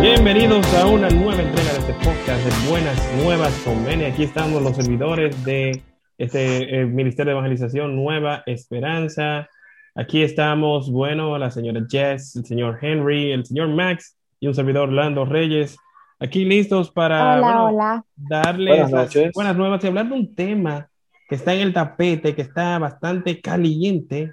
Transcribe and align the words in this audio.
Bienvenidos 0.00 0.66
a 0.74 0.86
una 0.86 1.10
nueva 1.10 1.42
entrega 1.42 1.72
de 1.72 1.78
este 1.80 1.92
podcast 2.02 2.42
de 2.42 2.70
Buenas 2.70 3.12
Nuevas 3.22 3.52
con. 3.64 4.06
Aquí 4.06 4.22
estamos 4.22 4.62
los 4.62 4.76
servidores 4.76 5.44
de 5.44 5.82
este 6.16 6.80
eh, 6.80 6.86
Ministerio 6.86 7.32
de 7.32 7.38
Evangelización 7.38 7.96
Nueva 7.96 8.42
Esperanza. 8.46 9.50
Aquí 9.94 10.22
estamos, 10.22 10.90
bueno, 10.90 11.36
la 11.36 11.50
señora 11.50 11.84
Jess, 11.86 12.36
el 12.36 12.46
señor 12.46 12.78
Henry, 12.80 13.32
el 13.32 13.44
señor 13.44 13.68
Max 13.68 14.16
y 14.44 14.46
un 14.46 14.54
servidor 14.54 14.88
Orlando 14.90 15.24
Reyes. 15.24 15.78
Aquí 16.20 16.44
listos 16.44 16.90
para 16.90 17.38
Hola, 17.38 17.40
bueno, 17.46 17.66
hola. 17.68 18.04
darles 18.14 18.68
Buenas 18.76 18.92
las 18.92 19.04
noches. 19.06 19.32
buenas 19.34 19.56
nuevas 19.56 19.82
y 19.82 19.86
hablar 19.86 20.06
de 20.08 20.14
un 20.14 20.34
tema 20.34 20.88
que 21.28 21.34
está 21.36 21.54
en 21.54 21.62
el 21.62 21.72
tapete, 21.72 22.34
que 22.34 22.42
está 22.42 22.78
bastante 22.78 23.40
caliente. 23.40 24.32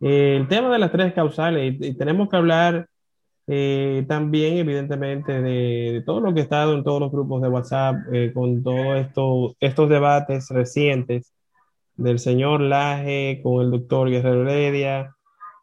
Eh, 0.00 0.36
el 0.40 0.46
tema 0.46 0.70
de 0.72 0.78
las 0.78 0.92
tres 0.92 1.12
causales. 1.12 1.74
Y- 1.80 1.86
y 1.88 1.94
tenemos 1.96 2.28
que 2.28 2.36
hablar 2.36 2.86
eh, 3.48 4.04
también, 4.06 4.58
evidentemente, 4.58 5.42
de, 5.42 5.90
de 5.94 6.02
todo 6.06 6.20
lo 6.20 6.32
que 6.32 6.40
ha 6.40 6.44
estado 6.44 6.74
en 6.74 6.84
todos 6.84 7.00
los 7.00 7.10
grupos 7.10 7.42
de 7.42 7.48
WhatsApp, 7.48 7.96
eh, 8.12 8.30
con 8.32 8.62
todos 8.62 8.96
esto, 8.98 9.56
estos 9.58 9.88
debates 9.88 10.48
recientes 10.50 11.32
del 11.96 12.20
señor 12.20 12.60
Laje 12.60 13.40
con 13.42 13.64
el 13.64 13.72
doctor 13.72 14.08
Guerrero 14.08 14.48
Heredia, 14.48 15.10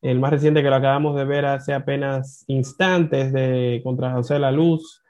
el 0.01 0.19
más 0.19 0.31
reciente 0.31 0.61
que 0.61 0.69
lo 0.69 0.75
acabamos 0.75 1.15
de 1.15 1.25
ver 1.25 1.45
hace 1.45 1.73
apenas 1.73 2.43
instantes 2.47 3.33
de 3.33 3.81
contra 3.83 4.11
José 4.11 4.39
La 4.39 4.51
Luz. 4.51 5.03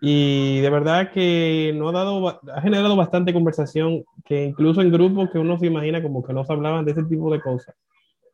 Y 0.00 0.60
de 0.60 0.70
verdad 0.70 1.10
que 1.10 1.72
no 1.74 1.88
ha 1.88 1.92
dado, 1.92 2.28
ha 2.28 2.60
generado 2.60 2.96
bastante 2.96 3.32
conversación, 3.32 4.04
que 4.24 4.44
incluso 4.44 4.82
en 4.82 4.90
grupos 4.92 5.30
que 5.30 5.38
uno 5.38 5.58
se 5.58 5.66
imagina 5.66 6.02
como 6.02 6.22
que 6.22 6.34
no 6.34 6.44
se 6.44 6.52
hablaban 6.52 6.84
de 6.84 6.92
ese 6.92 7.04
tipo 7.04 7.32
de 7.32 7.40
cosas, 7.40 7.74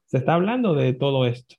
se 0.07 0.19
está 0.19 0.35
hablando 0.35 0.75
de 0.75 0.93
todo 0.93 1.25
esto. 1.25 1.55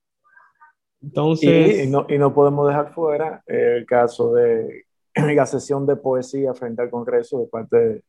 Entonces, 1.01 1.79
Y, 1.79 1.81
y 1.83 1.87
no, 1.89 2.05
y 2.09 2.17
no 2.17 2.33
podemos 2.33 2.67
dejar 2.67 2.93
fuera 2.93 3.43
el 3.47 3.85
caso 3.85 4.33
de 4.33 4.85
la 5.35 5.45
sesión 5.45 5.85
de 5.85 5.95
poesía 5.95 6.53
frente 6.53 6.81
al 6.81 6.89
Congreso 6.89 7.39
de 7.39 7.47
parte 7.47 7.77
de, 7.77 8.03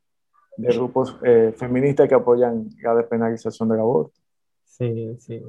de 0.57 0.75
grupos 0.75 1.17
eh, 1.25 1.53
feministas 1.57 2.09
que 2.09 2.15
apoyan 2.15 2.69
la 2.83 2.95
despenalización 2.95 3.69
del 3.69 3.81
aborto. 3.81 4.15
Sí, 4.65 5.17
sí. 5.21 5.43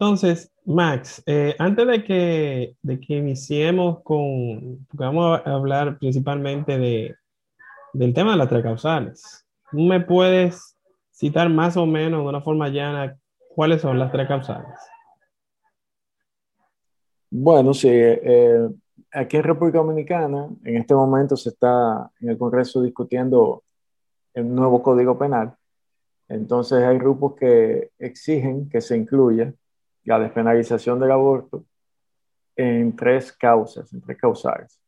Entonces, 0.00 0.50
Max, 0.64 1.22
eh, 1.26 1.54
antes 1.58 1.86
de 1.86 2.02
que, 2.02 2.74
de 2.80 3.00
que 3.00 3.18
iniciemos 3.18 4.02
con, 4.02 4.86
porque 4.88 5.04
vamos 5.04 5.42
a 5.44 5.52
hablar 5.52 5.98
principalmente 5.98 6.78
de, 6.78 7.14
del 7.92 8.14
tema 8.14 8.30
de 8.30 8.38
las 8.38 8.48
tres 8.48 8.62
causales, 8.62 9.46
¿tú 9.70 9.76
¿me 9.76 10.00
puedes 10.00 10.74
citar 11.10 11.50
más 11.50 11.76
o 11.76 11.84
menos 11.84 12.22
de 12.22 12.28
una 12.30 12.40
forma 12.40 12.70
llana 12.70 13.14
cuáles 13.54 13.82
son 13.82 13.98
las 13.98 14.10
tres 14.10 14.26
causales? 14.26 14.70
Bueno, 17.28 17.74
sí, 17.74 17.90
eh, 17.92 18.70
aquí 19.12 19.36
en 19.36 19.42
República 19.42 19.80
Dominicana, 19.80 20.48
en 20.64 20.76
este 20.78 20.94
momento 20.94 21.36
se 21.36 21.50
está 21.50 22.10
en 22.22 22.30
el 22.30 22.38
Congreso 22.38 22.80
discutiendo 22.80 23.64
el 24.32 24.54
nuevo 24.54 24.82
Código 24.82 25.18
Penal. 25.18 25.54
Entonces 26.26 26.82
hay 26.84 26.96
grupos 26.96 27.34
que 27.34 27.90
exigen 27.98 28.70
que 28.70 28.80
se 28.80 28.96
incluya 28.96 29.52
la 30.04 30.18
despenalización 30.18 30.98
del 30.98 31.12
aborto 31.12 31.64
en 32.56 32.94
tres 32.96 33.32
causas, 33.32 33.92
en 33.92 34.00
tres 34.00 34.18
causales. 34.18 34.80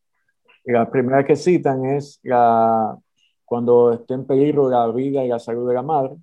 La 0.65 0.89
primera 0.89 1.25
que 1.25 1.35
citan 1.35 1.85
es 1.85 2.19
la, 2.23 2.97
cuando 3.43 3.93
esté 3.93 4.13
en 4.13 4.25
peligro 4.25 4.69
la 4.69 4.87
vida 4.87 5.23
y 5.23 5.27
la 5.27 5.39
salud 5.39 5.67
de 5.67 5.73
la 5.73 5.81
madre. 5.81 6.15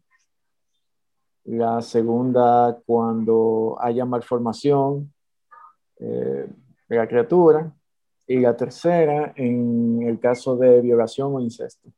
La 1.44 1.82
segunda, 1.82 2.78
cuando 2.86 3.76
haya 3.80 4.04
malformación 4.04 5.12
eh, 5.98 6.46
de 6.88 6.96
la 6.96 7.06
criatura. 7.06 7.72
Y 8.26 8.38
la 8.38 8.56
tercera, 8.56 9.32
en 9.36 10.02
el 10.02 10.20
caso 10.20 10.56
de 10.56 10.80
violación 10.80 11.34
o 11.34 11.40
incesto. 11.40 11.88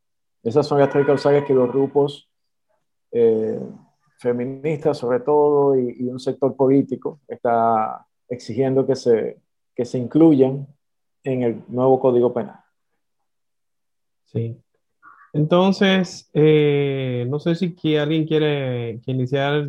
Esas 0.43 0.67
son 0.67 0.79
las 0.79 0.89
tres 0.89 1.07
causales 1.07 1.45
que 1.45 1.53
los 1.53 1.71
grupos 1.71 2.29
eh, 3.11 3.61
feministas, 4.23 4.99
sobre 4.99 5.21
todo, 5.21 5.79
y, 5.79 5.97
y, 5.99 6.09
un 6.09 6.21
sector 6.21 6.57
político 6.57 7.21
está 7.29 8.07
exigiendo 8.29 8.87
que 8.87 8.97
se, 8.97 9.39
que 9.75 9.85
se 9.85 9.99
incluyan 9.99 10.67
en 11.25 11.43
el 11.43 11.63
nuevo 11.69 12.01
Código 12.01 12.33
Penal. 12.33 12.61
Sí. 14.25 14.57
Entonces, 15.33 16.31
eh, 16.35 17.27
no 17.29 17.39
sé 17.39 17.55
si 17.55 17.75
que 17.75 17.99
alguien 17.99 18.27
quiere 18.27 19.01
que 19.05 19.13
iniciar, 19.13 19.67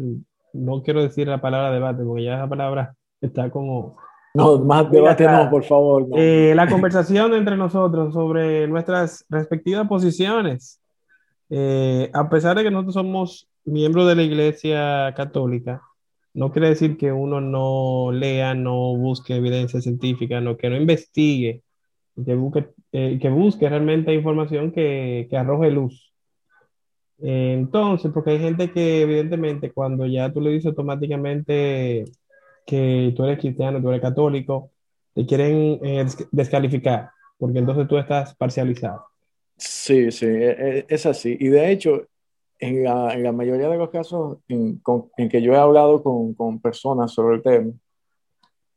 no 0.54 0.84
quiero 0.84 1.02
decir 1.02 1.28
la 1.28 1.42
palabra 1.42 1.72
debate, 1.72 2.04
porque 2.04 2.24
ya 2.24 2.36
esa 2.36 2.50
palabra 2.50 2.96
está 3.22 3.50
como 3.50 3.98
no, 4.34 4.58
más 4.60 4.90
debate 4.90 5.26
no, 5.26 5.50
por 5.50 5.64
favor. 5.64 6.08
No. 6.10 6.18
Eh, 6.18 6.54
la 6.56 6.68
conversación 6.68 7.34
entre 7.34 7.56
nosotros 7.56 8.14
sobre 8.14 8.68
nuestras 8.68 9.26
respectivas 9.30 9.88
posiciones. 9.88 10.82
Eh, 11.50 12.10
a 12.14 12.28
pesar 12.30 12.58
de 12.58 12.64
que 12.64 12.72
nosotros 12.72 12.96
somos 12.96 13.48
miembros 13.66 14.08
de 14.08 14.16
la 14.16 14.24
Iglesia 14.24 15.14
Católica, 15.16 15.82
no 16.34 16.52
quiere 16.52 16.70
decir 16.70 16.98
que 16.98 17.12
uno 17.12 17.42
no 17.42 18.12
lea, 18.12 18.56
no 18.56 18.96
busque 18.96 19.36
evidencia 19.36 19.82
científica, 19.82 20.42
no, 20.42 20.58
que 20.58 20.70
no 20.70 20.78
investigue, 20.78 21.62
que 22.26 22.36
busque, 22.36 22.70
eh, 22.92 23.20
que 23.22 23.30
busque 23.30 23.70
realmente 23.70 24.14
información 24.14 24.72
que, 24.72 25.28
que 25.30 25.38
arroje 25.38 25.72
luz. 25.72 26.14
Entonces, 27.20 28.12
porque 28.14 28.32
hay 28.32 28.40
gente 28.40 28.72
que 28.72 29.02
evidentemente 29.02 29.72
cuando 29.72 30.06
ya 30.06 30.32
tú 30.34 30.42
le 30.42 30.50
dices 30.50 30.68
automáticamente 30.68 32.06
que 32.66 33.14
tú 33.16 33.24
eres 33.24 33.40
cristiano, 33.40 33.82
tú 33.82 33.90
eres 33.90 34.02
católico, 34.02 34.72
te 35.14 35.26
quieren 35.26 35.80
eh, 35.84 36.06
descalificar, 36.32 37.12
porque 37.38 37.60
entonces 37.60 37.88
tú 37.88 37.98
estás 37.98 38.36
parcializado. 38.36 39.06
Sí, 39.56 40.12
sí, 40.12 40.26
es, 40.28 40.86
es 40.90 41.06
así. 41.06 41.38
Y 41.40 41.48
de 41.48 41.72
hecho, 41.72 42.08
en 42.68 42.84
la, 42.84 43.14
en 43.14 43.24
la, 43.24 43.32
mayoría 43.32 43.70
de 43.70 43.78
los 43.78 43.90
casos 43.90 44.40
en, 44.48 44.78
con, 44.80 45.10
en 45.18 45.30
que 45.30 45.42
yo 45.42 45.54
he 45.54 45.58
hablado 45.58 46.02
con, 46.02 46.34
con, 46.34 46.60
personas 46.60 47.12
sobre 47.12 47.38
el 47.38 47.42
tema, 47.42 47.72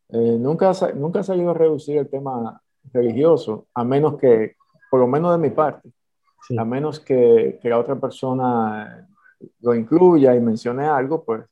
eh, 0.09 0.37
nunca, 0.39 0.73
nunca 0.95 1.21
ha 1.21 1.23
salido 1.23 1.51
a 1.51 1.55
reducir 1.55 1.99
el 1.99 2.09
tema 2.09 2.61
religioso, 2.93 3.67
a 3.75 3.85
menos 3.85 4.17
que, 4.17 4.57
por 4.91 5.01
lo 5.01 5.07
menos 5.07 5.33
de 5.33 5.39
mi 5.39 5.55
parte, 5.55 5.91
sí. 6.47 6.57
a 6.59 6.65
menos 6.65 7.01
que, 7.01 7.59
que 7.61 7.69
la 7.69 7.79
otra 7.79 7.97
persona 7.97 9.09
lo 9.61 9.75
incluya 9.75 10.35
y 10.35 10.41
mencione 10.41 10.87
algo, 10.87 11.25
pues 11.25 11.45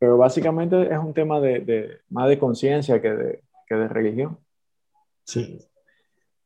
pero 0.00 0.16
básicamente 0.16 0.90
es 0.90 0.98
un 0.98 1.12
tema 1.12 1.40
de, 1.40 1.60
de 1.60 1.98
más 2.08 2.26
de 2.26 2.38
conciencia 2.38 3.02
que 3.02 3.10
de, 3.10 3.44
que 3.66 3.74
de 3.74 3.86
religión. 3.86 4.38
Sí. 5.24 5.58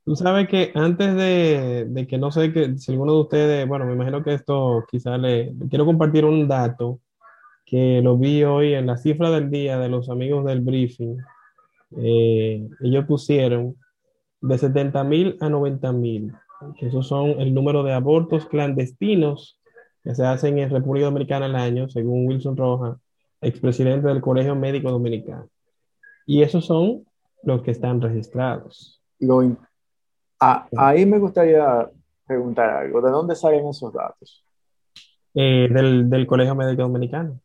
Tú 0.04 0.16
sabes 0.16 0.48
que 0.48 0.70
antes 0.74 1.14
de, 1.16 2.06
que 2.08 2.18
no 2.18 2.30
sé 2.30 2.52
que 2.52 2.76
si 2.76 2.92
alguno 2.92 3.14
de 3.14 3.20
ustedes, 3.20 3.68
bueno, 3.68 3.86
me 3.86 3.94
imagino 3.94 4.22
que 4.22 4.34
esto 4.34 4.84
quizá 4.90 5.16
le, 5.16 5.54
quiero 5.70 5.86
compartir 5.86 6.24
un 6.24 6.46
dato 6.46 7.00
que 7.64 8.02
lo 8.02 8.18
vi 8.18 8.44
hoy 8.44 8.74
en 8.74 8.86
la 8.86 8.98
cifra 8.98 9.30
del 9.30 9.50
día 9.50 9.78
de 9.78 9.88
los 9.88 10.10
amigos 10.10 10.44
del 10.44 10.60
briefing. 10.60 11.16
Eh, 11.96 12.68
ellos 12.80 13.04
pusieron 13.06 13.76
de 14.42 14.58
70 14.58 15.04
mil 15.04 15.38
a 15.40 15.48
90 15.48 15.92
mil, 15.92 16.34
esos 16.80 17.06
son 17.06 17.40
el 17.40 17.54
número 17.54 17.82
de 17.82 17.92
abortos 17.92 18.46
clandestinos 18.46 19.58
que 20.02 20.14
se 20.14 20.24
hacen 20.24 20.58
en 20.58 20.70
República 20.70 21.06
Dominicana 21.06 21.46
al 21.46 21.56
año, 21.56 21.88
según 21.88 22.26
Wilson 22.26 22.56
Rojas 22.56 22.98
expresidente 23.40 24.08
del 24.08 24.20
Colegio 24.20 24.54
Médico 24.54 24.90
Dominicano. 24.90 25.48
Y 26.26 26.42
esos 26.42 26.64
son 26.64 27.04
los 27.42 27.62
que 27.62 27.70
están 27.70 28.00
registrados. 28.00 29.02
Lo, 29.18 29.42
a, 30.40 30.66
ahí 30.76 31.06
me 31.06 31.18
gustaría 31.18 31.88
preguntar 32.26 32.70
algo. 32.70 33.00
¿De 33.00 33.10
dónde 33.10 33.36
salen 33.36 33.66
esos 33.68 33.92
datos? 33.92 34.44
Eh, 35.34 35.68
del, 35.70 36.08
del, 36.08 36.26
Colegio 36.26 36.54
Médico 36.54 36.82
Dominicano. 36.82 37.40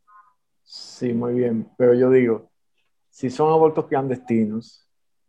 Sí, 0.64 1.14
muy 1.14 1.34
bien. 1.34 1.68
Pero 1.78 1.94
yo 1.94 2.12
digo, 2.12 2.50
si 3.10 3.30
son 3.30 3.52
abortos 3.52 3.86
clandestinos. 3.88 4.86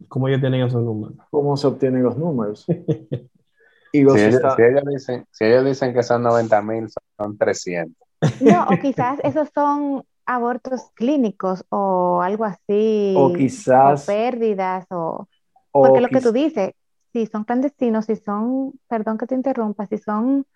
¿Cómo 0.09 0.29
ellos 0.29 0.41
tienen 0.41 0.63
esos 0.63 0.83
números? 0.83 1.17
¿Cómo 1.31 1.57
se 1.57 1.67
obtienen 1.67 2.03
los 2.03 2.17
números? 2.17 2.65
y 3.93 4.03
los 4.03 4.15
si, 4.15 4.21
ellos, 4.21 4.43
si, 4.57 4.63
ellos 4.63 4.85
dicen, 4.87 5.27
si 5.31 5.45
ellos 5.45 5.65
dicen 5.65 5.93
que 5.93 6.03
son 6.03 6.23
90 6.23 6.63
mil, 6.63 6.87
son 7.17 7.37
300. 7.37 7.97
No, 8.41 8.67
o 8.71 8.79
quizás 8.81 9.19
esos 9.25 9.49
son 9.55 10.05
abortos 10.27 10.91
clínicos 10.95 11.65
o 11.71 12.23
algo 12.23 12.45
así. 12.45 13.15
O 13.17 13.33
quizás. 13.33 14.05
O 14.05 14.07
pérdidas 14.07 14.87
o. 14.91 15.27
o 15.73 15.83
porque 15.83 16.01
lo 16.01 16.09
que 16.09 16.21
tú 16.21 16.33
dices, 16.33 16.73
si 17.13 17.27
son 17.27 17.45
clandestinos, 17.45 18.07
si 18.07 18.17
son, 18.17 18.73
perdón 18.89 19.19
que 19.19 19.27
te 19.27 19.35
interrumpa, 19.35 19.87
si 19.87 19.99
son 19.99 20.47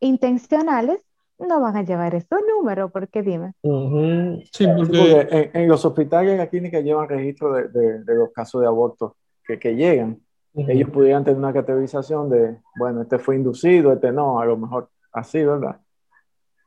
intencionales, 0.00 1.00
no 1.38 1.60
van 1.60 1.76
a 1.76 1.82
llevar 1.82 2.14
ese 2.14 2.36
número, 2.56 2.88
porque 2.88 3.22
dime. 3.22 3.52
Uh 3.62 3.70
-huh. 3.70 4.48
Sí, 4.52 4.66
porque, 4.66 4.98
porque 4.98 5.28
en, 5.30 5.62
en, 5.62 5.68
los 5.68 5.84
hospitales 5.84 6.30
y 6.30 6.32
en 6.32 6.38
la 6.38 6.48
clínica 6.48 6.80
llevan 6.80 7.08
registro 7.08 7.52
de, 7.52 7.68
de, 7.68 8.04
de, 8.04 8.14
los 8.14 8.32
casos 8.32 8.62
de 8.62 8.66
abortos 8.66 9.12
que, 9.44 9.58
que 9.58 9.74
llegan, 9.74 10.18
ellos 10.54 10.88
pudieran 10.88 11.22
tener 11.22 11.38
una 11.38 11.52
categorización 11.52 12.30
de, 12.30 12.56
bueno, 12.78 13.02
este 13.02 13.18
fue 13.18 13.36
inducido, 13.36 13.92
este 13.92 14.10
no, 14.10 14.40
a 14.40 14.46
lo 14.46 14.56
mejor 14.56 14.88
así, 15.12 15.44
¿verdad? 15.44 15.80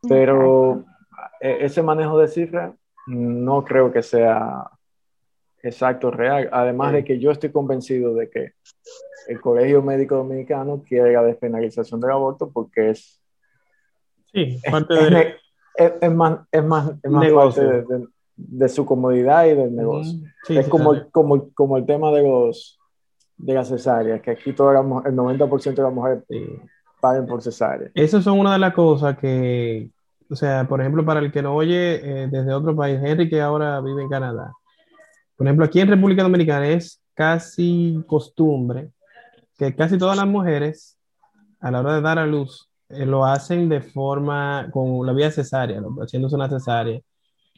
Pero 0.07 0.83
e, 1.41 1.65
ese 1.65 1.81
manejo 1.81 2.19
de 2.19 2.27
cifras 2.27 2.73
no 3.07 3.65
creo 3.65 3.91
que 3.91 4.03
sea 4.03 4.69
exacto, 5.63 6.11
real. 6.11 6.49
Además 6.51 6.93
de 6.93 7.03
que 7.03 7.19
yo 7.19 7.31
estoy 7.31 7.51
convencido 7.51 8.13
de 8.13 8.29
que 8.29 8.53
el 9.27 9.39
Colegio 9.41 9.81
Médico 9.81 10.15
Dominicano 10.15 10.83
quiere 10.87 11.13
la 11.13 11.23
despenalización 11.23 11.99
del 11.99 12.11
aborto 12.11 12.49
porque 12.51 12.91
es... 12.91 13.21
Sí, 14.31 14.59
parte 14.69 14.93
es, 14.93 15.09
de... 15.09 15.35
es, 16.01 16.11
más, 16.11 16.39
es 16.51 16.63
más, 16.63 16.91
es 17.01 17.11
más 17.11 17.31
parte 17.31 17.85
de, 18.35 18.69
su 18.69 18.85
comodidad 18.85 19.45
y 19.45 19.55
del 19.55 19.75
negocio. 19.75 20.19
es 20.47 20.67
como, 20.67 21.09
como, 21.11 21.49
como 21.53 21.77
el 21.77 21.85
tema 21.85 22.11
de 22.11 22.23
los 22.23 22.79
de 23.39 23.53
la 23.53 23.63
cesárea, 23.63 24.21
que 24.21 24.31
aquí 24.31 24.53
todo 24.53 24.71
el 24.71 24.77
90% 24.77 25.73
de 25.73 25.81
las 25.81 25.93
mujeres 25.93 26.23
paguen 26.99 27.25
por 27.25 27.41
cesárea. 27.41 27.89
Esas 27.95 28.23
son 28.23 28.39
una 28.39 28.53
de 28.53 28.59
las 28.59 28.73
cosas 28.73 29.17
que, 29.17 29.91
o 30.29 30.35
sea, 30.35 30.67
por 30.67 30.81
ejemplo, 30.81 31.05
para 31.05 31.21
el 31.21 31.31
que 31.31 31.41
no 31.41 31.55
oye 31.55 31.95
eh, 31.95 32.27
desde 32.29 32.53
otro 32.53 32.75
país, 32.75 32.99
Henry 33.01 33.29
que 33.29 33.41
ahora 33.41 33.79
vive 33.79 34.03
en 34.03 34.09
Canadá, 34.09 34.53
por 35.39 35.47
ejemplo, 35.47 35.65
aquí 35.65 35.79
en 35.79 35.87
República 35.87 36.21
Dominicana 36.21 36.67
es 36.67 37.01
casi 37.13 38.03
costumbre 38.07 38.91
que 39.57 39.73
casi 39.73 39.97
todas 39.97 40.17
las 40.17 40.27
mujeres 40.27 40.99
a 41.61 41.71
la 41.71 41.79
hora 41.79 41.95
de 41.95 42.01
dar 42.01 42.19
a 42.19 42.25
luz 42.25 42.69
eh, 42.89 43.05
lo 43.05 43.23
hacen 43.23 43.69
de 43.69 43.79
forma 43.79 44.67
con 44.69 45.05
la 45.05 45.13
vía 45.13 45.31
cesárea, 45.31 45.81
haciéndose 46.01 46.35
una 46.35 46.49
cesárea. 46.49 46.99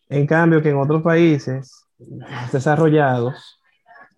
En 0.10 0.28
cambio, 0.28 0.62
que 0.62 0.70
en 0.70 0.78
otros 0.78 1.02
países 1.02 1.88
desarrollados, 2.52 3.60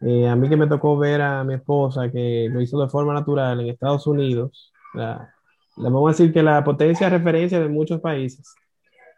eh, 0.01 0.27
a 0.27 0.35
mí 0.35 0.49
que 0.49 0.57
me 0.57 0.67
tocó 0.67 0.97
ver 0.97 1.21
a 1.21 1.45
mi 1.45 1.53
esposa 1.53 2.11
que 2.11 2.49
lo 2.51 2.59
hizo 2.59 2.77
de 2.81 2.89
forma 2.89 3.13
natural 3.13 3.61
en 3.61 3.69
Estados 3.69 4.05
Unidos, 4.07 4.73
la, 4.93 5.33
le 5.77 5.83
vamos 5.85 6.09
a 6.09 6.11
decir 6.11 6.33
que 6.33 6.43
la 6.43 6.61
potencia 6.65 7.09
de 7.09 7.17
referencia 7.17 7.61
de 7.61 7.69
muchos 7.69 8.01
países. 8.01 8.53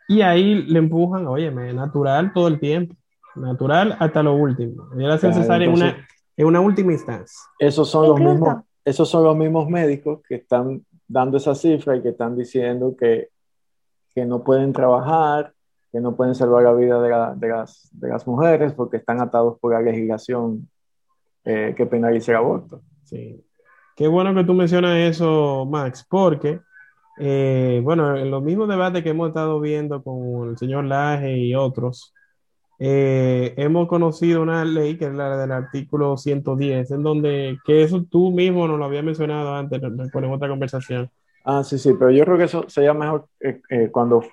Y 0.07 0.21
ahí 0.21 0.53
le 0.53 0.77
empujan, 0.77 1.25
óyeme, 1.25 1.73
natural 1.73 2.31
todo 2.31 2.47
el 2.47 2.59
tiempo, 2.59 2.95
natural 3.35 3.95
hasta 3.99 4.23
lo 4.23 4.35
último. 4.35 4.89
Era 4.97 5.15
necesario 5.15 5.69
en, 5.69 5.73
una, 5.73 6.07
en 6.37 6.45
una 6.45 6.61
última 6.61 6.91
instancia. 6.91 7.37
Esos 7.59 7.89
son, 7.89 8.07
los 8.07 8.19
mismos, 8.19 8.63
esos 8.83 9.09
son 9.09 9.23
los 9.23 9.35
mismos 9.35 9.69
médicos 9.69 10.21
que 10.27 10.35
están 10.35 10.85
dando 11.07 11.37
esa 11.37 11.55
cifra 11.55 11.95
y 11.95 12.01
que 12.01 12.09
están 12.09 12.35
diciendo 12.35 12.95
que, 12.97 13.29
que 14.13 14.25
no 14.25 14.43
pueden 14.43 14.73
trabajar, 14.73 15.53
que 15.91 15.99
no 15.99 16.15
pueden 16.15 16.35
salvar 16.35 16.63
la 16.63 16.73
vida 16.73 17.01
de, 17.01 17.09
de, 17.39 17.47
las, 17.47 17.89
de 17.91 18.09
las, 18.09 18.27
mujeres 18.27 18.73
porque 18.73 18.97
están 18.97 19.21
atados 19.21 19.57
por 19.59 19.73
la 19.73 19.81
legislación 19.81 20.67
eh, 21.43 21.73
que 21.77 21.85
penaliza 21.85 22.31
el 22.31 22.37
aborto. 22.37 22.81
Sí. 23.03 23.41
Qué 23.95 24.07
bueno 24.07 24.35
que 24.35 24.43
tú 24.43 24.53
mencionas 24.53 24.97
eso, 24.97 25.65
Max, 25.65 26.05
porque, 26.09 26.59
eh, 27.17 27.79
bueno, 27.81 28.17
en 28.17 28.29
los 28.29 28.43
mismos 28.43 28.67
debates 28.67 29.03
que 29.03 29.11
hemos 29.11 29.29
estado 29.29 29.61
viendo 29.61 30.03
con 30.03 30.49
el 30.49 30.57
señor 30.57 30.83
Laje 30.83 31.37
y 31.37 31.55
otros, 31.55 32.13
eh, 32.79 33.53
hemos 33.57 33.87
conocido 33.87 34.41
una 34.41 34.65
ley 34.65 34.97
que 34.97 35.05
es 35.05 35.13
la 35.13 35.37
del 35.37 35.51
artículo 35.51 36.17
110, 36.17 36.91
en 36.91 37.03
donde, 37.03 37.57
que 37.65 37.83
eso 37.83 38.03
tú 38.03 38.31
mismo 38.31 38.67
nos 38.67 38.77
lo 38.77 38.85
había 38.85 39.01
mencionado 39.01 39.55
antes, 39.55 39.81
en 39.81 40.31
otra 40.31 40.49
conversación. 40.49 41.09
Ah, 41.43 41.63
sí, 41.63 41.77
sí, 41.77 41.93
pero 41.97 42.11
yo 42.11 42.25
creo 42.25 42.37
que 42.37 42.45
eso 42.45 42.65
sería 42.67 42.93
mejor 42.93 43.27
eh, 43.39 43.89
cuando 43.91 44.23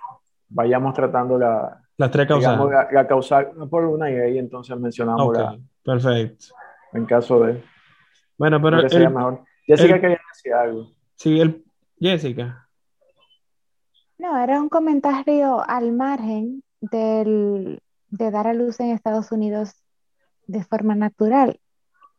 vayamos 0.49 0.95
tratando 0.95 1.39
la, 1.39 1.83
las 1.97 2.11
tres 2.11 2.27
causales. 2.27 2.89
la, 2.93 3.07
causal 3.07 3.53
por 3.71 3.85
una 3.85 4.11
y 4.11 4.15
ahí 4.15 4.39
entonces 4.39 4.77
mencionamos 4.79 5.37
la. 5.37 5.59
Perfecto. 5.85 6.47
En 6.93 7.07
caso 7.07 7.41
de. 7.41 7.63
Bueno, 8.39 8.61
pero. 8.61 9.11
mejor. 9.11 9.45
Jessica 9.67 10.01
quería 10.01 10.21
decir 10.33 10.53
algo. 10.53 10.91
Sí, 11.15 11.41
el, 11.41 11.63
Jessica. 12.01 12.69
No, 14.19 14.37
era 14.43 14.61
un 14.61 14.69
comentario 14.69 15.63
al 15.69 15.93
margen 15.93 16.63
del, 16.81 17.81
de 18.13 18.31
dar 18.31 18.47
a 18.47 18.53
luz 18.53 18.79
en 18.79 18.91
Estados 18.91 19.33
Unidos 19.33 19.75
de 20.47 20.63
forma 20.63 20.95
natural. 20.95 21.61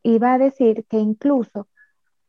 Iba 0.01 0.33
a 0.33 0.37
decir 0.37 0.85
que 0.89 0.97
incluso 0.97 1.67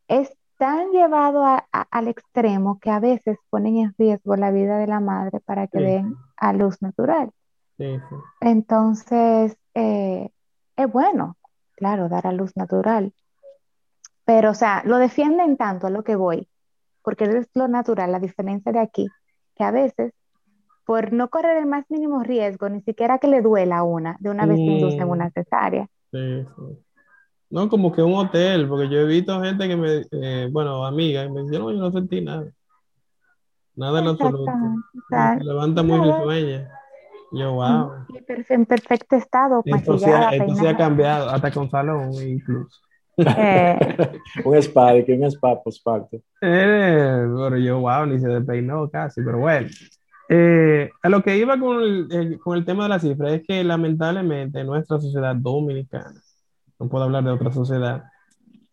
es 0.07 0.31
tan 0.57 0.91
llevado 0.91 1.43
al 1.43 2.07
extremo 2.07 2.79
que 2.79 2.91
a 2.91 2.99
veces 2.99 3.37
ponen 3.49 3.77
en 3.77 3.95
riesgo 3.97 4.35
la 4.35 4.51
vida 4.51 4.77
de 4.77 4.87
la 4.87 4.99
madre 4.99 5.41
para 5.41 5.67
que 5.67 5.79
den 5.79 6.15
a 6.37 6.53
luz 6.53 6.81
natural. 6.81 7.31
Entonces, 8.39 9.57
eh, 9.73 10.29
es 10.77 10.91
bueno, 10.91 11.35
claro, 11.75 12.07
dar 12.07 12.27
a 12.27 12.31
luz 12.31 12.55
natural, 12.55 13.13
pero, 14.23 14.51
o 14.51 14.53
sea, 14.53 14.83
lo 14.85 14.97
defienden 14.97 15.57
tanto 15.57 15.87
a 15.87 15.89
lo 15.89 16.03
que 16.03 16.15
voy, 16.15 16.47
porque 17.01 17.25
es 17.25 17.49
lo 17.53 17.67
natural, 17.67 18.11
la 18.11 18.19
diferencia 18.19 18.71
de 18.71 18.79
aquí, 18.79 19.07
que 19.55 19.63
a 19.63 19.71
veces, 19.71 20.13
por 20.85 21.11
no 21.13 21.29
correr 21.29 21.57
el 21.57 21.65
más 21.65 21.85
mínimo 21.89 22.23
riesgo, 22.23 22.69
ni 22.69 22.81
siquiera 22.81 23.17
que 23.17 23.27
le 23.27 23.41
duela 23.41 23.83
una, 23.83 24.17
de 24.19 24.29
una 24.29 24.45
vez 24.45 24.57
mm. 24.57 24.61
inducen 24.61 25.09
una 25.09 25.29
cesárea. 25.31 25.87
Sí, 26.11 26.43
sí. 26.43 26.85
No, 27.49 27.69
como 27.69 27.91
que 27.91 28.01
un 28.01 28.13
hotel, 28.13 28.67
porque 28.67 28.89
yo 28.89 28.99
he 28.99 29.05
visto 29.05 29.41
gente 29.41 29.67
que 29.67 29.75
me, 29.75 30.01
eh, 30.11 30.49
bueno, 30.51 30.85
amigas, 30.85 31.29
me 31.29 31.43
no, 31.43 31.71
yo 31.71 31.77
no 31.77 31.91
sentí 31.91 32.21
nada. 32.21 32.47
Nada 33.75 33.99
en 33.99 34.07
absoluto. 34.07 34.51
Se 35.09 35.43
levanta 35.43 35.83
muy 35.83 35.99
risueña. 35.99 36.69
Yo, 37.31 37.53
wow. 37.53 37.91
En 38.49 38.65
perfecto 38.65 39.15
estado. 39.15 39.61
Entonces, 39.65 40.13
entonces 40.31 40.67
ha 40.67 40.77
cambiado, 40.77 41.29
hasta 41.29 41.51
con 41.51 41.69
salón 41.69 42.13
incluso. 42.13 42.79
Eh, 43.17 43.77
un 44.45 44.55
spa, 44.57 44.93
que 45.05 45.13
un 45.13 45.23
spa 45.25 45.61
postparto. 45.61 46.17
Eh, 46.41 47.27
pero 47.37 47.57
yo, 47.57 47.79
wow, 47.79 48.05
ni 48.05 48.19
se 48.19 48.27
despeinó 48.27 48.89
casi, 48.89 49.21
pero 49.21 49.39
bueno. 49.39 49.67
Eh, 50.27 50.89
a 51.03 51.09
lo 51.09 51.21
que 51.21 51.37
iba 51.37 51.59
con 51.59 51.81
el, 51.81 52.39
con 52.39 52.57
el 52.57 52.65
tema 52.65 52.83
de 52.83 52.89
la 52.89 52.99
cifra 52.99 53.31
es 53.33 53.43
que 53.47 53.63
lamentablemente 53.63 54.59
en 54.59 54.67
nuestra 54.67 54.99
sociedad 54.99 55.35
dominicana, 55.35 56.19
no 56.79 56.89
puedo 56.89 57.03
hablar 57.03 57.23
de 57.23 57.31
otra 57.31 57.51
sociedad, 57.51 58.03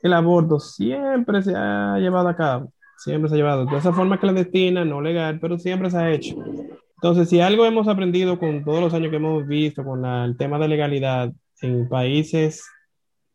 el 0.00 0.12
aborto 0.12 0.58
siempre 0.58 1.43
se 1.43 1.54
ha 1.54 1.99
llevado 1.99 2.28
a 2.28 2.37
cabo, 2.37 2.72
siempre 2.96 3.28
se 3.28 3.34
ha 3.34 3.38
llevado 3.38 3.66
de 3.66 3.76
esa 3.76 3.93
forma 3.93 4.19
clandestina, 4.19 4.84
no 4.84 5.00
legal, 5.00 5.38
pero 5.40 5.58
siempre 5.58 5.90
se 5.90 5.99
ha 5.99 6.10
hecho. 6.10 6.37
Entonces, 6.96 7.28
si 7.28 7.40
algo 7.40 7.66
hemos 7.66 7.88
aprendido 7.88 8.38
con 8.38 8.64
todos 8.64 8.81
los 8.81 8.94
años 8.94 9.10
que 9.10 9.16
hemos 9.16 9.46
visto 9.46 9.84
con 9.84 10.05
el 10.05 10.37
tema 10.37 10.58
de 10.58 10.69
legalidad 10.69 11.32
en 11.60 11.88
países 11.88 12.64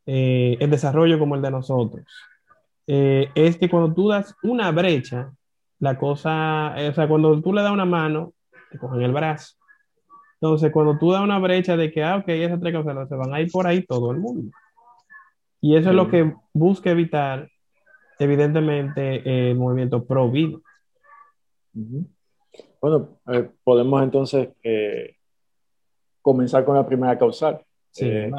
eh, 0.06 0.58
el 0.60 0.70
desarrollo 0.70 1.20
como 1.20 1.36
el 1.36 1.42
de 1.42 1.52
nosotros, 1.52 2.06
eh, 2.88 3.30
es 3.36 3.58
que 3.58 3.70
cuando 3.70 3.94
tú 3.94 4.10
das 4.10 4.34
una 4.42 4.72
brecha, 4.72 5.32
la 5.80 5.98
cosa, 5.98 6.76
o 6.76 6.94
sea, 6.94 7.08
cuando 7.08 7.42
tú 7.42 7.54
le 7.54 7.62
das 7.62 7.72
una 7.72 7.86
mano, 7.86 8.34
te 8.72 8.78
cogen 8.78 9.02
el 9.02 9.14
brazo. 9.14 9.56
Entonces, 10.40 10.72
cuando 10.72 10.98
tú 10.98 11.12
das 11.12 11.24
una 11.24 11.40
brecha 11.40 11.78
de 11.78 11.92
que, 11.92 12.04
ah, 12.04 12.18
ok, 12.18 12.30
esas 12.30 12.60
tres 12.60 12.76
cosas 12.76 13.10
se 13.10 13.16
van 13.16 13.34
a 13.34 13.42
ir 13.42 13.52
por 13.52 13.66
ahí 13.66 13.86
todo 13.86 14.12
el 14.12 14.18
mundo. 14.18 14.52
Y 15.62 15.76
eso 15.76 15.90
es 15.90 15.96
lo 15.96 16.10
que 16.10 16.34
busca 16.54 16.92
evitar, 16.92 17.50
evidentemente, 18.20 19.50
el 19.50 19.56
movimiento 19.56 20.06
pro 20.06 20.30
vida. 20.30 20.58
Bueno, 22.82 23.20
eh, 23.32 23.50
podemos 23.64 24.04
entonces 24.04 24.50
comenzar 26.22 26.66
con 26.66 26.76
la 26.76 26.86
primera 26.86 27.18
causal. 27.18 27.64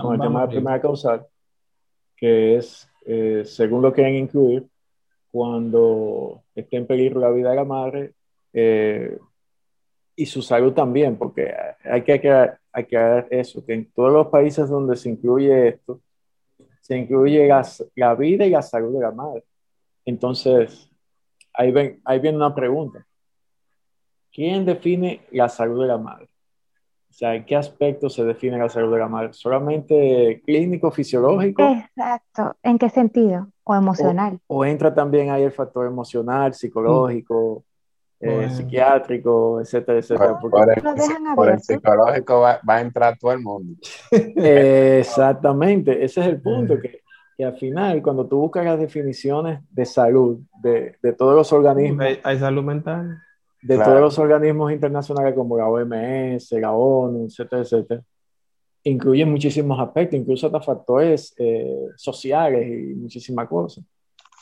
con 0.00 0.14
el 0.14 0.20
tema 0.20 0.40
de 0.40 0.46
la 0.46 0.48
primera 0.48 0.80
causal 0.80 1.26
que 2.18 2.56
es, 2.56 2.90
eh, 3.06 3.42
según 3.44 3.80
lo 3.80 3.92
quieren 3.92 4.16
incluir, 4.16 4.66
cuando 5.30 6.42
esté 6.60 6.76
en 6.76 6.86
peligro 6.86 7.20
la 7.20 7.30
vida 7.30 7.50
de 7.50 7.56
la 7.56 7.64
madre 7.64 8.12
eh, 8.52 9.18
y 10.16 10.26
su 10.26 10.42
salud 10.42 10.72
también, 10.72 11.16
porque 11.16 11.54
hay 11.84 12.02
que 12.02 12.12
aclarar, 12.72 13.28
eso, 13.30 13.64
que 13.64 13.74
en 13.74 13.90
todos 13.92 14.12
los 14.12 14.26
países 14.28 14.68
donde 14.68 14.96
se 14.96 15.10
incluye 15.10 15.68
esto, 15.68 16.00
se 16.80 16.98
incluye 16.98 17.48
la, 17.94 18.14
vida 18.14 18.46
y 18.46 18.50
la 18.50 18.62
salud 18.62 18.94
de 18.94 19.00
la 19.00 19.12
madre. 19.12 19.44
Entonces, 20.04 20.90
ahí, 21.52 21.72
ahí 22.04 22.18
viene 22.18 22.36
una 22.36 22.54
pregunta. 22.54 23.06
¿Quién 24.32 24.64
define 24.64 25.20
la 25.30 25.48
salud 25.48 25.82
de 25.82 25.88
la 25.88 25.98
madre? 25.98 26.28
O 27.10 27.12
sea, 27.12 27.34
¿en 27.34 27.44
qué 27.44 27.56
aspecto 27.56 28.08
se 28.08 28.24
define 28.24 28.58
la 28.58 28.68
salud 28.68 28.92
de 28.92 28.98
la 28.98 29.08
madre? 29.08 29.32
¿Solamente 29.32 30.42
clínico, 30.44 30.90
fisiológico? 30.90 31.62
Exacto. 31.62 32.56
¿En 32.62 32.78
qué 32.78 32.88
sentido? 32.90 33.48
¿O 33.68 33.74
emocional? 33.76 34.38
¿O, 34.46 34.64
entra 34.64 34.94
también 34.94 35.30
ahí 35.30 35.42
el 35.42 35.52
factor 35.52 35.86
emocional, 35.86 36.54
psicológico, 36.54 37.64
eh, 38.18 38.48
psiquiátrico, 38.50 39.60
etcétera, 39.60 39.98
etcétera? 39.98 40.38
Por, 40.40 41.50
el, 41.50 41.60
psicológico 41.60 42.40
va, 42.40 42.60
a 42.66 42.80
entrar 42.80 43.18
todo 43.18 43.32
el 43.32 43.40
mundo. 43.40 43.74
exactamente, 44.10 46.02
ese 46.02 46.22
es 46.22 46.26
el 46.28 46.40
punto, 46.40 46.80
que, 46.80 47.02
que, 47.36 47.44
al 47.44 47.58
final, 47.58 48.00
cuando 48.00 48.26
tú 48.26 48.38
buscas 48.38 48.64
las 48.64 48.78
definiciones 48.78 49.60
de 49.70 49.84
salud 49.84 50.40
de, 50.62 50.96
de 51.02 51.12
todos 51.12 51.34
los 51.34 51.52
organismos... 51.52 52.06
hay 52.22 52.38
salud 52.38 52.62
mental 52.62 53.20
de 53.60 53.76
todos 53.76 54.00
los 54.00 54.18
organismos 54.18 54.72
internacionales 54.72 55.34
como 55.34 55.58
la 55.58 55.68
OMS, 55.68 56.52
la 56.52 56.72
ONU, 56.72 57.26
etcétera, 57.26 57.62
etcétera, 57.62 58.02
incluye 58.84 59.24
muchísimos 59.24 59.78
aspectos, 59.80 60.18
incluso 60.18 60.46
hasta 60.46 60.60
factores 60.60 61.34
eh, 61.38 61.88
sociales 61.96 62.66
y 62.66 62.94
muchísimas 62.94 63.48
cosas. 63.48 63.84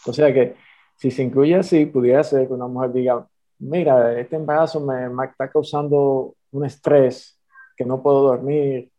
O 0.06 0.12
sea 0.12 0.32
que 0.32 0.54
si 0.96 1.10
se 1.10 1.22
incluye 1.22 1.54
así, 1.54 1.86
pudiera 1.86 2.22
ser 2.22 2.46
que 2.46 2.54
una 2.54 2.66
mujer 2.66 2.92
diga, 2.92 3.26
mira, 3.58 4.18
este 4.18 4.36
embarazo 4.36 4.80
me, 4.80 5.08
me 5.08 5.26
está 5.26 5.50
causando 5.50 6.34
un 6.52 6.64
estrés, 6.64 7.38
que 7.76 7.84
no 7.84 8.02
puedo 8.02 8.22
dormir, 8.22 8.90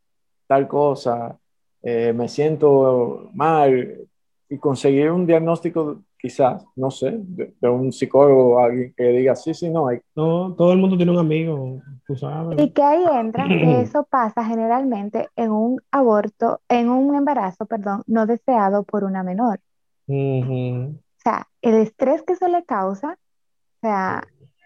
tal 0.45 0.67
cosa, 0.67 1.37
eh, 1.81 2.13
me 2.13 2.27
siento 2.27 3.29
mal, 3.33 4.07
y 4.49 4.57
conseguir 4.57 5.11
un 5.11 5.25
diagnóstico 5.25 6.03
quizás, 6.17 6.65
no 6.75 6.89
sé, 6.89 7.13
de, 7.15 7.69
un 7.69 7.91
psicólogo, 7.91 8.59
alguien 8.59 8.93
que 8.95 9.03
diga, 9.03 9.35
sí, 9.35 9.53
sí, 9.53 9.69
no, 9.69 9.87
hay... 9.87 9.99
No, 10.15 10.53
todo 10.55 10.73
el 10.73 10.79
mundo 10.79 10.97
tiene 10.97 11.11
un 11.11 11.19
amigo, 11.19 11.81
tú 12.05 12.15
sabes. 12.15 12.59
Y 12.59 12.71
que 12.71 12.81
ahí 12.81 13.03
entra 13.13 13.47
que 13.47 13.81
eso 13.81 14.03
pasa 14.09 14.43
generalmente 14.43 15.29
en 15.35 15.51
un 15.51 15.79
aborto, 15.91 16.61
en 16.69 16.89
un 16.89 17.15
embarazo, 17.15 17.65
perdón, 17.65 18.03
no 18.07 18.25
deseado 18.25 18.83
por 18.83 19.03
una 19.03 19.23
menor. 19.23 19.59
O 20.07 20.93
sea, 21.17 21.47
el 21.61 21.75
estrés 21.75 22.23
que 22.23 22.33
eso 22.33 22.47
le 22.47 22.63
causa, 22.65 23.11
o 23.11 23.79
sea... 23.81 24.23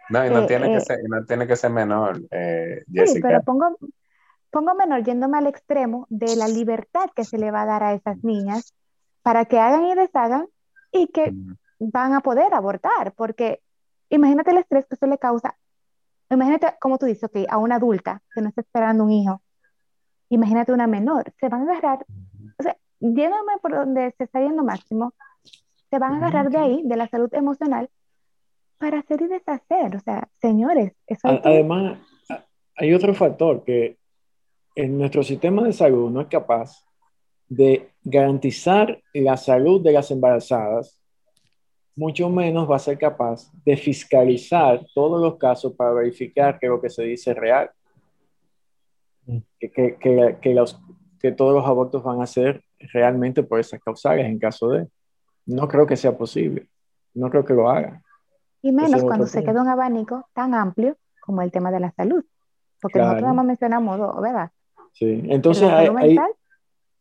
No, 0.09 0.25
y 0.25 0.29
no, 0.29 0.39
eh, 0.39 0.47
tiene, 0.47 0.67
que 0.67 0.77
eh, 0.77 0.81
ser, 0.81 0.97
no 1.07 1.25
tiene 1.25 1.47
que 1.47 1.55
ser 1.55 1.71
menor, 1.71 2.21
eh, 2.31 2.83
Jessica. 2.91 3.13
Sí, 3.13 3.21
pero 3.21 3.41
pongo, 3.43 3.77
pongo 4.49 4.75
menor 4.75 5.03
yéndome 5.03 5.37
al 5.37 5.47
extremo 5.47 6.05
de 6.09 6.35
la 6.35 6.47
libertad 6.47 7.09
que 7.15 7.23
se 7.23 7.37
le 7.37 7.51
va 7.51 7.63
a 7.63 7.65
dar 7.65 7.83
a 7.83 7.93
esas 7.93 8.23
niñas 8.23 8.73
para 9.21 9.45
que 9.45 9.59
hagan 9.59 9.85
y 9.85 9.95
deshagan 9.95 10.47
y 10.91 11.07
que 11.07 11.33
van 11.79 12.13
a 12.13 12.21
poder 12.21 12.53
abortar, 12.53 13.13
porque 13.15 13.61
imagínate 14.09 14.51
el 14.51 14.57
estrés 14.57 14.85
que 14.85 14.95
eso 14.95 15.07
le 15.07 15.17
causa. 15.17 15.57
Imagínate, 16.29 16.67
como 16.79 16.97
tú 16.97 17.05
dices, 17.05 17.29
a 17.49 17.57
una 17.57 17.75
adulta 17.75 18.21
que 18.33 18.41
no 18.41 18.49
está 18.49 18.61
esperando 18.61 19.03
un 19.03 19.11
hijo, 19.11 19.41
imagínate 20.29 20.71
una 20.71 20.87
menor, 20.87 21.33
se 21.39 21.49
van 21.49 21.67
a 21.67 21.71
agarrar, 21.71 22.05
o 22.57 22.63
sea, 22.63 22.77
yéndome 22.99 23.53
por 23.61 23.73
donde 23.73 24.13
se 24.17 24.23
está 24.25 24.39
yendo 24.39 24.63
máximo, 24.63 25.13
se 25.89 25.99
van 25.99 26.13
a 26.13 26.17
agarrar 26.17 26.49
de 26.49 26.57
ahí, 26.57 26.81
de 26.85 26.95
la 26.95 27.07
salud 27.07 27.33
emocional, 27.33 27.89
para 28.77 28.99
hacer 28.99 29.21
y 29.21 29.27
deshacer. 29.27 29.95
O 29.95 29.99
sea, 29.99 30.29
señores, 30.41 30.93
eso 31.05 31.27
Además, 31.27 31.99
hay 32.77 32.93
otro 32.93 33.13
factor 33.13 33.63
que 33.63 33.97
en 34.75 34.97
nuestro 34.97 35.21
sistema 35.23 35.63
de 35.63 35.73
salud 35.73 36.09
no 36.09 36.21
es 36.21 36.27
capaz 36.27 36.85
de 37.51 37.89
garantizar 38.01 39.01
la 39.13 39.35
salud 39.35 39.83
de 39.83 39.91
las 39.91 40.09
embarazadas, 40.09 40.97
mucho 41.97 42.29
menos 42.29 42.69
va 42.69 42.77
a 42.77 42.79
ser 42.79 42.97
capaz 42.97 43.51
de 43.65 43.75
fiscalizar 43.75 44.85
todos 44.95 45.21
los 45.21 45.35
casos 45.37 45.73
para 45.75 45.91
verificar 45.91 46.57
que 46.57 46.67
lo 46.67 46.79
que 46.79 46.89
se 46.89 47.03
dice 47.03 47.31
es 47.31 47.37
real. 47.37 47.69
Mm. 49.25 49.37
Que, 49.59 49.69
que, 49.69 50.37
que, 50.41 50.53
los, 50.53 50.79
que 51.19 51.33
todos 51.33 51.53
los 51.53 51.65
abortos 51.65 52.01
van 52.01 52.21
a 52.21 52.25
ser 52.25 52.63
realmente 52.93 53.43
por 53.43 53.59
esas 53.59 53.81
causales 53.81 54.25
en 54.25 54.39
caso 54.39 54.69
de. 54.69 54.87
No 55.45 55.67
creo 55.67 55.85
que 55.85 55.97
sea 55.97 56.17
posible. 56.17 56.69
No 57.13 57.29
creo 57.29 57.43
que 57.43 57.53
lo 57.53 57.69
haga. 57.69 58.01
Y 58.61 58.71
menos 58.71 59.03
cuando 59.03 59.27
se 59.27 59.43
queda 59.43 59.61
un 59.61 59.67
abanico 59.67 60.25
tan 60.33 60.53
amplio 60.53 60.95
como 61.19 61.41
el 61.41 61.51
tema 61.51 61.69
de 61.69 61.81
la 61.81 61.91
salud. 61.91 62.23
Porque 62.81 62.99
nosotros 62.99 63.29
hemos 63.29 63.43
mencionado, 63.43 64.21
¿verdad? 64.21 64.51
Sí, 64.93 65.21
entonces 65.25 65.69
hay, 65.69 65.89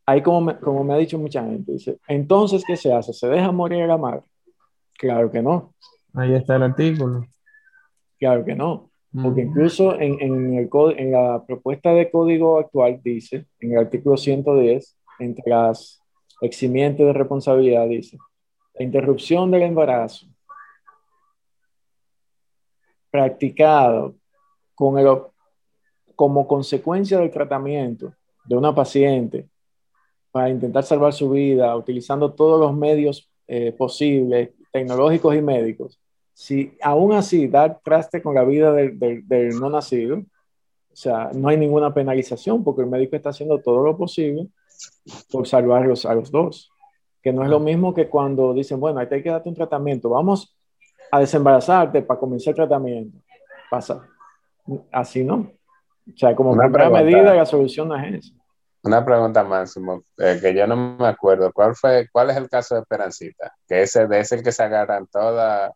ahí 0.05 0.21
como 0.21 0.41
me, 0.41 0.59
como 0.59 0.83
me 0.83 0.93
ha 0.93 0.97
dicho 0.97 1.17
mucha 1.17 1.43
gente, 1.43 1.73
dice, 1.73 1.97
entonces, 2.07 2.63
¿qué 2.65 2.75
se 2.75 2.93
hace? 2.93 3.13
¿Se 3.13 3.27
deja 3.27 3.51
morir 3.51 3.83
a 3.83 3.87
la 3.87 3.97
madre? 3.97 4.23
Claro 4.97 5.31
que 5.31 5.41
no. 5.41 5.73
Ahí 6.13 6.33
está 6.33 6.55
el 6.55 6.63
artículo. 6.63 7.25
Claro 8.19 8.45
que 8.45 8.55
no. 8.55 8.91
Porque 9.13 9.41
incluso 9.41 9.99
en, 9.99 10.21
en, 10.21 10.53
el, 10.53 10.69
en 10.97 11.11
la 11.11 11.43
propuesta 11.45 11.93
de 11.93 12.09
código 12.09 12.59
actual 12.59 13.01
dice, 13.03 13.45
en 13.59 13.73
el 13.73 13.79
artículo 13.79 14.15
110, 14.15 14.97
entre 15.19 15.43
las 15.49 16.01
eximientes 16.39 17.05
de 17.05 17.11
responsabilidad, 17.11 17.87
dice, 17.87 18.17
la 18.73 18.85
interrupción 18.85 19.51
del 19.51 19.63
embarazo 19.63 20.27
practicado 23.09 24.15
con 24.73 24.97
el, 24.97 25.07
como 26.15 26.47
consecuencia 26.47 27.19
del 27.19 27.31
tratamiento 27.31 28.13
de 28.45 28.55
una 28.55 28.73
paciente 28.73 29.49
para 30.31 30.49
intentar 30.49 30.83
salvar 30.83 31.13
su 31.13 31.29
vida, 31.29 31.75
utilizando 31.75 32.33
todos 32.33 32.59
los 32.59 32.75
medios 32.75 33.29
eh, 33.47 33.73
posibles, 33.73 34.51
tecnológicos 34.71 35.35
y 35.35 35.41
médicos, 35.41 35.99
si 36.33 36.75
aún 36.81 37.13
así 37.13 37.47
dar 37.47 37.79
traste 37.83 38.21
con 38.21 38.33
la 38.33 38.43
vida 38.43 38.71
del, 38.71 38.97
del, 39.27 39.59
no 39.59 39.69
nacido, 39.69 40.17
o 40.17 40.95
sea, 40.95 41.29
no 41.33 41.49
hay 41.49 41.57
ninguna 41.57 41.93
penalización 41.93 42.63
porque 42.63 42.81
el 42.81 42.87
médico 42.87 43.15
está 43.15 43.29
haciendo 43.29 43.59
todo 43.59 43.83
lo 43.83 43.95
posible 43.97 44.47
por 45.31 45.47
salvarlos 45.47 46.05
a 46.05 46.15
los 46.15 46.31
dos. 46.31 46.71
Que 47.21 47.31
no 47.31 47.43
es 47.43 47.49
lo 47.49 47.59
mismo 47.59 47.93
que 47.93 48.09
cuando 48.09 48.53
dicen, 48.53 48.79
bueno, 48.79 48.99
hay 48.99 49.07
que 49.07 49.29
darte 49.29 49.49
un 49.49 49.55
tratamiento, 49.55 50.09
vamos 50.09 50.57
a 51.11 51.19
desembarazarte 51.19 52.01
para 52.01 52.19
comenzar 52.19 52.51
el 52.51 52.55
tratamiento. 52.55 53.17
Pasa. 53.69 54.07
Así 54.91 55.23
no. 55.23 55.51
O 56.07 56.17
sea, 56.17 56.35
como 56.35 56.57
primera 56.57 56.89
medida, 56.89 57.35
la 57.35 57.45
solución 57.45 57.87
no 57.87 57.95
es 57.95 58.25
esa. 58.25 58.40
Una 58.83 59.05
pregunta, 59.05 59.43
Máximo, 59.43 60.05
eh, 60.17 60.39
que 60.41 60.55
yo 60.55 60.65
no 60.65 60.97
me 60.97 61.07
acuerdo. 61.07 61.51
¿Cuál 61.53 61.75
fue, 61.75 62.07
cuál 62.11 62.31
es 62.31 62.37
el 62.37 62.49
caso 62.49 62.75
de 62.75 62.81
Esperancita? 62.81 63.53
Que 63.67 63.83
ese 63.83 64.07
de 64.07 64.19
ese 64.19 64.41
que 64.41 64.51
se 64.51 64.63
agarran 64.63 65.05
todas. 65.07 65.71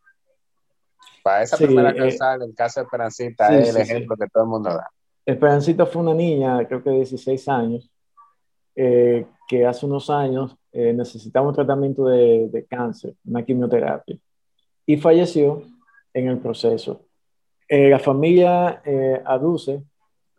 Para 1.23 1.43
esa 1.43 1.57
primera 1.57 1.91
eh, 1.91 1.95
causal, 1.95 2.41
el 2.41 2.55
caso 2.55 2.79
de 2.79 2.83
Esperancita 2.85 3.55
es 3.55 3.75
el 3.75 3.81
ejemplo 3.81 4.15
que 4.15 4.27
todo 4.27 4.43
el 4.43 4.49
mundo 4.49 4.69
da. 4.71 4.89
Esperancita 5.23 5.85
fue 5.85 6.01
una 6.01 6.13
niña, 6.13 6.65
creo 6.67 6.83
que 6.83 6.89
de 6.89 6.97
16 6.97 7.47
años, 7.47 7.91
eh, 8.75 9.25
que 9.47 9.65
hace 9.65 9.85
unos 9.85 10.09
años 10.09 10.55
necesitaba 10.71 11.47
un 11.47 11.55
tratamiento 11.55 12.05
de, 12.05 12.49
de, 12.51 12.65
cáncer, 12.65 13.13
una 13.23 13.45
quimioterapia, 13.45 14.17
y 14.85 14.97
falleció 14.97 15.63
en 16.13 16.27
el 16.27 16.37
proceso. 16.39 17.05
la 17.69 17.97
familia 17.97 18.81
aduce 19.23 19.81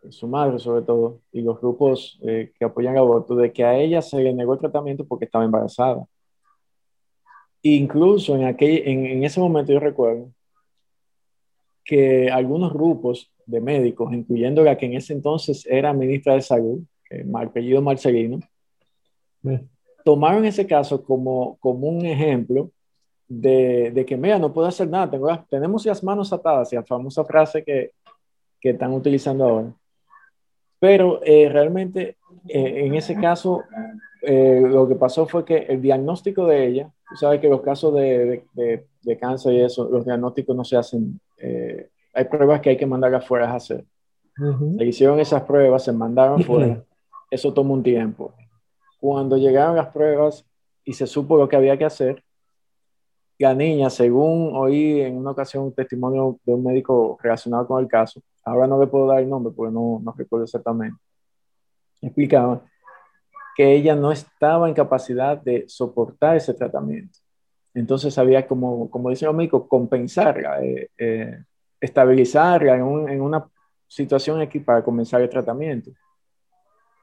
su 0.09 0.27
madre 0.27 0.59
sobre 0.59 0.83
todo, 0.83 1.19
y 1.31 1.41
los 1.41 1.59
grupos 1.59 2.19
eh, 2.23 2.51
que 2.57 2.65
apoyan 2.65 2.93
el 2.93 2.99
aborto, 2.99 3.35
de 3.35 3.51
que 3.51 3.63
a 3.63 3.77
ella 3.77 4.01
se 4.01 4.21
le 4.21 4.33
negó 4.33 4.53
el 4.53 4.59
tratamiento 4.59 5.05
porque 5.05 5.25
estaba 5.25 5.45
embarazada. 5.45 6.05
Incluso 7.61 8.35
en, 8.35 8.45
aquel, 8.45 8.87
en, 8.87 9.23
ese 9.23 9.39
momento 9.39 9.73
yo 9.73 9.79
recuerdo 9.79 10.31
que 11.83 12.29
algunos 12.29 12.71
grupos 12.73 13.31
de 13.45 13.61
médicos, 13.61 14.13
incluyendo 14.13 14.63
la 14.63 14.77
que 14.77 14.85
en 14.85 14.93
ese 14.93 15.13
entonces 15.13 15.65
era 15.65 15.93
ministra 15.93 16.35
de 16.35 16.41
Salud, 16.41 16.79
el 17.09 17.35
apellido 17.35 17.81
Marcelino, 17.81 18.39
mm. 19.41 19.55
tomaron 20.03 20.45
ese 20.45 20.67
caso 20.67 21.03
como, 21.03 21.57
como 21.59 21.87
un 21.87 22.05
ejemplo 22.05 22.71
de, 23.27 23.91
de, 23.91 24.05
que, 24.05 24.15
mira, 24.15 24.39
no 24.39 24.53
puedo 24.53 24.67
hacer 24.67 24.89
nada, 24.89 25.09
tengo, 25.09 25.27
tenemos 25.49 25.85
las 25.85 26.03
manos 26.03 26.31
atadas, 26.31 26.71
y 26.71 26.75
la 26.75 26.83
famosa 26.83 27.25
frase 27.25 27.63
que, 27.63 27.91
que 28.59 28.69
están 28.71 28.93
utilizando 28.93 29.45
ahora. 29.45 29.73
Pero 30.79 31.21
eh, 31.23 31.49
realmente 31.49 32.17
eh, 32.47 32.85
en 32.85 32.95
ese 32.95 33.15
caso 33.15 33.63
eh, 34.21 34.61
lo 34.63 34.87
que 34.87 34.95
pasó 34.95 35.25
fue 35.25 35.43
que 35.43 35.57
el 35.57 35.81
diagnóstico 35.81 36.45
de 36.45 36.67
ella, 36.67 36.91
tú 37.09 37.15
sabes 37.15 37.39
que 37.39 37.49
los 37.49 37.61
casos 37.61 37.93
de, 37.95 38.43
de, 38.53 39.17
cáncer 39.17 39.53
y 39.53 39.61
eso, 39.61 39.89
los 39.89 40.05
diagnósticos 40.05 40.55
no 40.55 40.63
se 40.65 40.75
hacen, 40.75 41.19
hay 42.13 42.25
pruebas 42.25 42.59
que 42.59 42.71
hay 42.71 42.77
que 42.77 42.85
mandar 42.85 43.13
afuera 43.15 43.49
a 43.49 43.55
hacer. 43.55 43.85
Se 44.77 44.85
hicieron 44.85 45.19
esas 45.19 45.43
pruebas, 45.43 45.83
se 45.85 45.93
mandaron 45.93 46.43
fuera, 46.43 46.83
eso 47.31 47.53
tomó 47.53 47.73
un 47.73 47.83
tiempo. 47.83 48.33
Cuando 48.99 49.37
llegaron 49.37 49.77
las 49.77 49.87
pruebas 49.87 50.45
y 50.83 50.93
se 50.93 51.07
supo 51.07 51.37
lo 51.37 51.47
que 51.47 51.55
había 51.55 51.77
que 51.77 51.85
hacer, 51.85 52.21
la 53.39 53.53
niña, 53.53 53.89
según 53.89 54.51
oí 54.55 55.01
en 55.01 55.15
una 55.15 55.31
ocasión 55.31 55.65
un 55.65 55.73
testimonio 55.73 56.39
de 56.43 56.53
un 56.53 56.63
médico 56.63 57.17
relacionado 57.21 57.67
con 57.67 57.81
el 57.81 57.87
caso, 57.87 58.21
ahora 58.47 58.67
no 58.67 58.79
le 58.79 58.87
puedo 58.87 59.07
dar 59.07 59.19
el 59.19 59.29
nombre 59.29 59.53
porque 59.55 59.73
no, 59.73 59.99
no 60.01 60.13
recuerdo 60.17 60.45
exactamente, 60.45 60.97
explicaba 62.01 62.61
que 63.55 63.73
ella 63.73 63.95
no 63.95 64.11
estaba 64.11 64.67
en 64.67 64.75
capacidad 64.75 65.37
de 65.37 65.65
soportar 65.67 66.37
ese 66.37 66.53
tratamiento. 66.53 67.19
Entonces 67.73 68.17
había 68.17 68.47
como, 68.47 68.89
como 68.89 69.09
dice 69.09 69.25
el 69.25 69.33
médico, 69.33 69.67
compensarla, 69.67 70.63
eh, 70.63 70.89
eh, 70.97 71.43
estabilizarla 71.81 72.75
en, 72.75 73.09
en, 73.09 73.21
una 73.21 73.47
situación 73.87 74.41
aquí 74.41 74.59
para 74.59 74.83
comenzar 74.83 75.21
el 75.21 75.29
tratamiento. 75.29 75.91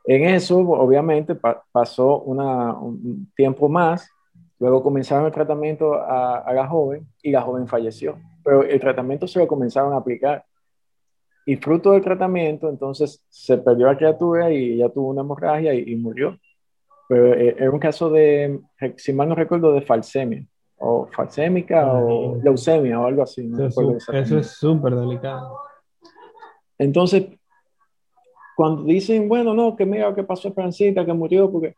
En 0.06 0.24
eso, 0.24 0.58
obviamente, 0.58 1.36
pasó 1.72 2.20
una, 2.20 2.72
un 2.72 3.32
tiempo 3.34 3.68
más, 3.68 4.08
luego 4.58 4.82
comenzaron 4.82 5.26
el 5.26 5.32
tratamiento 5.32 5.94
a, 5.94 6.38
a 6.38 6.52
la 6.52 6.66
joven 6.68 7.06
y 7.22 7.30
la 7.30 7.42
joven 7.42 7.66
falleció, 7.66 8.16
pero 8.44 8.62
el 8.62 8.80
tratamiento 8.80 9.26
se 9.26 9.38
lo 9.38 9.46
comenzaron 9.46 9.92
a 9.92 9.96
aplicar 9.96 10.44
y 11.46 11.56
fruto 11.56 11.92
del 11.92 12.02
tratamiento, 12.02 12.68
entonces 12.68 13.22
se 13.28 13.58
perdió 13.58 13.86
la 13.86 13.96
criatura 13.96 14.50
y 14.50 14.72
ella 14.72 14.88
tuvo 14.88 15.10
una 15.10 15.20
hemorragia 15.20 15.74
y, 15.74 15.94
murió. 15.96 16.38
Pero 17.08 17.34
eh, 17.34 17.56
era 17.58 17.70
un 17.70 17.78
caso 17.78 18.08
de, 18.08 18.60
si 18.96 19.12
mal 19.12 19.28
no 19.28 19.34
recuerdo, 19.34 19.72
de 19.72 19.82
falsemia, 19.82 20.44
o 20.78 21.06
falsémica, 21.14 21.92
o 21.92 22.36
leucemia, 22.42 22.98
o 22.98 23.06
algo 23.06 23.22
así. 23.22 23.50
eso, 24.12 24.38
es 24.38 24.46
súper 24.46 24.94
delicado. 24.94 25.58
Entonces, 26.78 27.26
cuando 28.56 28.84
dicen, 28.84 29.28
bueno, 29.28 29.52
no, 29.52 29.76
que 29.76 29.84
mira 29.84 30.14
qué 30.14 30.24
pasó 30.24 30.48
a 30.48 30.52
Francita, 30.52 31.04
que 31.04 31.12
murió, 31.12 31.50
porque 31.50 31.74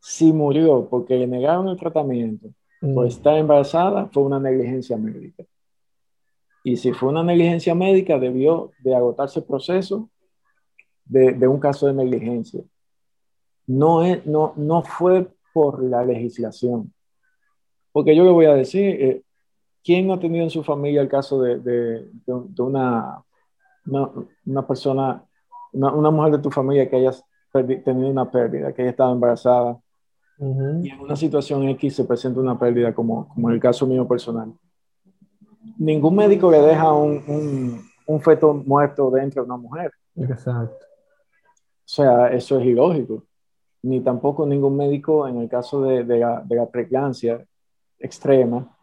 si 0.00 0.32
murió 0.32 0.86
porque 0.90 1.16
le 1.16 1.26
negaron 1.26 1.68
el 1.68 1.78
tratamiento 1.78 2.48
mm. 2.82 2.94
por 2.94 3.06
estar 3.06 3.38
embarazada, 3.38 4.08
fue 4.12 4.24
una 4.24 4.38
negligencia 4.38 4.96
médica. 4.96 5.44
Y 6.66 6.76
si 6.76 6.92
fue 6.92 7.10
una 7.10 7.22
negligencia 7.22 7.74
médica, 7.74 8.18
debió 8.18 8.72
de 8.80 8.94
agotarse 8.94 9.38
el 9.40 9.44
proceso 9.44 10.08
de, 11.04 11.32
de 11.32 11.46
un 11.46 11.60
caso 11.60 11.86
de 11.86 11.92
negligencia. 11.92 12.62
No, 13.66 14.02
es, 14.02 14.24
no, 14.26 14.54
no 14.56 14.82
fue 14.82 15.28
por 15.52 15.82
la 15.84 16.04
legislación. 16.04 16.92
Porque 17.92 18.16
yo 18.16 18.24
le 18.24 18.30
voy 18.30 18.46
a 18.46 18.54
decir, 18.54 18.82
eh, 18.82 19.22
¿quién 19.84 20.06
no 20.06 20.14
ha 20.14 20.18
tenido 20.18 20.42
en 20.42 20.50
su 20.50 20.64
familia 20.64 21.02
el 21.02 21.08
caso 21.08 21.40
de, 21.40 21.60
de, 21.60 22.08
de 22.24 22.62
una, 22.62 23.22
una, 23.86 24.10
una, 24.46 24.66
persona, 24.66 25.22
una, 25.72 25.92
una, 25.92 26.10
mujer 26.10 26.32
de 26.32 26.38
tu 26.38 26.50
familia 26.50 26.88
que 26.88 26.96
haya 26.96 27.12
tenido 27.84 28.08
una 28.08 28.30
pérdida, 28.30 28.72
que 28.72 28.82
haya 28.82 28.90
estado 28.90 29.12
embarazada 29.12 29.78
y 30.38 30.90
en 30.90 31.00
una 31.00 31.14
situación 31.14 31.68
X 31.68 31.94
se 31.94 32.04
presenta 32.04 32.40
una 32.40 32.58
pérdida, 32.58 32.92
como, 32.92 33.28
como 33.28 33.48
en 33.48 33.54
el 33.54 33.60
caso 33.60 33.86
mío 33.86 34.06
personal? 34.08 34.52
Ningún 35.78 36.16
médico 36.16 36.50
le 36.50 36.60
deja 36.60 36.92
un, 36.92 37.22
un, 37.26 37.82
un 38.06 38.20
feto 38.20 38.54
muerto 38.54 39.10
dentro 39.10 39.42
de 39.42 39.46
una 39.46 39.56
mujer. 39.56 39.92
Exacto. 40.16 40.74
O 40.76 41.86
sea, 41.86 42.28
eso 42.28 42.58
es 42.58 42.66
ilógico. 42.66 43.24
Ni 43.82 44.00
tampoco 44.00 44.46
ningún 44.46 44.76
médico, 44.76 45.28
en 45.28 45.38
el 45.38 45.48
caso 45.48 45.82
de, 45.82 46.04
de 46.04 46.18
la, 46.18 46.42
de 46.44 46.56
la 46.56 46.66
pregnancia 46.66 47.44
extrema, 47.98 48.76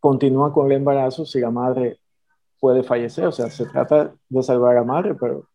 continúa 0.00 0.52
con 0.52 0.66
el 0.66 0.72
embarazo 0.72 1.24
si 1.24 1.40
la 1.40 1.50
madre 1.50 1.98
puede 2.60 2.82
fallecer. 2.82 3.26
O 3.26 3.32
sea, 3.32 3.48
se 3.48 3.66
trata 3.66 4.14
de 4.28 4.42
salvar 4.42 4.76
a 4.76 4.80
la 4.80 4.84
madre, 4.84 5.14
pero 5.14 5.48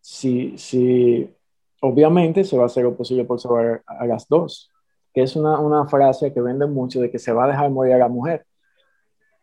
si, 0.00 0.58
si 0.58 1.32
obviamente 1.80 2.44
se 2.44 2.56
va 2.56 2.64
a 2.64 2.66
hacer 2.66 2.82
lo 2.82 2.96
posible 2.96 3.24
por 3.24 3.40
salvar 3.40 3.82
a 3.86 4.06
las 4.06 4.26
dos, 4.28 4.70
que 5.14 5.22
es 5.22 5.36
una, 5.36 5.60
una 5.60 5.86
frase 5.86 6.34
que 6.34 6.40
vende 6.40 6.66
mucho 6.66 7.00
de 7.00 7.10
que 7.10 7.20
se 7.20 7.32
va 7.32 7.44
a 7.44 7.48
dejar 7.48 7.70
morir 7.70 7.94
a 7.94 7.98
la 7.98 8.08
mujer. 8.08 8.44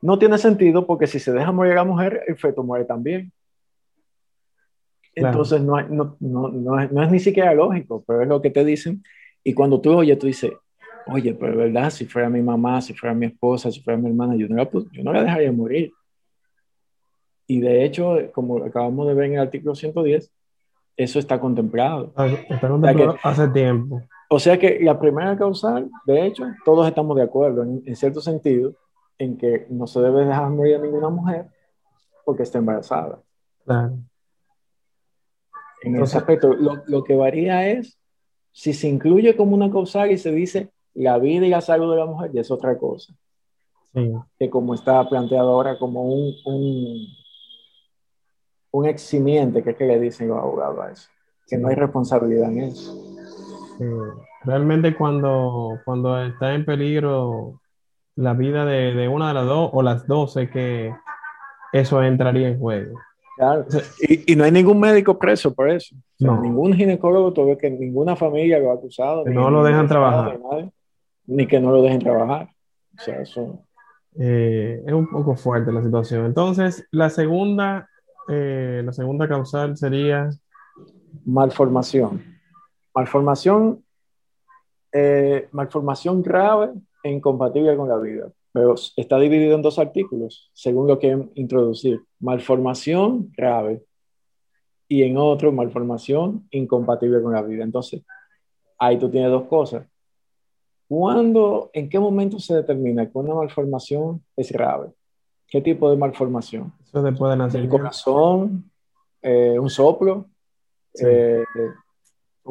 No 0.01 0.19
tiene 0.19 0.37
sentido 0.37 0.85
porque 0.85 1.07
si 1.07 1.19
se 1.19 1.31
deja 1.31 1.51
morir 1.51 1.73
a 1.73 1.77
la 1.77 1.83
mujer, 1.85 2.23
el 2.27 2.35
feto 2.35 2.63
muere 2.63 2.85
también. 2.85 3.31
Entonces 5.15 5.61
no, 5.61 5.81
no, 5.83 6.17
no, 6.19 6.49
no, 6.49 6.79
es, 6.79 6.91
no 6.91 7.03
es 7.03 7.11
ni 7.11 7.19
siquiera 7.19 7.53
lógico, 7.53 8.03
pero 8.05 8.21
es 8.21 8.27
lo 8.27 8.41
que 8.41 8.49
te 8.49 8.65
dicen. 8.65 9.03
Y 9.43 9.53
cuando 9.53 9.79
tú 9.79 9.93
oyes, 9.93 10.19
tú 10.19 10.27
dices, 10.27 10.51
oye, 11.07 11.33
pero 11.33 11.57
verdad, 11.57 11.89
si 11.89 12.05
fuera 12.05 12.29
mi 12.29 12.41
mamá, 12.41 12.81
si 12.81 12.93
fuera 12.93 13.13
mi 13.15 13.27
esposa, 13.27 13.71
si 13.71 13.81
fuera 13.81 13.97
mi 13.97 14.09
hermana, 14.09 14.35
yo 14.35 14.47
no 14.49 14.55
la, 14.55 14.69
yo 14.69 15.03
no 15.03 15.13
la 15.13 15.23
dejaría 15.23 15.51
morir. 15.51 15.91
Y 17.47 17.59
de 17.59 17.85
hecho, 17.85 18.17
como 18.33 18.63
acabamos 18.63 19.07
de 19.07 19.13
ver 19.13 19.25
en 19.25 19.33
el 19.33 19.39
artículo 19.39 19.75
110, 19.75 20.31
eso 20.97 21.19
está 21.19 21.39
contemplado. 21.39 22.13
Ah, 22.15 22.27
está 22.27 22.67
contemplado 22.67 23.17
hace 23.23 23.47
tiempo. 23.49 24.01
O 24.33 24.39
sea 24.39 24.57
que 24.57 24.79
la 24.81 24.97
primera 24.97 25.37
causal, 25.37 25.89
de 26.05 26.25
hecho, 26.25 26.45
todos 26.63 26.87
estamos 26.87 27.17
de 27.17 27.23
acuerdo 27.23 27.63
en, 27.63 27.83
en, 27.85 27.95
cierto 27.95 28.21
sentido 28.21 28.73
en 29.17 29.37
que 29.37 29.67
no 29.69 29.87
se 29.87 29.99
debe 29.99 30.25
dejar 30.25 30.49
morir 30.49 30.75
a 30.75 30.79
ninguna 30.79 31.09
mujer 31.09 31.47
porque 32.23 32.43
está 32.43 32.57
embarazada. 32.57 33.21
Claro. 33.65 33.97
En 35.83 36.01
ese 36.01 36.17
aspecto, 36.17 36.53
lo, 36.53 36.81
lo, 36.85 37.03
que 37.03 37.15
varía 37.15 37.67
es 37.67 37.99
si 38.51 38.73
se 38.73 38.87
incluye 38.87 39.35
como 39.35 39.55
una 39.55 39.71
causal 39.71 40.11
y 40.11 40.17
se 40.17 40.31
dice 40.31 40.71
la 40.93 41.17
vida 41.17 41.45
y 41.45 41.49
la 41.49 41.61
salud 41.61 41.91
de 41.91 41.97
la 41.97 42.05
mujer, 42.05 42.31
ya 42.31 42.41
es 42.41 42.51
otra 42.51 42.77
cosa. 42.77 43.13
Sí. 43.93 44.13
Que 44.39 44.49
como 44.49 44.73
está 44.73 45.07
planteado 45.09 45.49
ahora 45.49 45.77
como 45.77 46.03
un, 46.03 46.33
un 46.45 47.07
un 48.71 48.85
eximiente, 48.85 49.61
que 49.61 49.71
es 49.71 49.77
que 49.77 49.85
le 49.85 49.99
dicen 49.99 50.29
los 50.29 50.37
abogados 50.37 50.79
a 50.79 50.91
eso, 50.91 51.09
que 51.47 51.57
no 51.57 51.67
hay 51.67 51.75
responsabilidad 51.75 52.49
en 52.51 52.59
eso. 52.59 53.10
Realmente 54.43 54.95
cuando, 54.95 55.79
cuando 55.85 56.21
está 56.23 56.53
en 56.53 56.65
peligro 56.65 57.61
la 58.15 58.33
vida 58.33 58.65
de, 58.65 58.93
de, 58.93 59.07
una 59.07 59.29
de 59.29 59.33
las 59.33 59.45
dos 59.45 59.69
o 59.73 59.81
las 59.81 60.07
dos, 60.07 60.35
es 60.37 60.49
que 60.49 60.93
eso 61.73 62.01
entraría 62.03 62.49
en 62.49 62.59
juego. 62.59 62.99
Claro. 63.37 63.65
Y, 64.01 64.33
y, 64.33 64.35
no 64.35 64.43
hay 64.43 64.51
ningún 64.51 64.79
médico 64.79 65.17
preso 65.17 65.53
por 65.53 65.69
eso. 65.69 65.95
O 65.95 66.17
sea, 66.17 66.27
no. 66.27 66.41
Ningún 66.41 66.73
ginecólogo, 66.73 67.33
todo 67.33 67.57
que 67.57 67.69
ninguna 67.69 68.15
familia 68.15 68.59
lo 68.59 68.71
ha 68.71 68.75
acusado. 68.75 69.23
Que 69.23 69.31
no 69.31 69.49
lo 69.49 69.63
dejan 69.63 69.87
trabajar. 69.87 70.39
Nadie, 70.39 70.71
ni 71.25 71.47
que 71.47 71.59
no 71.59 71.71
lo 71.71 71.81
dejen 71.81 71.99
trabajar. 71.99 72.49
O 72.97 73.01
sea, 73.01 73.21
eso... 73.21 73.65
Eh, 74.19 74.83
es 74.85 74.93
un 74.93 75.09
poco 75.09 75.35
fuerte 75.35 75.71
la 75.71 75.81
situación. 75.81 76.25
Entonces, 76.25 76.85
la 76.91 77.09
segunda 77.09 77.87
eh, 78.27 78.81
la 78.83 78.93
segunda 78.93 79.27
causal 79.27 79.77
sería... 79.77 80.29
Malformación. 81.25 82.30
Malformación, 82.93 83.83
eh, 84.91 85.47
malformación 85.51 86.21
grave 86.21 86.71
e 87.03 87.11
incompatible 87.11 87.75
con 87.75 87.89
la 87.89 87.97
vida. 87.97 88.31
Pero 88.53 88.75
está 88.97 89.17
dividido 89.17 89.55
en 89.55 89.61
dos 89.61 89.79
artículos, 89.79 90.51
según 90.53 90.87
lo 90.87 90.99
que 90.99 91.17
introducir. 91.35 92.01
Malformación 92.19 93.31
grave 93.35 93.83
y 94.87 95.03
en 95.03 95.15
otro, 95.17 95.53
malformación 95.53 96.47
incompatible 96.51 97.21
con 97.21 97.31
la 97.31 97.41
vida. 97.41 97.63
Entonces, 97.63 98.03
ahí 98.77 98.99
tú 98.99 99.09
tienes 99.09 99.31
dos 99.31 99.43
cosas. 99.43 99.87
¿Cuándo, 100.89 101.69
en 101.71 101.87
qué 101.87 101.97
momento 101.97 102.39
se 102.39 102.55
determina 102.55 103.09
que 103.09 103.17
una 103.17 103.33
malformación 103.33 104.21
es 104.35 104.51
grave? 104.51 104.89
¿Qué 105.47 105.61
tipo 105.61 105.89
de 105.89 105.95
malformación? 105.95 106.73
Eso 106.83 107.01
después 107.01 107.29
de 107.31 107.37
nacer. 107.37 107.61
El 107.61 107.69
corazón, 107.69 108.69
eh, 109.21 109.57
un 109.57 109.69
soplo, 109.69 110.25
sí. 110.93 111.05
eh, 111.07 111.45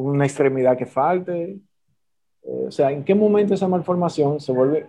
una 0.04 0.24
extremidad 0.24 0.76
que 0.76 0.86
falte. 0.86 1.60
Eh, 2.42 2.64
o 2.68 2.70
sea, 2.70 2.90
¿en 2.90 3.04
qué 3.04 3.14
momento 3.14 3.54
esa 3.54 3.68
malformación 3.68 4.40
se 4.40 4.52
vuelve, 4.52 4.88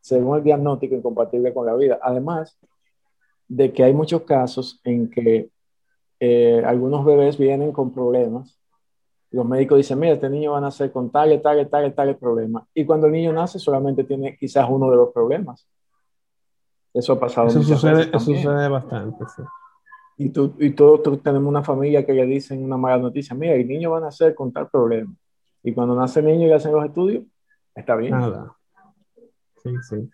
según 0.00 0.38
el 0.38 0.44
diagnóstico, 0.44 0.94
incompatible 0.94 1.52
con 1.52 1.66
la 1.66 1.74
vida? 1.74 1.98
Además 2.02 2.58
de 3.48 3.72
que 3.72 3.84
hay 3.84 3.92
muchos 3.92 4.22
casos 4.22 4.80
en 4.84 5.10
que 5.10 5.50
eh, 6.20 6.62
algunos 6.64 7.04
bebés 7.04 7.36
vienen 7.38 7.72
con 7.72 7.92
problemas. 7.92 8.58
Los 9.30 9.46
médicos 9.46 9.78
dicen, 9.78 9.98
mira, 9.98 10.14
este 10.14 10.30
niño 10.30 10.52
va 10.52 10.58
a 10.58 10.62
nacer 10.62 10.92
con 10.92 11.10
tal, 11.10 11.40
tal, 11.42 11.68
tal, 11.68 11.94
tal 11.94 12.16
problema. 12.16 12.66
Y 12.72 12.84
cuando 12.84 13.06
el 13.06 13.12
niño 13.12 13.32
nace 13.32 13.58
solamente 13.58 14.04
tiene 14.04 14.36
quizás 14.36 14.66
uno 14.68 14.90
de 14.90 14.96
los 14.96 15.12
problemas. 15.12 15.68
Eso 16.92 17.14
ha 17.14 17.20
pasado. 17.20 17.48
Eso, 17.48 17.62
sucede, 17.62 18.02
eso 18.02 18.20
sucede 18.20 18.68
bastante, 18.68 19.24
sí. 19.34 19.42
Y, 20.16 20.30
tú, 20.30 20.54
y 20.58 20.70
todos 20.70 21.02
tú 21.02 21.16
tenemos 21.16 21.48
una 21.48 21.62
familia 21.62 22.06
que 22.06 22.12
le 22.12 22.24
dicen 22.26 22.62
una 22.62 22.76
mala 22.76 22.98
noticia, 22.98 23.34
mira, 23.34 23.54
el 23.54 23.66
niño 23.66 23.90
va 23.90 23.98
a 23.98 24.02
nacer 24.02 24.34
con 24.34 24.52
tal 24.52 24.68
problema. 24.68 25.12
Y 25.62 25.72
cuando 25.72 25.94
nace 25.94 26.20
el 26.20 26.26
niño 26.26 26.46
y 26.46 26.52
hacen 26.52 26.72
los 26.72 26.84
estudios, 26.84 27.24
está 27.74 27.96
bien. 27.96 28.12
Nada. 28.12 28.54
Sí, 29.62 29.70
sí. 29.88 30.10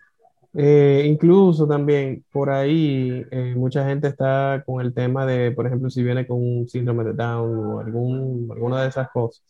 Eh, 0.53 1.03
incluso 1.05 1.65
también 1.65 2.25
por 2.29 2.49
ahí 2.49 3.25
eh, 3.31 3.53
mucha 3.55 3.85
gente 3.85 4.09
está 4.09 4.61
con 4.65 4.81
el 4.81 4.93
tema 4.93 5.25
de, 5.25 5.51
por 5.51 5.65
ejemplo, 5.65 5.89
si 5.89 6.03
viene 6.03 6.27
con 6.27 6.37
un 6.39 6.67
síndrome 6.67 7.05
de 7.05 7.13
Down 7.13 7.57
o 7.57 7.79
algún, 7.79 8.49
alguna 8.51 8.81
de 8.81 8.89
esas 8.89 9.09
cosas. 9.11 9.43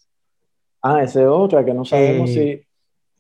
Ah, 0.81 1.01
esa 1.01 1.21
es 1.21 1.27
otra, 1.27 1.63
que 1.65 1.73
no 1.73 1.85
sabemos 1.85 2.29
eh, 2.31 2.33
si 2.33 2.70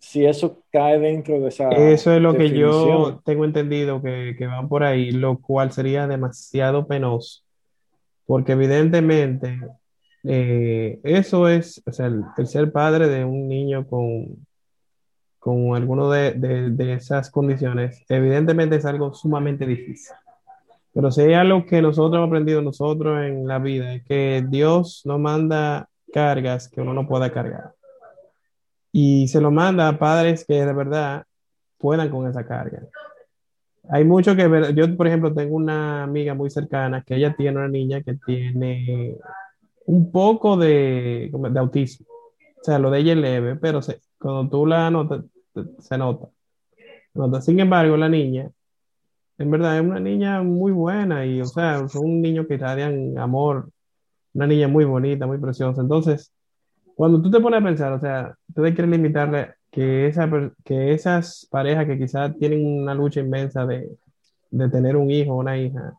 si 0.01 0.25
eso 0.25 0.63
cae 0.71 0.99
dentro 0.99 1.39
de 1.39 1.49
esa. 1.49 1.69
Eso 1.69 2.11
es 2.11 2.21
lo 2.21 2.33
definición. 2.33 2.71
que 2.71 2.75
yo 2.75 3.21
tengo 3.23 3.45
entendido 3.45 4.01
que, 4.01 4.35
que, 4.35 4.47
van 4.47 4.67
por 4.67 4.83
ahí, 4.83 5.11
lo 5.11 5.37
cual 5.37 5.71
sería 5.71 6.07
demasiado 6.07 6.87
penoso, 6.87 7.43
porque 8.25 8.53
evidentemente 8.53 9.59
eh, 10.23 10.99
eso 11.03 11.47
es, 11.47 11.83
o 11.85 11.91
sea, 11.91 12.07
el, 12.07 12.23
el, 12.35 12.47
ser 12.47 12.71
padre 12.71 13.07
de 13.09 13.23
un 13.23 13.47
niño 13.47 13.85
con, 13.85 14.43
con 15.37 15.75
alguno 15.75 16.09
de, 16.09 16.31
de, 16.31 16.71
de, 16.71 16.93
esas 16.93 17.29
condiciones, 17.29 18.03
evidentemente 18.09 18.77
es 18.77 18.85
algo 18.85 19.13
sumamente 19.13 19.67
difícil. 19.67 20.15
Pero 20.93 21.11
si 21.11 21.21
hay 21.21 21.35
algo 21.35 21.63
que 21.67 21.79
nosotros 21.79 22.15
hemos 22.15 22.27
aprendido 22.27 22.63
nosotros 22.63 23.23
en 23.23 23.47
la 23.47 23.59
vida, 23.59 23.93
es 23.93 24.03
que 24.03 24.43
Dios 24.49 25.03
no 25.05 25.19
manda 25.19 25.89
cargas 26.11 26.67
que 26.67 26.81
uno 26.81 26.91
no 26.93 27.07
pueda 27.07 27.31
cargar 27.31 27.75
y 28.91 29.27
se 29.27 29.41
lo 29.41 29.51
manda 29.51 29.87
a 29.87 29.97
padres 29.97 30.45
que 30.45 30.65
de 30.65 30.73
verdad 30.73 31.25
puedan 31.77 32.09
con 32.09 32.29
esa 32.29 32.45
carga. 32.45 32.83
Hay 33.89 34.03
mucho 34.05 34.35
que 34.35 34.47
ver. 34.47 34.75
Yo, 34.75 34.95
por 34.95 35.07
ejemplo, 35.07 35.33
tengo 35.33 35.55
una 35.55 36.03
amiga 36.03 36.33
muy 36.33 36.49
cercana 36.49 37.03
que 37.03 37.15
ella 37.15 37.35
tiene 37.35 37.57
una 37.57 37.67
niña 37.67 38.01
que 38.01 38.15
tiene 38.25 39.17
un 39.85 40.11
poco 40.11 40.55
de, 40.57 41.31
de 41.31 41.59
autismo. 41.59 42.05
O 42.09 42.63
sea, 42.63 42.77
lo 42.79 42.91
de 42.91 42.99
ella 42.99 43.13
es 43.13 43.17
leve, 43.17 43.55
pero 43.55 43.81
se, 43.81 43.99
cuando 44.19 44.49
tú 44.49 44.65
la 44.65 44.91
notas, 44.91 45.23
se 45.79 45.97
nota. 45.97 46.29
Sin 47.41 47.59
embargo, 47.59 47.97
la 47.97 48.07
niña, 48.07 48.51
en 49.37 49.51
verdad, 49.51 49.77
es 49.77 49.83
una 49.83 49.99
niña 49.99 50.43
muy 50.43 50.71
buena 50.71 51.25
y, 51.25 51.41
o 51.41 51.45
sea, 51.45 51.81
es 51.83 51.95
un 51.95 52.21
niño 52.21 52.47
que 52.47 52.53
irradian 52.53 53.17
amor, 53.17 53.69
una 54.33 54.47
niña 54.47 54.67
muy 54.67 54.85
bonita, 54.85 55.25
muy 55.25 55.39
preciosa. 55.39 55.81
Entonces, 55.81 56.31
cuando 57.01 57.19
tú 57.19 57.31
te 57.31 57.39
pones 57.39 57.59
a 57.59 57.63
pensar, 57.63 57.93
o 57.93 57.99
sea, 57.99 58.37
tú 58.53 58.61
quieres 58.61 58.87
limitarle 58.87 59.55
que, 59.71 60.05
esa, 60.05 60.29
que 60.63 60.93
esas 60.93 61.47
parejas 61.49 61.87
que 61.87 61.97
quizás 61.97 62.37
tienen 62.37 62.63
una 62.63 62.93
lucha 62.93 63.21
inmensa 63.21 63.65
de, 63.65 63.89
de 64.51 64.69
tener 64.69 64.95
un 64.95 65.09
hijo 65.09 65.33
o 65.33 65.39
una 65.39 65.57
hija, 65.57 65.95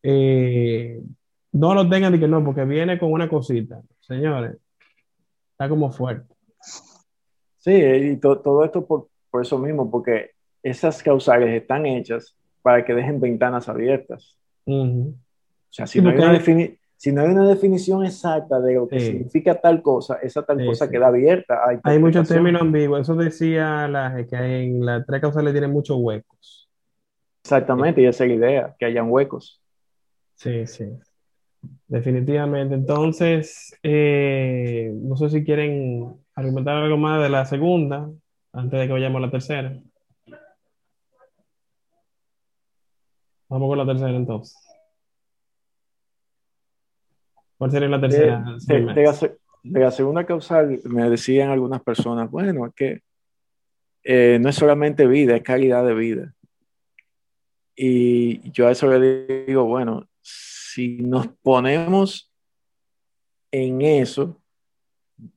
eh, 0.00 1.02
no 1.50 1.74
lo 1.74 1.88
tengan 1.88 2.12
de 2.12 2.20
que 2.20 2.28
no, 2.28 2.44
porque 2.44 2.64
viene 2.64 3.00
con 3.00 3.10
una 3.10 3.28
cosita. 3.28 3.82
Señores, 3.98 4.58
está 5.50 5.68
como 5.68 5.90
fuerte. 5.90 6.32
Sí, 7.58 7.72
y 7.72 8.16
todo 8.18 8.64
esto 8.64 8.86
por, 8.86 9.08
por, 9.28 9.42
eso 9.42 9.58
mismo, 9.58 9.90
porque 9.90 10.30
esas 10.62 11.02
causales 11.02 11.50
están 11.50 11.84
hechas 11.84 12.36
para 12.62 12.84
que 12.84 12.94
dejen 12.94 13.20
ventanas 13.20 13.68
abiertas. 13.68 14.38
O 14.66 15.14
sea, 15.68 15.88
si, 15.88 16.00
no 16.00 16.10
hay 16.10 16.16
una 16.16 16.30
si 17.02 17.10
no 17.10 17.22
hay 17.22 17.30
una 17.30 17.48
definición 17.48 18.06
exacta 18.06 18.60
de 18.60 18.74
lo 18.74 18.86
que 18.86 19.00
significa 19.00 19.60
tal 19.60 19.82
cosa, 19.82 20.18
esa 20.22 20.44
tal 20.44 20.64
cosa 20.64 20.88
queda 20.88 21.08
abierta. 21.08 21.58
Hay, 21.82 21.98
muchos 21.98 22.28
términos 22.28 22.62
ambiguos. 22.62 23.00
Eso 23.00 23.16
decía 23.16 23.88
la, 23.88 24.24
que 24.24 24.36
en 24.36 24.86
las 24.86 25.04
tres 25.04 25.20
causales 25.20 25.52
tienen 25.52 25.72
muchos 25.72 25.96
huecos. 25.98 26.70
Exactamente, 27.42 28.02
y 28.02 28.06
esa 28.06 28.22
es 28.22 28.30
la 28.30 28.36
idea, 28.36 28.76
que 28.78 28.84
hayan 28.84 29.10
huecos. 29.10 29.60
Sí, 30.36 30.64
sí. 30.68 30.90
Definitivamente. 31.88 32.76
Entonces, 32.76 33.76
eh, 33.82 34.92
no 34.94 35.16
sé 35.16 35.28
si 35.28 35.42
quieren 35.42 36.14
argumentar 36.36 36.76
algo 36.76 36.98
más 36.98 37.20
de 37.20 37.30
la 37.30 37.44
segunda, 37.46 38.08
antes 38.52 38.78
de 38.78 38.86
que 38.86 38.92
vayamos 38.92 39.18
a 39.18 39.26
la 39.26 39.30
tercera. 39.32 39.76
Vamos 43.48 43.68
con 43.68 43.78
la 43.78 43.86
tercera 43.86 44.14
entonces. 44.14 44.71
¿Cuál 47.62 47.70
sería 47.70 47.88
la 47.90 48.00
tercera? 48.00 48.44
De, 48.66 49.80
la, 49.80 49.90
segunda 49.92 50.26
causal 50.26 50.80
me 50.82 51.08
decían 51.08 51.50
algunas 51.50 51.80
personas, 51.80 52.28
bueno, 52.28 52.66
es 52.66 52.74
que 52.74 53.02
eh, 54.02 54.38
no 54.40 54.48
es 54.48 54.56
solamente 54.56 55.06
vida, 55.06 55.36
es 55.36 55.44
calidad 55.44 55.86
de 55.86 55.94
vida. 55.94 56.34
Y 57.76 58.50
yo 58.50 58.66
a 58.66 58.72
eso 58.72 58.90
le 58.90 59.44
digo, 59.46 59.62
bueno, 59.64 60.08
si 60.20 61.02
nos 61.02 61.28
ponemos 61.40 62.32
en 63.52 63.82
eso, 63.82 64.42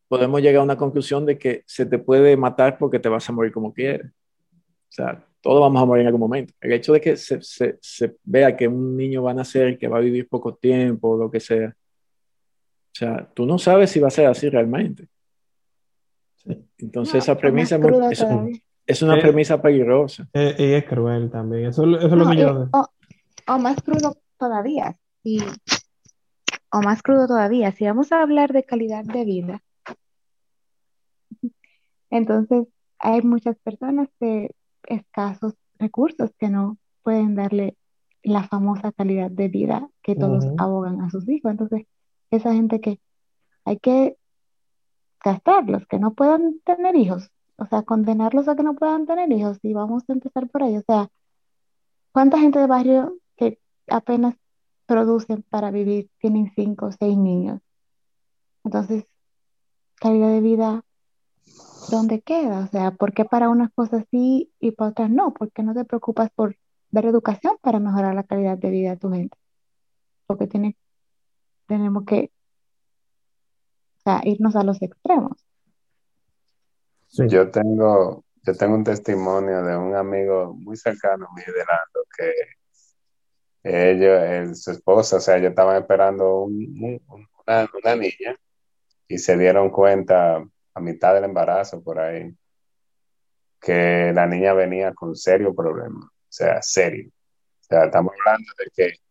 podemos 0.08 0.42
llegar 0.42 0.62
a 0.62 0.64
una 0.64 0.78
conclusión 0.78 1.28
de 1.28 1.38
que 1.38 1.62
se 1.68 1.86
te 1.86 2.00
puede 2.00 2.36
matar 2.36 2.80
porque 2.80 2.98
te 2.98 3.08
vas 3.08 3.30
a 3.30 3.34
morir 3.34 3.52
como 3.52 3.72
quieras. 3.72 4.12
O 4.12 4.94
sea, 4.94 5.24
todos 5.42 5.62
vamos 5.62 5.80
a 5.80 5.86
morir 5.86 6.02
en 6.02 6.08
algún 6.08 6.22
momento. 6.22 6.56
El 6.60 6.74
hecho 6.74 6.92
de 6.92 7.02
que 7.02 7.18
se, 7.18 7.40
se, 7.44 7.78
se 7.80 8.16
vea 8.24 8.58
que 8.58 8.68
un 8.68 8.98
niño 8.98 9.22
va 9.22 9.30
a 9.30 9.36
nacer, 9.36 9.78
que 9.78 9.88
va 9.88 10.00
a 10.00 10.02
vivir 10.02 10.28
poco 10.28 10.56
tiempo, 10.56 11.18
lo 11.18 11.30
que 11.30 11.40
sea, 11.40 11.76
o 12.96 12.98
sea, 12.98 13.30
tú 13.34 13.46
no 13.46 13.60
sabes 13.60 13.92
si 13.92 14.00
va 14.00 14.08
a 14.08 14.12
ser 14.12 14.28
así 14.28 14.48
realmente. 14.48 15.10
Entonces 16.78 17.16
esa 17.16 17.38
premisa 17.38 17.78
es, 18.86 19.02
una 19.02 19.20
premisa 19.20 19.62
peligrosa. 19.62 20.30
Eh, 20.32 20.56
y 20.58 20.64
es 20.76 20.86
cruel 20.86 21.30
también. 21.30 21.66
Eso, 21.66 21.84
es 21.84 22.10
lo 22.10 22.30
que 22.30 22.38
yo... 22.38 22.70
O, 23.48 23.60
más 23.60 23.82
crudo 23.82 24.16
todavía. 24.40 24.96
o 26.72 26.82
más 26.82 27.04
crudo 27.04 27.28
todavía. 27.28 27.74
Si 27.74 27.84
vamos 27.84 28.14
a 28.14 28.22
hablar 28.22 28.54
de 28.54 28.64
calidad 28.64 29.04
de 29.04 29.26
vida, 29.26 29.62
entonces 32.10 32.66
hay 32.98 33.22
muchas 33.24 33.58
personas 33.58 34.08
de 34.22 34.56
escasos 34.88 35.56
recursos 35.80 36.32
que 36.40 36.48
no 36.48 36.78
pueden 37.04 37.36
darle 37.36 37.76
la 38.24 38.44
famosa 38.44 38.94
calidad 38.94 39.32
de 39.32 39.50
vida 39.50 39.90
que 40.02 40.16
todos 40.16 40.46
abogan 40.58 41.02
a 41.02 41.10
sus 41.10 41.28
hijos. 41.28 41.52
Entonces, 41.52 41.88
esa 42.32 42.54
gente 42.54 42.82
que 42.82 43.00
hay 43.66 43.78
que 43.80 44.18
castrarlos, 45.20 45.88
que 45.88 46.00
no 46.00 46.14
puedan 46.14 46.60
tener 46.60 46.96
hijos, 46.96 47.32
o 47.58 47.66
sea, 47.66 47.84
condenarlos 47.84 48.48
a 48.48 48.56
que 48.56 48.64
no 48.64 48.76
puedan 48.76 49.06
tener 49.06 49.32
hijos 49.32 49.58
y 49.64 49.74
vamos 49.74 50.04
a 50.08 50.14
empezar 50.14 50.48
por 50.50 50.64
ahí, 50.64 50.78
o 50.78 50.84
sea, 50.84 51.10
¿cuánta 52.12 52.40
gente 52.40 52.60
de 52.60 52.68
barrio 52.68 53.18
que 53.36 53.60
apenas 53.88 54.36
producen 54.86 55.44
para 55.50 55.72
vivir 55.72 56.10
tienen 56.20 56.52
cinco 56.56 56.88
o 56.88 56.92
seis 56.92 57.18
niños? 57.18 57.62
Entonces, 58.64 59.06
calidad 59.96 60.30
de 60.30 60.42
vida, 60.42 60.84
¿dónde 61.90 62.22
queda? 62.22 62.60
O 62.60 62.68
sea, 62.68 62.92
¿por 62.92 63.14
qué 63.14 63.26
para 63.26 63.50
unas 63.50 63.72
cosas 63.74 64.06
sí 64.12 64.52
y 64.60 64.72
para 64.72 64.92
otras 64.92 65.10
no? 65.10 65.34
¿Por 65.34 65.52
qué 65.52 65.64
no 65.64 65.74
te 65.74 65.86
preocupas 65.86 66.30
por 66.32 66.58
dar 66.92 67.06
educación 67.06 67.58
para 67.62 67.80
mejorar 67.80 68.16
la 68.16 68.24
calidad 68.24 68.58
de 68.58 68.70
vida 68.70 68.92
de 68.92 68.98
tu 68.98 69.12
gente? 69.12 69.38
Porque 70.28 70.48
tiene 70.48 70.78
tenemos 71.68 72.06
que 72.06 72.32
irnos 74.24 74.56
a 74.56 74.64
los 74.64 74.82
extremos. 74.82 75.46
Yo 77.10 77.50
tengo, 77.50 78.24
yo 78.44 78.56
tengo 78.56 78.76
un 78.76 78.84
testimonio 78.84 79.64
de 79.64 79.78
un 79.78 79.96
amigo 79.96 80.54
muy 80.54 80.76
cercano 80.76 81.28
a 81.28 81.34
mí 81.34 81.42
que 82.18 82.34
ellos, 83.64 84.62
su 84.62 84.72
esposa, 84.72 85.18
o 85.18 85.20
sea, 85.20 85.38
ellos 85.38 85.50
estaban 85.50 85.82
esperando 85.82 86.44
una, 86.44 87.96
niña 87.96 88.36
y 89.08 89.18
se 89.18 89.38
dieron 89.38 89.70
cuenta 89.70 90.46
a 90.74 90.80
mitad 90.80 91.14
del 91.14 91.24
embarazo 91.24 91.82
por 91.82 92.00
ahí 92.00 92.36
que 93.60 94.12
la 94.14 94.28
niña 94.28 94.54
venía 94.54 94.94
con 94.94 95.16
serio 95.16 95.56
problema, 95.56 96.06
o 96.06 96.12
sea, 96.30 96.62
serio. 96.62 97.10
O 97.62 97.64
sea, 97.64 97.86
estamos 97.86 98.14
hablando 98.20 98.52
de 98.60 98.72
que 98.76 99.05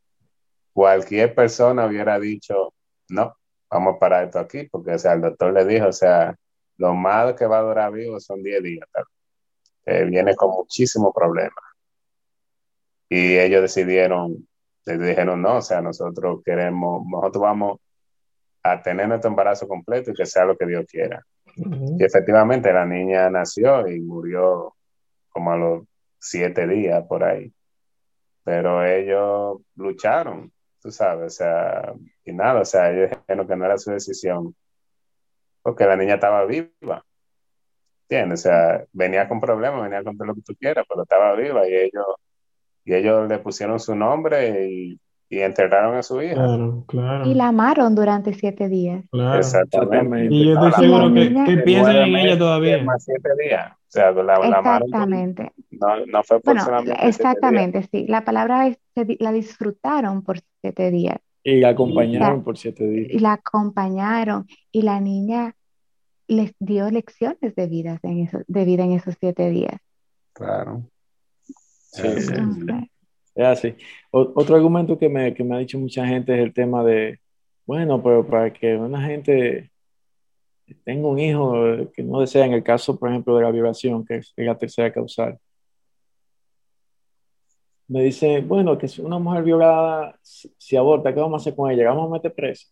cualquier 0.75 1.35
persona 1.35 1.87
hubiera 1.87 2.19
dicho, 2.19 2.75
no, 3.09 3.35
vamos 3.71 3.97
a 3.97 3.99
parar 3.99 4.25
esto 4.25 4.41
aquí, 4.41 4.65
porque, 4.65 4.93
o 4.93 4.99
sea, 4.99 5.15
el 5.15 5.23
doctor 5.23 5.53
le 5.53 5.65
dijo, 5.65 5.87
o 5.87 5.93
sea, 5.93 6.37
lo 6.77 6.93
más 6.95 7.35
que 7.35 7.47
va 7.47 7.61
a 7.61 7.63
durar 7.63 7.93
vivo 7.93 8.21
son 8.21 8.43
10 8.43 8.63
días, 8.63 8.89
viene 9.87 10.35
con 10.35 10.51
muchísimos 10.51 11.13
problemas. 11.15 11.65
Y 13.09 13.39
ellos 13.39 13.63
decidieron, 13.63 14.49
les 14.85 14.99
dijeron, 14.99 15.41
no, 15.41 15.59
o 15.59 15.63
sea, 15.63 15.81
nosotros 15.81 16.43
queremos, 16.45 17.07
nosotros 17.07 17.43
vamos 17.43 17.79
a 18.63 18.83
tener 18.83 19.07
nuestro 19.07 19.31
embarazo 19.31 19.69
completo 19.69 20.11
y 20.11 20.15
que 20.15 20.27
sea 20.27 20.45
lo 20.45 20.57
que 20.57 20.67
Dios 20.67 20.85
quiera. 20.89 21.25
Y 21.55 22.03
efectivamente 22.03 22.73
la 22.73 22.85
niña 22.85 23.31
nació 23.31 23.87
y 23.87 24.01
murió 24.01 24.75
como 25.29 25.53
a 25.53 25.57
los 25.57 25.85
siete 26.19 26.67
días 26.67 27.05
por 27.07 27.23
ahí. 27.23 27.53
Pero 28.43 28.85
ellos 28.85 29.61
lucharon 29.77 30.51
tú 30.85 30.91
sabes, 30.91 31.27
o 31.33 31.37
sea, 31.37 31.95
y 32.27 32.33
nada, 32.35 32.61
o 32.61 32.65
sea, 32.67 32.93
ellos 32.93 33.09
dijeron 33.09 33.49
que 33.49 33.57
no 33.57 33.65
era 33.65 33.79
su 33.79 33.91
decisión, 33.91 34.55
porque 35.63 35.87
la 35.87 35.97
niña 35.97 36.17
estaba 36.17 36.45
viva, 36.45 37.03
¿entiendes? 38.03 38.41
O 38.41 38.43
sea, 38.43 38.85
venía 38.93 39.27
con 39.27 39.41
problemas, 39.41 39.83
venía 39.83 40.05
con 40.05 40.19
todo 40.19 40.27
lo 40.27 40.35
que 40.35 40.43
tú 40.43 40.55
quieras, 40.61 40.85
pero 40.87 41.05
estaba 41.05 41.35
viva 41.37 41.67
y 41.67 41.75
ellos, 41.75 42.05
y 42.85 42.93
ellos 42.93 43.27
le 43.27 43.39
pusieron 43.39 43.81
su 43.81 43.95
nombre 43.95 44.69
y, 44.69 45.01
y 45.31 45.41
enterraron 45.41 45.97
a 45.97 46.03
su 46.03 46.21
hija. 46.21 46.35
Claro, 46.35 46.85
claro. 46.87 47.25
Y 47.25 47.33
la 47.33 47.49
amaron 47.49 47.95
durante 47.95 48.35
siete 48.35 48.69
días. 48.69 49.07
Claro. 49.11 49.39
Exactamente. 49.39 50.35
Y 50.35 50.49
yo 50.49 50.53
estoy 50.53 50.85
seguro 50.85 51.15
que, 51.15 51.35
que 51.47 51.63
piensan 51.63 51.97
en 51.97 52.17
ella 52.17 52.37
todavía. 52.39 52.85
Más 52.85 53.03
siete 53.03 53.31
días. 53.43 53.73
O 53.95 53.97
sea, 53.97 54.11
la, 54.11 54.35
exactamente. 54.35 55.53
no, 55.71 56.05
no 56.07 56.25
fue 56.25 56.41
bueno, 56.45 56.83
Exactamente, 57.01 57.89
sí. 57.93 58.07
La 58.09 58.25
palabra 58.25 58.67
es, 58.67 58.79
la 59.21 59.31
disfrutaron 59.31 60.23
por 60.23 60.41
siete 60.61 60.91
días. 60.91 61.19
Y 61.45 61.61
la 61.61 61.69
acompañaron 61.69 62.43
por 62.43 62.59
siete 62.59 62.89
días. 62.89 63.13
Y 63.13 63.21
la 63.21 63.35
acompañaron. 63.35 64.49
Y 64.73 64.83
la 64.83 64.99
niña 64.99 65.55
les 66.27 66.55
dio 66.59 66.91
lecciones 66.91 67.55
de 67.55 67.67
vida 67.69 68.01
en, 68.03 68.25
eso, 68.25 68.41
de 68.49 68.65
vida 68.65 68.83
en 68.83 68.95
esos 68.95 69.15
siete 69.21 69.49
días. 69.51 69.77
Claro. 70.33 70.83
Sí, 71.45 72.21
sí, 72.21 72.33
Es 73.37 73.47
así. 73.47 73.77
otro 74.11 74.57
argumento 74.57 74.99
que 74.99 75.09
me, 75.09 75.33
que 75.35 75.45
me 75.45 75.55
ha 75.55 75.59
dicho 75.59 75.79
mucha 75.79 76.05
gente 76.05 76.35
es 76.35 76.41
el 76.41 76.53
tema 76.53 76.83
de, 76.83 77.21
bueno, 77.65 78.03
pero 78.03 78.27
para 78.27 78.53
que 78.53 78.75
una 78.75 79.01
gente 79.03 79.71
tenga 80.85 81.09
un 81.09 81.19
hijo 81.19 81.53
que 81.93 82.03
no 82.03 82.21
desea, 82.21 82.47
en 82.47 82.53
el 82.53 82.63
caso, 82.63 82.99
por 82.99 83.11
ejemplo, 83.11 83.37
de 83.37 83.43
la 83.43 83.51
violación, 83.51 84.05
que 84.05 84.17
es 84.17 84.33
la 84.37 84.57
tercera 84.57 84.93
causal, 84.93 85.39
me 87.89 88.03
dice, 88.03 88.41
bueno, 88.41 88.79
que 88.79 88.89
si 88.89 89.03
una 89.03 89.19
mujer 89.19 89.43
violada, 89.43 90.19
si, 90.23 90.77
aborta, 90.77 91.13
¿qué 91.13 91.21
vamos 91.21 91.41
a 91.41 91.43
hacer 91.43 91.55
con 91.55 91.71
ella? 91.71 91.91
¿Vamos 91.91 92.09
a 92.09 92.15
meter 92.15 92.35
presa? 92.35 92.69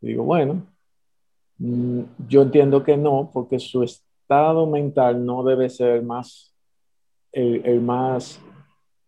digo, 0.00 0.24
bueno, 0.24 0.66
mm, 1.58 2.00
yo 2.26 2.42
entiendo 2.42 2.82
que 2.82 2.96
no, 2.96 3.30
porque 3.32 3.58
su 3.58 3.82
estado 3.82 4.66
mental 4.66 5.24
no 5.24 5.44
debe 5.44 5.68
ser 5.68 5.96
el 5.96 6.02
más, 6.02 6.54
el, 7.32 7.80
más 7.82 8.40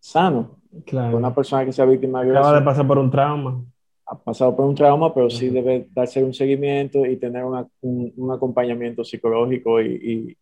sano. 0.00 0.58
Claro. 0.84 1.16
Una 1.16 1.34
persona 1.34 1.64
que 1.64 1.72
sea 1.72 1.86
víctima 1.86 2.20
de 2.20 2.26
violación. 2.26 2.54
Acaba 2.54 2.60
de 2.60 2.64
pasar 2.64 2.86
por 2.86 2.98
un 2.98 3.10
trauma. 3.10 3.64
Ha 4.12 4.18
pasado 4.18 4.54
por 4.54 4.66
un 4.66 4.74
trauma, 4.74 5.14
pero 5.14 5.30
sí 5.30 5.48
debe 5.48 5.88
darse 5.90 6.22
un 6.22 6.34
seguimiento 6.34 7.06
y 7.06 7.16
tener 7.16 7.44
un, 7.44 7.66
un, 7.80 8.30
acompañamiento 8.30 9.02
psicológico 9.04 9.80
y, 9.80 10.36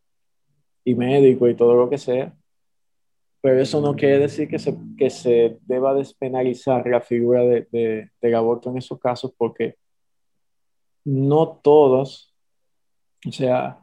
y, 0.84 0.90
y 0.90 0.94
médico 0.96 1.48
y 1.48 1.54
todo 1.54 1.76
lo 1.76 1.88
que 1.88 1.96
sea. 1.96 2.34
Pero 3.40 3.60
eso 3.60 3.80
no 3.80 3.94
quiere 3.94 4.18
decir 4.18 4.48
que 4.48 4.58
se, 4.58 4.76
que 4.98 5.08
se 5.08 5.58
deba 5.62 5.94
despenalizar 5.94 6.84
la 6.88 7.00
figura 7.00 7.42
de, 7.42 7.68
de, 7.70 8.10
del 8.20 8.34
aborto 8.34 8.70
en 8.70 8.78
esos 8.78 8.98
casos, 8.98 9.32
porque 9.38 9.76
no 11.04 11.60
todos, 11.62 12.34
o 13.24 13.30
sea, 13.30 13.78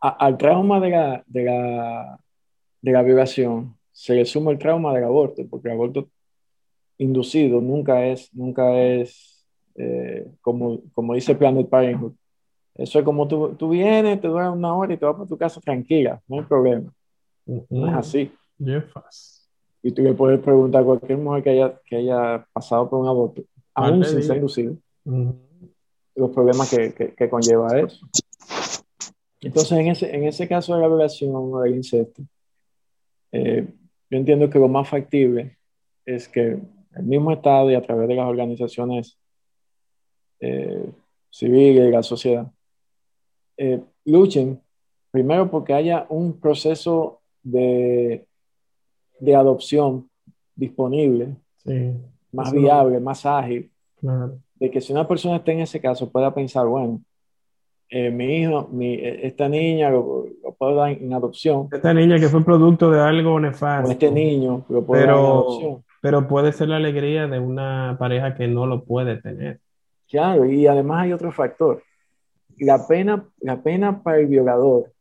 al 0.00 0.36
trauma 0.36 0.80
de 0.80 0.90
la, 0.90 1.24
de, 1.28 1.44
la, 1.44 2.20
de 2.82 2.92
la 2.92 3.02
violación 3.02 3.76
se 3.92 4.16
le 4.16 4.24
suma 4.24 4.50
el 4.50 4.58
trauma 4.58 4.92
del 4.92 5.04
aborto, 5.04 5.46
porque 5.48 5.68
el 5.68 5.74
aborto 5.74 6.08
inducido 6.98 7.60
nunca 7.60 8.04
es, 8.06 8.32
nunca 8.34 8.80
es 8.80 9.46
eh, 9.76 10.26
como, 10.40 10.80
como 10.92 11.14
dice 11.14 11.34
Planet 11.34 11.68
Parenthood. 11.68 12.12
Eso 12.74 12.98
es 12.98 13.04
como 13.04 13.26
tú, 13.26 13.54
tú 13.56 13.70
vienes, 13.70 14.20
te 14.20 14.28
duras 14.28 14.54
una 14.54 14.74
hora 14.74 14.94
y 14.94 14.96
te 14.96 15.04
vas 15.04 15.14
para 15.14 15.28
tu 15.28 15.36
casa 15.36 15.60
tranquila, 15.60 16.20
no 16.28 16.38
hay 16.38 16.44
problema. 16.44 16.92
No 17.46 17.88
es 17.88 17.94
así. 17.94 18.32
Y 19.82 19.92
tú 19.92 20.02
le 20.02 20.12
puedes 20.12 20.40
preguntar 20.40 20.82
a 20.82 20.84
cualquier 20.84 21.18
mujer 21.18 21.42
que 21.42 21.50
haya, 21.50 21.80
que 21.84 21.96
haya 21.96 22.46
pasado 22.52 22.88
por 22.88 23.00
un 23.00 23.08
aborto, 23.08 23.42
aún 23.74 24.04
sin 24.04 24.22
ser 24.22 24.36
inducido, 24.36 24.76
los 25.04 26.30
problemas 26.30 26.70
que, 26.70 26.92
que, 26.92 27.14
que, 27.14 27.30
conlleva 27.30 27.78
eso. 27.78 28.06
Entonces, 29.40 29.72
en 29.78 29.86
ese, 29.86 30.14
en 30.14 30.24
ese 30.24 30.48
caso 30.48 30.74
de 30.74 30.80
la 30.80 30.88
violación 30.88 31.32
o 31.34 31.60
del 31.60 31.76
incesto, 31.76 32.22
eh, 33.32 33.68
yo 34.10 34.18
entiendo 34.18 34.50
que 34.50 34.58
lo 34.58 34.68
más 34.68 34.88
factible 34.88 35.58
es 36.04 36.28
que 36.28 36.58
el 36.98 37.04
mismo 37.04 37.32
Estado 37.32 37.70
y 37.70 37.74
a 37.74 37.82
través 37.82 38.08
de 38.08 38.14
las 38.14 38.26
organizaciones 38.26 39.18
eh, 40.40 40.90
civiles 41.30 41.88
y 41.88 41.90
la 41.90 42.02
sociedad 42.02 42.50
eh, 43.56 43.80
luchen 44.04 44.60
primero 45.10 45.50
porque 45.50 45.74
haya 45.74 46.06
un 46.08 46.38
proceso 46.38 47.20
de, 47.42 48.26
de 49.18 49.34
adopción 49.34 50.08
disponible, 50.54 51.36
más 52.32 52.52
viable, 52.52 53.00
más 53.00 53.26
ágil, 53.26 53.70
de 54.00 54.70
que 54.70 54.80
si 54.80 54.92
una 54.92 55.06
persona 55.06 55.36
está 55.36 55.52
en 55.52 55.60
ese 55.60 55.80
caso 55.80 56.10
pueda 56.10 56.32
pensar, 56.32 56.66
bueno, 56.66 57.00
eh, 57.90 58.10
mi 58.10 58.36
hijo, 58.36 58.68
mi, 58.70 58.94
esta 59.02 59.48
niña 59.48 59.90
lo, 59.90 60.26
puedo 60.58 60.74
dar 60.74 60.90
en 60.90 61.12
adopción. 61.12 61.68
Esta 61.72 61.94
niña 61.94 62.18
que 62.18 62.28
fue 62.28 62.44
producto 62.44 62.90
de 62.90 63.00
algo 63.00 63.40
nefasto. 63.40 63.90
este 63.90 64.10
niño 64.10 64.64
lo 64.68 64.84
puedo 64.84 65.00
dar 65.00 65.10
en 65.10 65.16
adopción. 65.16 65.84
Pero 66.00 66.28
puede 66.28 66.52
ser 66.52 66.68
la 66.68 66.76
alegría 66.76 67.26
de 67.26 67.40
una 67.40 67.96
pareja 67.98 68.34
que 68.34 68.46
no 68.46 68.66
lo 68.66 68.84
puede 68.84 69.20
tener. 69.20 69.60
Claro, 70.08 70.44
y 70.46 70.66
además 70.66 71.02
hay 71.02 71.12
otro 71.12 71.32
factor. 71.32 71.82
La 72.58 72.86
pena, 72.86 73.28
la 73.40 73.62
pena 73.62 74.02
para 74.02 74.18
el 74.18 74.26
violador, 74.26 74.92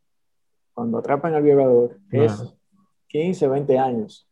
cuando 0.74 0.98
atrapan 0.98 1.34
al 1.34 1.44
violador, 1.44 1.98
es 2.12 2.56
15, 3.08 3.48
20 3.48 3.80
años. 3.80 4.28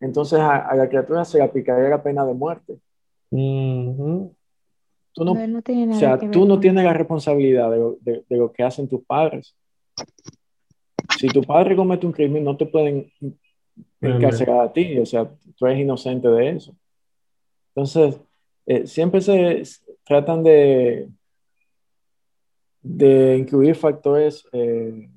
Entonces 0.00 0.38
a, 0.38 0.74
la 0.74 0.88
criatura 0.88 1.24
se 1.24 1.38
le 1.38 1.44
aplicaría 1.44 1.88
la 1.88 2.02
pena 2.02 2.24
de 2.24 2.34
muerte. 2.34 2.78
Tú 3.30 5.24
no, 5.24 5.32
o 5.32 5.98
sea, 5.98 6.18
tú 6.18 6.46
no 6.46 6.60
tienes 6.60 6.84
la 6.84 6.92
responsabilidad 6.92 7.70
de, 7.70 8.24
lo 8.28 8.52
que 8.52 8.62
hacen 8.62 8.88
tus 8.88 9.04
padres. 9.04 9.56
Si 11.18 11.26
tu 11.28 11.42
padre 11.42 11.74
comete 11.74 12.06
un 12.06 12.12
crimen, 12.12 12.44
no 12.44 12.56
te 12.56 12.66
pueden 12.66 13.10
encarcelar 14.00 14.60
a 14.60 14.72
ti, 14.72 14.98
o 14.98 15.06
sea, 15.06 15.28
tú 15.56 15.66
eres 15.66 15.80
inocente 15.80 16.28
de 16.28 16.50
eso. 16.50 16.74
Entonces, 17.74 18.20
eh, 18.66 18.86
siempre 18.86 19.20
se 19.20 19.62
tratan 20.04 20.42
de, 20.42 21.08
de 22.82 23.36
incluir 23.36 23.74
factores, 23.74 24.46
eh, 24.52 25.08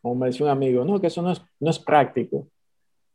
como 0.00 0.14
me 0.14 0.26
decía 0.26 0.46
un 0.46 0.52
amigo, 0.52 0.84
no, 0.84 1.00
que 1.00 1.08
eso 1.08 1.22
no 1.22 1.32
es, 1.32 1.42
no 1.58 1.70
es 1.70 1.78
práctico, 1.78 2.48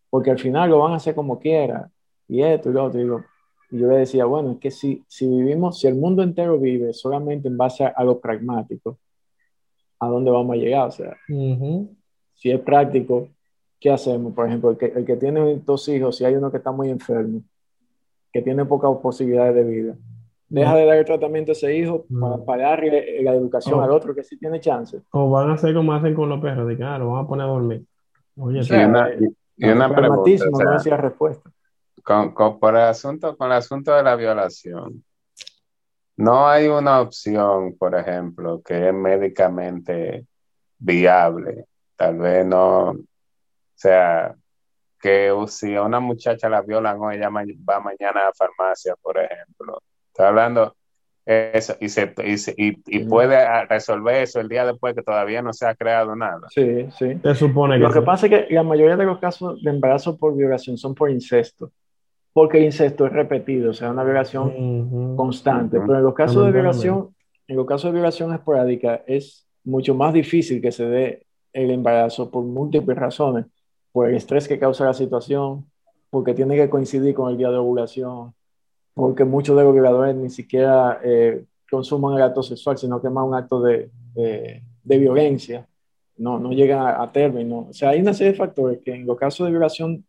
porque 0.09 0.31
al 0.31 0.39
final 0.39 0.69
lo 0.69 0.79
van 0.79 0.93
a 0.93 0.97
hacer 0.97 1.15
como 1.15 1.39
quiera, 1.39 1.89
y 2.27 2.41
esto 2.41 2.69
y 2.69 2.73
lo 2.73 2.85
otro. 2.85 2.99
Digo, 2.99 3.23
y 3.71 3.79
yo 3.79 3.87
le 3.87 3.97
decía, 3.97 4.25
bueno, 4.25 4.53
es 4.53 4.57
que 4.59 4.71
si, 4.71 5.03
si 5.07 5.27
vivimos, 5.27 5.79
si 5.79 5.87
el 5.87 5.95
mundo 5.95 6.23
entero 6.23 6.59
vive 6.59 6.93
solamente 6.93 7.47
en 7.47 7.57
base 7.57 7.83
a, 7.83 8.03
lo 8.03 8.19
pragmático, 8.19 8.99
¿a 9.99 10.07
dónde 10.07 10.31
vamos 10.31 10.53
a 10.53 10.57
llegar? 10.57 10.87
O 10.87 10.91
sea, 10.91 11.17
si 11.27 12.51
es 12.51 12.59
práctico, 12.61 13.29
¿qué 13.79 13.91
hacemos? 13.91 14.33
Por 14.33 14.47
ejemplo, 14.47 14.71
el 14.71 14.77
que, 14.77 14.87
el 14.87 15.05
que 15.05 15.15
tiene 15.17 15.61
dos 15.65 15.87
hijos, 15.89 16.17
si 16.17 16.25
hay 16.25 16.35
uno 16.35 16.51
que 16.51 16.57
está 16.57 16.71
muy 16.71 16.89
enfermo, 16.89 17.41
que 18.31 18.41
tiene 18.41 18.65
pocas 18.65 18.91
posibilidades 19.01 19.55
de 19.55 19.63
vida, 19.63 19.95
deja 20.47 20.75
de 20.75 20.85
dar 20.85 20.97
el 20.97 21.05
tratamiento 21.05 21.51
a 21.51 21.53
ese 21.53 21.75
hijo 21.75 22.05
para, 22.45 22.63
darle 22.63 23.21
la 23.23 23.33
educación 23.33 23.81
al 23.81 23.91
otro 23.91 24.13
que 24.13 24.23
sí 24.23 24.37
tiene 24.37 24.59
chance. 24.59 25.01
O 25.11 25.29
van 25.29 25.49
a 25.49 25.53
hacer 25.53 25.73
como 25.73 25.93
hacen 25.93 26.13
con 26.13 26.29
los 26.29 26.41
perros, 26.41 26.67
de 26.67 26.77
que 26.77 26.83
ah, 26.83 26.97
lo 26.97 27.11
van 27.11 27.25
a 27.25 27.27
poner 27.27 27.45
a 27.45 27.49
dormir. 27.49 27.85
Oye, 28.37 28.63
sí, 28.63 28.73
una, 28.73 29.09
y, 29.57 29.69
una 29.69 29.93
pregunta. 29.95 30.45
no 30.51 30.75
es 30.75 30.85
la 30.85 30.97
respuesta 30.97 31.49
con, 32.05 32.59
por 32.59 32.75
el 32.75 32.83
asunto, 32.83 33.35
con 33.35 33.47
el 33.47 33.53
asunto 33.57 33.93
de 33.93 34.03
la 34.03 34.15
violación, 34.15 35.03
no 36.17 36.47
hay 36.47 36.67
una 36.67 37.01
opción, 37.01 37.75
por 37.77 37.95
ejemplo, 37.95 38.61
que 38.61 38.89
es 38.89 38.93
médicamente 38.93 40.27
viable. 40.77 41.65
Tal 41.95 42.19
vez 42.19 42.45
no, 42.45 42.91
o 42.91 42.95
sea, 43.75 44.35
que 44.99 45.31
si 45.47 45.75
a 45.75 45.83
una 45.83 45.99
muchacha 45.99 46.49
la 46.49 46.61
violan 46.61 46.99
hoy, 46.99 47.15
ella 47.15 47.29
va 47.29 47.79
mañana 47.79 48.21
a 48.21 48.25
la 48.25 48.33
farmacia, 48.33 48.95
por 49.01 49.17
ejemplo. 49.17 49.81
Estoy 50.07 50.25
hablando 50.25 50.75
eso 51.25 51.75
y, 51.79 51.89
se, 51.89 52.13
y, 52.55 52.77
y, 52.85 53.05
puede 53.05 53.65
resolver 53.65 54.21
eso 54.21 54.39
el 54.39 54.47
día 54.47 54.63
después 54.63 54.93
que 54.93 55.01
todavía 55.01 55.41
no 55.41 55.53
se 55.53 55.65
ha 55.65 55.73
creado 55.73 56.15
nada. 56.15 56.47
Sí, 56.49 56.87
sí. 56.97 57.19
Se 57.23 57.35
supone 57.35 57.79
Lo 57.79 57.91
que 57.91 58.03
pasa 58.03 58.27
es 58.27 58.31
que 58.31 58.53
la 58.53 58.61
mayoría 58.61 58.95
de 58.95 59.05
los 59.05 59.17
casos 59.17 59.61
de 59.63 59.71
embarazo 59.71 60.17
por 60.17 60.35
violación 60.35 60.77
son 60.77 60.93
por 60.93 61.09
incesto 61.09 61.71
porque 62.35 62.57
el 62.57 62.65
incesto 62.65 63.05
es 63.05 63.13
repetido, 63.13 63.69
o 63.71 63.73
sea, 63.73 63.91
una 63.91 64.03
violación 64.03 65.15
constante. 65.15 65.79
Pero 65.79 65.95
en 65.95 66.03
los 66.03 66.13
casos 66.13 66.45
de 66.45 66.51
violación, 66.51 67.15
en 67.47 67.55
los 67.55 67.65
casos 67.65 67.85
de 67.85 67.93
violación 67.93 68.33
esporádica 68.33 69.03
es 69.07 69.47
mucho 69.63 69.95
más 69.95 70.13
difícil 70.13 70.61
que 70.61 70.73
se 70.73 70.85
dé 70.85 71.25
el 71.53 71.71
embarazo 71.71 72.29
por 72.29 72.43
múltiples 72.43 72.97
razones, 72.97 73.45
por 73.95 74.09
el 74.09 74.15
estrés 74.15 74.45
que 74.45 74.59
causa 74.59 74.83
la 74.83 74.93
situación, 74.93 75.65
porque 76.09 76.33
tiene 76.33 76.57
que 76.57 76.69
coincidir 76.69 77.15
con 77.15 77.31
el 77.31 77.37
día 77.37 77.49
de 77.49 77.55
ovulación, 77.55 78.33
porque 78.93 79.23
muchos 79.23 79.55
de 79.55 79.63
los 79.63 79.73
violadores 79.73 80.13
ni 80.17 80.29
siquiera 80.29 80.99
eh, 81.01 81.45
consuman 81.71 82.17
el 82.17 82.23
acto 82.23 82.43
sexual, 82.43 82.77
sino 82.77 82.99
que 82.99 83.07
es 83.07 83.13
más 83.13 83.25
un 83.25 83.35
acto 83.35 83.61
de, 83.61 83.89
de, 84.13 84.97
violencia, 84.97 85.65
no, 86.17 86.37
no 86.37 86.51
llegan 86.51 86.79
a, 86.79 87.03
a, 87.03 87.09
término. 87.09 87.67
O 87.69 87.73
sea, 87.73 87.91
hay 87.91 88.01
una 88.01 88.13
serie 88.13 88.33
de 88.33 88.37
factores 88.37 88.79
que 88.83 88.93
en 88.93 89.05
los 89.05 89.17
casos 89.17 89.45
de 89.45 89.51
violación 89.51 90.03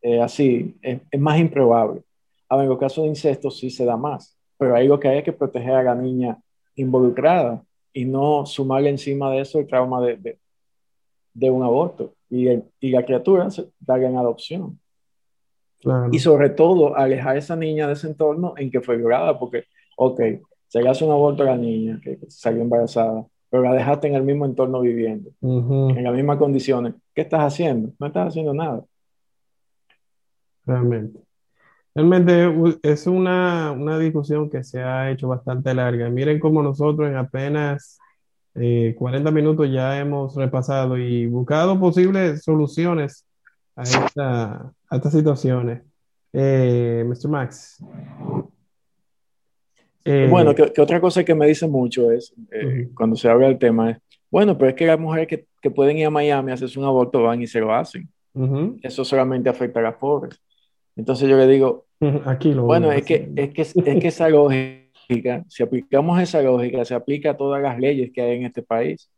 eh, 0.00 0.22
así, 0.22 0.78
es, 0.80 1.02
más 1.18 1.38
improbable. 1.38 2.00
Ahora, 2.48 2.64
en 2.64 2.70
los 2.70 2.78
casos 2.78 3.04
de 3.04 3.10
incesto 3.10 3.50
sí 3.50 3.68
se 3.68 3.84
da 3.84 3.98
más, 3.98 4.34
pero 4.56 4.74
ahí 4.74 4.88
lo 4.88 4.98
que 4.98 5.08
hay 5.08 5.18
es 5.18 5.24
que 5.24 5.34
proteger 5.34 5.74
a 5.74 5.82
la 5.82 5.94
niña 5.94 6.38
involucrada 6.74 7.62
y 7.92 8.06
no 8.06 8.46
sumarle 8.46 8.88
encima 8.88 9.30
de 9.30 9.40
eso 9.40 9.58
el 9.58 9.66
trauma 9.66 10.00
de, 10.00 10.16
de, 10.16 10.38
un 11.48 11.62
aborto 11.62 12.14
y, 12.28 12.48
y 12.80 12.90
la 12.90 13.04
criatura 13.04 13.50
se 13.50 13.66
darle 13.78 14.06
en 14.06 14.18
adopción. 14.18 14.78
Y 16.12 16.18
sobre 16.18 16.50
todo, 16.50 16.96
alejar 16.96 17.36
a 17.36 17.38
esa 17.38 17.56
niña 17.56 17.86
de 17.86 17.94
ese 17.94 18.08
entorno 18.08 18.54
en 18.56 18.70
que 18.70 18.80
fue 18.80 18.96
violada, 18.96 19.38
porque, 19.38 19.64
ok, 19.96 20.20
se 20.68 20.82
le 20.82 20.88
hace 20.88 21.04
un 21.04 21.12
aborto 21.12 21.42
a 21.42 21.46
la 21.46 21.56
niña 21.56 21.98
que 22.02 22.18
salió 22.28 22.60
embarazada, 22.60 23.26
pero 23.48 23.62
la 23.62 23.72
dejaste 23.72 24.08
en 24.08 24.14
el 24.14 24.22
mismo 24.22 24.44
entorno 24.44 24.80
viviendo, 24.80 25.30
en 25.40 26.04
las 26.04 26.14
mismas 26.14 26.36
condiciones. 26.36 26.94
¿Qué 27.14 27.22
estás 27.22 27.40
haciendo? 27.40 27.92
No 27.98 28.06
estás 28.06 28.28
haciendo 28.28 28.52
nada. 28.52 28.84
Realmente. 30.66 31.18
Realmente 31.94 32.78
es 32.82 33.06
una, 33.06 33.72
una, 33.72 33.98
discusión 33.98 34.48
que 34.48 34.62
se 34.62 34.80
ha 34.80 35.10
hecho 35.10 35.28
bastante 35.28 35.74
larga. 35.74 36.08
Miren 36.08 36.38
cómo 36.38 36.62
nosotros 36.62 37.08
en 37.08 37.16
apenas 37.16 37.99
40 38.94 39.28
eh, 39.28 39.32
minutos 39.32 39.70
ya 39.70 39.98
hemos 39.98 40.34
repasado 40.34 40.98
y 40.98 41.26
buscado 41.26 41.78
posibles 41.78 42.42
soluciones 42.42 43.26
a, 43.76 43.82
esta, 43.82 44.72
a 44.88 44.96
estas 44.96 45.12
situaciones. 45.12 45.82
Eh, 46.32 47.04
Mr. 47.06 47.28
Max. 47.28 47.82
Eh, 50.04 50.28
bueno, 50.30 50.54
que, 50.54 50.80
otra 50.80 51.00
cosa 51.00 51.24
que 51.24 51.34
me 51.34 51.46
dice 51.46 51.66
mucho 51.66 52.10
es, 52.10 52.34
cuando 52.94 53.16
se 53.16 53.28
habla 53.28 53.48
del 53.48 53.58
tema, 53.58 53.90
es, 53.90 53.98
bueno, 54.30 54.56
pero 54.56 54.70
es 54.70 54.76
que 54.76 54.86
las 54.86 54.98
mujeres 54.98 55.26
que, 55.26 55.46
que 55.60 55.70
pueden 55.70 55.98
ir 55.98 56.06
a 56.06 56.10
Miami 56.10 56.50
a 56.50 56.54
hacerse 56.54 56.78
un 56.78 56.84
aborto 56.84 57.22
van 57.22 57.42
y 57.42 57.46
se 57.46 57.60
lo 57.60 57.74
hacen. 57.74 58.08
Eso 58.82 59.04
solamente 59.04 59.48
afecta 59.48 59.80
a 59.80 59.82
las 59.82 59.96
pobres. 59.96 60.40
Entonces 60.96 61.28
yo 61.28 61.36
le 61.36 61.46
digo, 61.46 61.86
Aquí 62.24 62.54
bueno, 62.54 62.90
es 62.92 63.04
que, 63.04 63.30
es, 63.36 63.50
que, 63.52 63.62
es 63.62 63.74
que 63.74 64.08
esa 64.08 64.28
lógica, 64.30 64.89
si 65.48 65.62
aplicamos 65.62 66.20
esa 66.20 66.42
lógica, 66.42 66.84
se 66.84 66.94
aplica 66.94 67.30
a 67.30 67.36
todas 67.36 67.60
las 67.62 67.78
leyes 67.78 68.10
que 68.12 68.22
hay 68.22 68.36
en 68.36 68.46
este 68.46 68.62
país. 68.62 69.10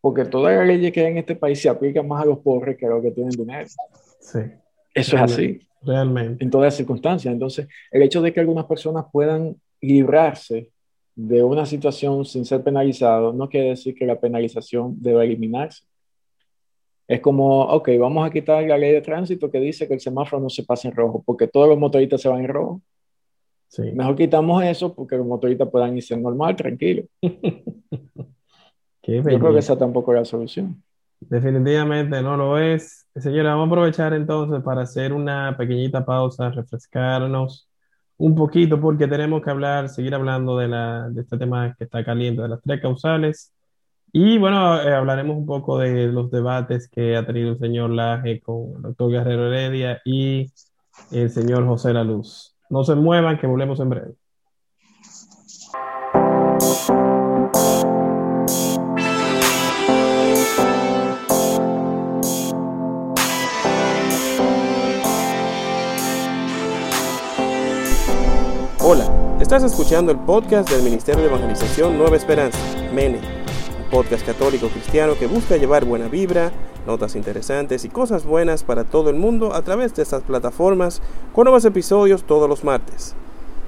Porque 0.00 0.24
todas 0.24 0.56
las 0.56 0.66
leyes 0.66 0.92
que 0.92 1.00
hay 1.00 1.12
en 1.12 1.18
este 1.18 1.36
país 1.36 1.60
se 1.60 1.68
aplican 1.68 2.08
más 2.08 2.22
a 2.22 2.26
los 2.26 2.38
pobres 2.40 2.76
que 2.76 2.86
a 2.86 2.90
los 2.90 3.02
que 3.02 3.12
tienen 3.12 3.30
dinero. 3.30 3.68
Sí. 4.20 4.40
Eso 4.94 5.16
es 5.16 5.22
así. 5.22 5.60
Realmente. 5.82 6.42
En 6.44 6.50
todas 6.50 6.74
circunstancias. 6.74 7.32
Entonces, 7.32 7.68
el 7.90 8.02
hecho 8.02 8.20
de 8.20 8.32
que 8.32 8.40
algunas 8.40 8.66
personas 8.66 9.06
puedan 9.12 9.56
librarse 9.80 10.70
de 11.14 11.42
una 11.42 11.66
situación 11.66 12.24
sin 12.24 12.44
ser 12.44 12.62
penalizados 12.62 13.34
no 13.34 13.48
quiere 13.48 13.70
decir 13.70 13.94
que 13.94 14.06
la 14.06 14.18
penalización 14.18 14.96
deba 15.00 15.24
eliminarse. 15.24 15.84
Es 17.06 17.20
como, 17.20 17.62
ok, 17.64 17.90
vamos 17.98 18.26
a 18.26 18.30
quitar 18.30 18.64
la 18.64 18.78
ley 18.78 18.92
de 18.92 19.02
tránsito 19.02 19.50
que 19.50 19.60
dice 19.60 19.86
que 19.86 19.94
el 19.94 20.00
semáforo 20.00 20.40
no 20.40 20.48
se 20.48 20.62
pasa 20.62 20.88
en 20.88 20.94
rojo, 20.94 21.22
porque 21.26 21.46
todos 21.46 21.68
los 21.68 21.78
motoristas 21.78 22.20
se 22.20 22.28
van 22.28 22.40
en 22.40 22.48
rojo. 22.48 22.80
Sí. 23.72 23.90
Mejor 23.92 24.16
quitamos 24.16 24.62
eso 24.64 24.94
porque 24.94 25.16
los 25.16 25.26
motoristas 25.26 25.70
puedan 25.70 25.96
irse 25.96 26.14
normal, 26.14 26.54
tranquilo. 26.54 27.04
Yo 27.22 29.22
creo 29.22 29.52
que 29.52 29.58
esa 29.58 29.78
tampoco 29.78 30.12
es 30.12 30.18
la 30.18 30.24
solución. 30.26 30.82
Definitivamente 31.20 32.20
no 32.20 32.36
lo 32.36 32.58
es. 32.58 33.06
Señora, 33.16 33.54
vamos 33.54 33.64
a 33.64 33.68
aprovechar 33.68 34.12
entonces 34.12 34.62
para 34.62 34.82
hacer 34.82 35.14
una 35.14 35.56
pequeñita 35.56 36.04
pausa, 36.04 36.50
refrescarnos 36.50 37.66
un 38.18 38.34
poquito, 38.34 38.78
porque 38.78 39.08
tenemos 39.08 39.40
que 39.40 39.48
hablar, 39.48 39.88
seguir 39.88 40.14
hablando 40.14 40.58
de, 40.58 40.68
la, 40.68 41.08
de 41.08 41.22
este 41.22 41.38
tema 41.38 41.74
que 41.74 41.84
está 41.84 42.04
caliente, 42.04 42.42
de 42.42 42.48
las 42.48 42.60
tres 42.60 42.82
causales. 42.82 43.54
Y 44.12 44.36
bueno, 44.36 44.82
eh, 44.82 44.94
hablaremos 44.94 45.34
un 45.34 45.46
poco 45.46 45.78
de 45.78 46.08
los 46.08 46.30
debates 46.30 46.90
que 46.90 47.16
ha 47.16 47.24
tenido 47.24 47.52
el 47.52 47.58
señor 47.58 47.88
Laje 47.88 48.42
con 48.42 48.76
el 48.76 48.82
doctor 48.82 49.10
Guerrero 49.10 49.46
Heredia 49.46 50.02
y 50.04 50.52
el 51.10 51.30
señor 51.30 51.66
José 51.66 51.94
La 51.94 52.04
Luz. 52.04 52.51
No 52.72 52.84
se 52.84 52.94
muevan, 52.94 53.38
que 53.38 53.46
volvemos 53.46 53.78
en 53.80 53.90
breve. 53.90 54.14
Hola, 68.80 69.36
estás 69.38 69.64
escuchando 69.64 70.10
el 70.10 70.18
podcast 70.20 70.70
del 70.70 70.82
Ministerio 70.82 71.20
de 71.20 71.28
Evangelización 71.28 71.98
Nueva 71.98 72.16
Esperanza, 72.16 72.58
MENE, 72.94 73.41
podcast 73.92 74.24
católico 74.24 74.68
cristiano 74.68 75.18
que 75.18 75.26
busca 75.26 75.58
llevar 75.58 75.84
buena 75.84 76.08
vibra, 76.08 76.50
notas 76.86 77.14
interesantes 77.14 77.84
y 77.84 77.90
cosas 77.90 78.24
buenas 78.24 78.64
para 78.64 78.84
todo 78.84 79.10
el 79.10 79.16
mundo 79.16 79.54
a 79.54 79.60
través 79.60 79.94
de 79.94 80.02
estas 80.02 80.22
plataformas 80.22 81.02
con 81.34 81.44
nuevos 81.44 81.66
episodios 81.66 82.24
todos 82.24 82.48
los 82.48 82.64
martes. 82.64 83.14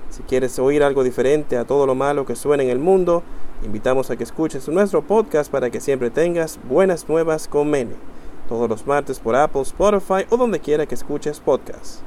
Si 0.08 0.22
quieres 0.22 0.58
oír 0.58 0.82
algo 0.82 1.04
diferente 1.04 1.58
a 1.58 1.66
todo 1.66 1.86
lo 1.86 1.94
malo 1.94 2.24
que 2.24 2.36
suena 2.36 2.62
en 2.62 2.70
el 2.70 2.78
mundo, 2.78 3.22
invitamos 3.66 4.10
a 4.10 4.16
que 4.16 4.24
escuches 4.24 4.66
nuestro 4.68 5.02
podcast 5.02 5.52
para 5.52 5.68
que 5.68 5.82
siempre 5.82 6.08
tengas 6.08 6.58
buenas 6.70 7.06
nuevas 7.06 7.46
con 7.46 7.68
Mene, 7.68 7.92
todos 8.48 8.66
los 8.66 8.86
martes 8.86 9.20
por 9.20 9.36
Apple, 9.36 9.60
Spotify 9.60 10.24
o 10.30 10.38
donde 10.38 10.58
quiera 10.58 10.86
que 10.86 10.94
escuches 10.94 11.38
podcasts. 11.38 12.02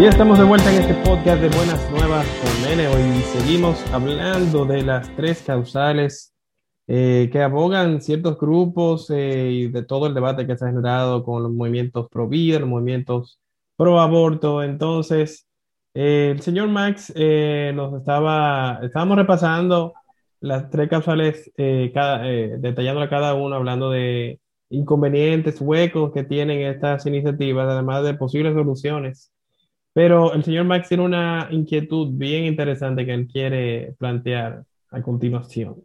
Y 0.00 0.06
estamos 0.06 0.38
de 0.38 0.44
vuelta 0.44 0.74
en 0.74 0.80
este 0.80 0.94
podcast 1.04 1.42
de 1.42 1.50
Buenas 1.50 1.90
Nuevas 1.90 2.26
con 2.26 2.62
Nene. 2.62 2.88
Hoy 2.88 3.20
seguimos 3.20 3.78
hablando 3.92 4.64
de 4.64 4.80
las 4.80 5.14
tres 5.14 5.42
causales 5.42 6.32
eh, 6.86 7.28
que 7.30 7.42
abogan 7.42 8.00
ciertos 8.00 8.38
grupos 8.38 9.10
eh, 9.10 9.50
y 9.52 9.68
de 9.68 9.82
todo 9.82 10.06
el 10.06 10.14
debate 10.14 10.46
que 10.46 10.56
se 10.56 10.64
ha 10.64 10.68
generado 10.68 11.22
con 11.22 11.42
los 11.42 11.52
movimientos 11.52 12.08
pro 12.08 12.28
vida, 12.28 12.60
los 12.60 12.68
movimientos 12.70 13.40
pro 13.76 14.00
aborto. 14.00 14.62
Entonces, 14.62 15.46
eh, 15.92 16.30
el 16.34 16.40
señor 16.40 16.68
Max 16.68 17.12
nos 17.74 17.92
estaba, 18.00 18.80
estábamos 18.82 19.18
repasando 19.18 19.92
las 20.40 20.70
tres 20.70 20.88
causales, 20.88 21.52
cada, 21.92 22.22
detallando 22.22 23.02
a 23.02 23.10
cada 23.10 23.34
uno, 23.34 23.54
hablando 23.54 23.90
de 23.90 24.40
inconvenientes, 24.70 25.60
huecos 25.60 26.10
que 26.14 26.24
tienen 26.24 26.62
estas 26.62 27.04
iniciativas, 27.04 27.68
además 27.68 28.02
de 28.02 28.14
posibles 28.14 28.54
soluciones 28.54 29.30
pero 29.92 30.32
el 30.32 30.44
señor 30.44 30.64
Max 30.66 30.88
tiene 30.88 31.04
una 31.04 31.48
inquietud 31.50 32.08
bien 32.12 32.44
interesante 32.44 33.04
que 33.04 33.14
él 33.14 33.26
quiere 33.26 33.94
plantear 33.98 34.64
a 34.90 35.02
continuación. 35.02 35.82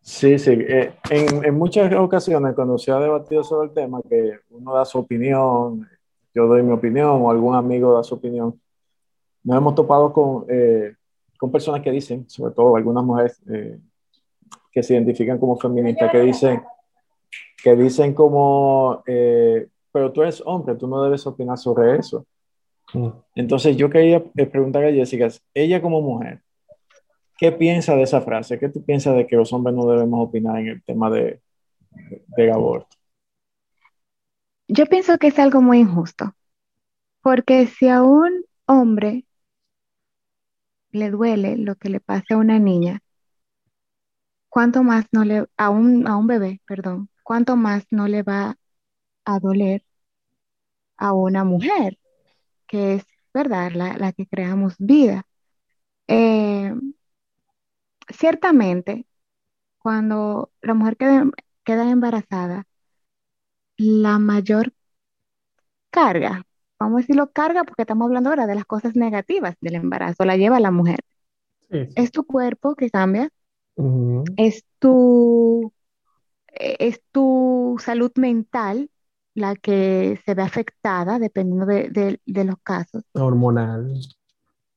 Sí, 0.00 0.38
sí. 0.38 0.52
Eh, 0.52 0.94
en, 1.10 1.44
en, 1.44 1.54
muchas 1.54 1.92
ocasiones 1.94 2.54
cuando 2.54 2.78
se 2.78 2.90
ha 2.90 2.98
debatido 2.98 3.44
sobre 3.44 3.68
el 3.68 3.74
tema, 3.74 4.00
que 4.08 4.38
uno 4.50 4.74
da 4.74 4.84
su 4.84 4.98
opinión, 4.98 5.86
yo 6.34 6.46
doy 6.46 6.62
mi 6.62 6.72
opinión 6.72 7.20
o 7.20 7.30
algún 7.30 7.54
amigo 7.54 7.94
da 7.94 8.02
su 8.02 8.14
opinión, 8.14 8.58
nos 9.44 9.56
hemos 9.56 9.74
topado 9.74 10.12
con, 10.12 10.46
eh, 10.48 10.94
con 11.38 11.52
personas 11.52 11.82
que 11.82 11.90
dicen, 11.90 12.28
sobre 12.28 12.54
todo 12.54 12.76
algunas 12.76 13.04
mujeres 13.04 13.42
eh, 13.50 13.78
que 14.72 14.82
se 14.82 14.94
identifican 14.94 15.38
como 15.38 15.58
feministas, 15.58 16.10
que 16.10 16.20
dicen, 16.20 16.62
que 17.62 17.76
dicen 17.76 18.14
como, 18.14 19.02
pero 19.04 20.12
tú 20.12 20.22
eres 20.22 20.42
hombre, 20.46 20.74
tú 20.76 20.86
no 20.86 21.02
debes 21.02 21.26
opinar 21.26 21.58
sobre 21.58 21.96
eso. 21.96 22.24
Entonces 23.34 23.76
yo 23.76 23.90
quería 23.90 24.22
eh, 24.36 24.46
preguntar 24.46 24.84
a 24.84 24.92
Jessica, 24.92 25.28
ella 25.54 25.82
como 25.82 26.00
mujer, 26.00 26.42
¿qué 27.36 27.52
piensa 27.52 27.94
de 27.94 28.02
esa 28.02 28.20
frase? 28.20 28.58
¿Qué 28.58 28.68
tú 28.68 28.84
piensas 28.84 29.14
de 29.16 29.26
que 29.26 29.36
los 29.36 29.52
hombres 29.52 29.76
no 29.76 29.86
debemos 29.86 30.26
opinar 30.26 30.58
en 30.58 30.68
el 30.68 30.82
tema 30.82 31.10
de, 31.10 31.40
de, 32.36 32.52
aborto? 32.52 32.96
Yo 34.68 34.86
pienso 34.86 35.18
que 35.18 35.28
es 35.28 35.38
algo 35.38 35.60
muy 35.60 35.78
injusto, 35.78 36.34
porque 37.22 37.66
si 37.66 37.88
a 37.88 38.02
un 38.02 38.44
hombre 38.66 39.24
le 40.90 41.10
duele 41.10 41.56
lo 41.56 41.76
que 41.76 41.90
le 41.90 42.00
pasa 42.00 42.34
a 42.34 42.38
una 42.38 42.58
niña, 42.58 43.00
¿cuánto 44.48 44.82
más 44.82 45.06
no 45.12 45.24
le, 45.24 45.46
a 45.56 45.70
un, 45.70 46.06
a 46.06 46.16
un 46.16 46.26
bebé, 46.26 46.60
perdón, 46.66 47.10
cuánto 47.22 47.56
más 47.56 47.84
no 47.90 48.08
le 48.08 48.22
va 48.22 48.56
a 49.24 49.38
doler 49.38 49.84
a 50.96 51.12
una 51.12 51.44
mujer? 51.44 51.98
Que 52.68 52.96
es, 52.96 53.04
¿verdad?, 53.34 53.72
la, 53.72 54.12
que 54.12 54.26
creamos 54.26 54.76
vida. 54.78 55.24
Eh, 56.08 56.74
ciertamente, 58.08 59.06
cuando 59.78 60.52
la 60.62 60.74
mujer 60.74 60.96
queda, 60.96 61.24
queda 61.64 61.90
embarazada, 61.90 62.66
la 63.78 64.18
mayor 64.18 64.72
carga, 65.90 66.44
vamos 66.78 66.98
a 66.98 67.00
decirlo 67.02 67.32
carga 67.32 67.64
porque 67.64 67.82
estamos 67.82 68.06
hablando 68.06 68.30
ahora 68.30 68.46
de 68.46 68.54
las 68.54 68.64
cosas 68.64 68.96
negativas 68.96 69.54
del 69.60 69.76
embarazo, 69.76 70.24
la 70.24 70.36
lleva 70.36 70.60
la 70.60 70.70
mujer. 70.70 71.00
Es 71.70 72.12
tu 72.12 72.24
cuerpo 72.24 72.74
que 72.74 72.90
cambia, 72.90 73.30
es, 74.36 74.64
tu, 74.78 75.72
es 76.48 77.02
tu 77.12 77.76
salud 77.78 78.12
mental 78.16 78.90
la 79.38 79.56
que 79.56 80.20
se 80.24 80.34
ve 80.34 80.42
afectada, 80.42 81.18
dependiendo 81.18 81.66
de, 81.66 82.20
los 82.26 82.56
casos. 82.62 83.04
Hormonal. 83.12 84.00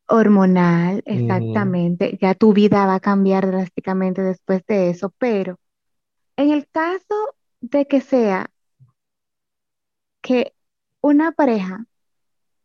Hormonal, 0.08 1.04
exactamente. 1.06 2.17
Ya 2.21 2.36
tu 2.36 2.54
vida 2.54 2.86
va 2.86 2.95
a 2.95 3.00
cambiar 3.00 3.47
drásticamente 3.47 4.21
después 4.21 4.63
de 4.67 4.89
eso, 4.89 5.13
pero 5.17 5.58
en 6.38 6.52
el 6.52 6.67
caso 6.67 7.15
de 7.62 7.88
que 7.88 8.02
sea 8.02 8.52
que 10.21 10.54
una 11.02 11.32
pareja, 11.32 11.86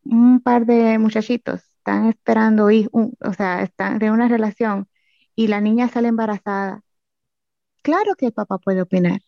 un 0.05 0.41
par 0.41 0.67
de 0.67 0.99
muchachitos 0.99 1.63
están 1.79 2.07
esperando, 2.09 2.67
o 2.67 3.33
sea, 3.33 3.63
están 3.63 3.99
de 3.99 4.11
una 4.11 4.29
relación 4.29 4.89
y 5.35 5.49
la 5.49 5.61
niña 5.61 5.89
sale 5.89 6.09
embarazada, 6.09 6.83
claro 7.83 8.15
que 8.17 8.27
el 8.27 8.33
papá 8.33 8.59
puede 8.59 8.83
opinar 8.83 9.21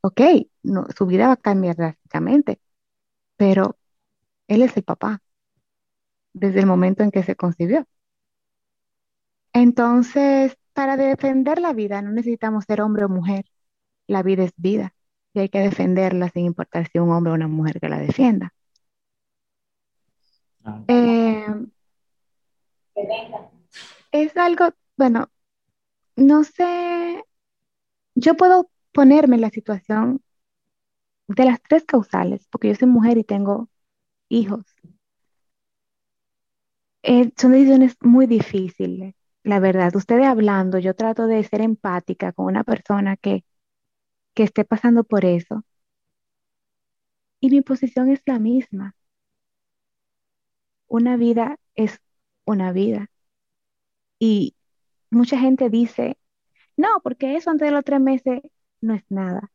ok, 0.00 0.20
no, 0.62 0.86
su 0.96 1.06
vida 1.06 1.28
va 1.28 1.34
a 1.34 1.36
cambiar 1.36 1.76
drásticamente, 1.76 2.60
pero 3.36 3.78
él 4.48 4.62
es 4.62 4.76
el 4.76 4.84
papá 4.84 5.22
desde 6.32 6.60
el 6.60 6.66
momento 6.66 7.02
en 7.02 7.10
que 7.10 7.22
se 7.22 7.36
concibió. 7.36 7.86
Entonces, 9.52 10.56
para 10.72 10.96
defender 10.96 11.60
la 11.60 11.72
vida 11.72 12.02
no 12.02 12.10
necesitamos 12.12 12.64
ser 12.64 12.80
hombre 12.80 13.04
o 13.04 13.08
mujer, 13.08 13.44
la 14.06 14.22
vida 14.22 14.44
es 14.44 14.52
vida 14.56 14.94
y 15.34 15.40
hay 15.40 15.48
que 15.48 15.60
defenderla 15.60 16.28
sin 16.30 16.46
importar 16.46 16.88
si 16.88 16.98
un 16.98 17.10
hombre 17.10 17.32
o 17.32 17.34
una 17.34 17.48
mujer 17.48 17.80
que 17.80 17.88
la 17.88 17.98
defienda. 17.98 18.54
Ah. 20.64 20.84
Eh, 20.88 21.46
es 24.12 24.36
algo, 24.36 24.70
bueno, 24.96 25.30
no 26.16 26.44
sé, 26.44 27.24
yo 28.14 28.34
puedo 28.36 28.70
ponerme 28.92 29.36
en 29.36 29.42
la 29.42 29.50
situación 29.50 30.22
de 31.28 31.44
las 31.44 31.62
tres 31.62 31.84
causales, 31.84 32.46
porque 32.50 32.68
yo 32.68 32.74
soy 32.74 32.88
mujer 32.88 33.16
y 33.18 33.24
tengo 33.24 33.68
hijos. 34.28 34.64
Eh, 37.02 37.32
son 37.36 37.52
decisiones 37.52 37.96
muy 38.00 38.26
difíciles, 38.26 39.14
la 39.42 39.58
verdad. 39.60 39.94
Ustedes 39.96 40.26
hablando, 40.26 40.78
yo 40.78 40.94
trato 40.94 41.26
de 41.26 41.42
ser 41.44 41.60
empática 41.60 42.32
con 42.32 42.46
una 42.46 42.64
persona 42.64 43.16
que, 43.16 43.44
que 44.34 44.44
esté 44.44 44.64
pasando 44.64 45.04
por 45.04 45.24
eso. 45.24 45.64
Y 47.40 47.50
mi 47.50 47.62
posición 47.62 48.10
es 48.10 48.20
la 48.26 48.38
misma. 48.38 48.94
Una 50.88 51.16
vida 51.16 51.58
es 51.76 52.00
una 52.44 52.72
vida. 52.72 53.10
Y 54.20 54.54
mucha 55.10 55.38
gente 55.38 55.70
dice, 55.70 56.18
no, 56.76 56.88
porque 57.02 57.36
eso 57.36 57.50
antes 57.50 57.68
de 57.68 57.72
los 57.72 57.84
tres 57.84 58.00
meses 58.00 58.42
no 58.80 58.94
es 58.94 59.04
nada. 59.08 59.50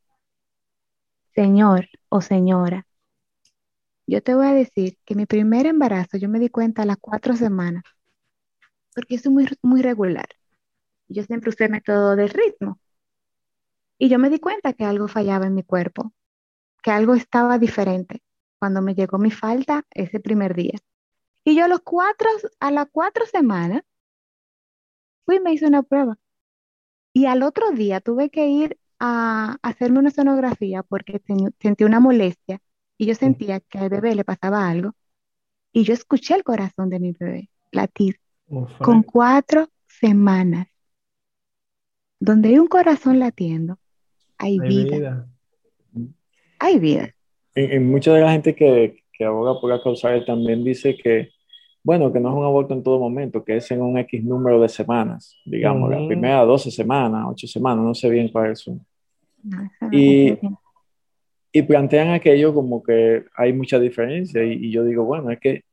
Señor 1.36 1.88
o 2.10 2.22
señora, 2.22 2.86
yo 4.06 4.22
te 4.22 4.36
voy 4.36 4.48
a 4.48 4.54
decir 4.54 4.98
que 5.06 5.16
mi 5.16 5.26
primer 5.26 5.66
embarazo 5.66 6.18
yo 6.18 6.30
me 6.30 6.40
di 6.40 6.50
cuenta 6.50 6.84
a 6.84 6.86
las 6.86 6.98
cuatro 6.98 7.36
semanas, 7.36 7.84
porque 8.94 9.16
es 9.16 9.28
muy, 9.28 9.48
muy 9.62 9.82
regular. 9.82 10.28
Yo 11.08 11.24
siempre 11.24 11.50
usé 11.50 11.70
método 11.70 12.16
del 12.16 12.30
ritmo. 12.30 12.80
Y 13.98 14.10
yo 14.10 14.20
me 14.20 14.30
di 14.30 14.40
cuenta 14.40 14.74
que 14.74 14.84
algo 14.86 15.08
fallaba 15.08 15.46
en 15.46 15.56
mi 15.56 15.64
cuerpo, 15.64 16.14
que 16.82 16.92
algo 16.92 17.14
estaba 17.16 17.58
diferente 17.58 18.22
cuando 18.60 18.82
me 18.82 18.96
llegó 18.96 19.18
mi 19.18 19.32
falta 19.32 19.86
ese 19.92 20.20
primer 20.20 20.56
día. 20.56 20.78
Y 21.44 21.56
yo 21.56 21.66
a, 21.66 21.80
cuatro, 21.80 22.30
a 22.60 22.72
las 22.72 22.88
cuatro 22.92 23.26
semanas 23.26 23.84
fui 25.26 25.38
y 25.38 25.40
me 25.40 25.54
hice 25.54 25.68
una 25.68 25.84
prueba. 25.84 26.18
Y 27.14 27.26
al 27.26 27.44
otro 27.44 27.72
día 27.72 28.02
tuve 28.02 28.30
que 28.30 28.48
ir 28.48 28.78
a, 29.06 29.58
hacerme 29.62 30.00
una 30.00 30.12
sonografía 30.12 30.82
porque 30.82 31.22
sentí 31.60 31.84
una 31.84 32.00
molestia 32.00 32.60
y 32.98 33.06
yo 33.06 33.16
sentía 33.16 33.60
que 33.60 33.78
al 33.78 33.90
bebé 33.90 34.16
le 34.16 34.24
pasaba 34.24 34.70
algo. 34.70 34.94
Y 35.74 35.84
yo 35.84 35.94
escuché 35.94 36.36
el 36.36 36.44
corazón 36.44 36.90
de 36.90 37.00
mi 37.00 37.12
bebé 37.12 37.50
latir 37.72 38.18
con 38.80 39.04
cuatro 39.04 39.68
semanas. 39.88 40.68
Donde 42.20 42.50
hay 42.50 42.60
un 42.60 42.68
corazón 42.68 43.20
latiendo, 43.20 43.78
hay, 44.38 44.58
vida. 44.60 45.28
Hay 46.60 46.80
vida. 46.80 47.14
En, 47.56 47.92
mucha 47.92 48.14
de 48.14 48.22
la 48.22 48.32
gente 48.32 48.56
que, 48.56 49.04
que 49.12 49.26
aboga 49.26 49.60
por 49.60 49.70
la 49.70 49.82
causal 49.82 50.24
también 50.24 50.64
dice 50.64 50.96
que, 50.96 51.32
bueno, 51.84 52.14
que 52.14 52.22
no 52.22 52.30
es 52.30 52.36
un 52.36 52.46
aborto 52.46 52.74
en 52.74 52.84
todo 52.84 53.00
momento, 53.00 53.44
que 53.44 53.58
es 53.58 53.70
en 53.72 53.82
un 53.82 53.98
X 53.98 54.24
número 54.24 54.62
de 54.62 54.70
semanas, 54.70 55.38
digamos, 55.44 55.90
la 55.90 56.08
primera 56.08 56.46
12 56.46 56.72
semanas, 56.72 57.26
8 57.28 57.48
semanas, 57.48 57.84
no 57.84 57.94
sé 57.94 58.10
bien 58.10 58.30
cuáles 58.30 58.60
son. 58.60 58.86
Y, 59.92 60.38
y 61.52 61.62
plantean 61.64 62.10
aquello 62.10 62.54
como 62.54 62.82
que 62.84 63.26
hay 63.36 63.54
mucha 63.54 63.80
diferencia 63.80 64.44
y, 64.44 64.54
y 64.54 64.72
yo 64.72 64.84
digo, 64.84 65.04
bueno, 65.04 65.32
es 65.32 65.40
que 65.40 65.64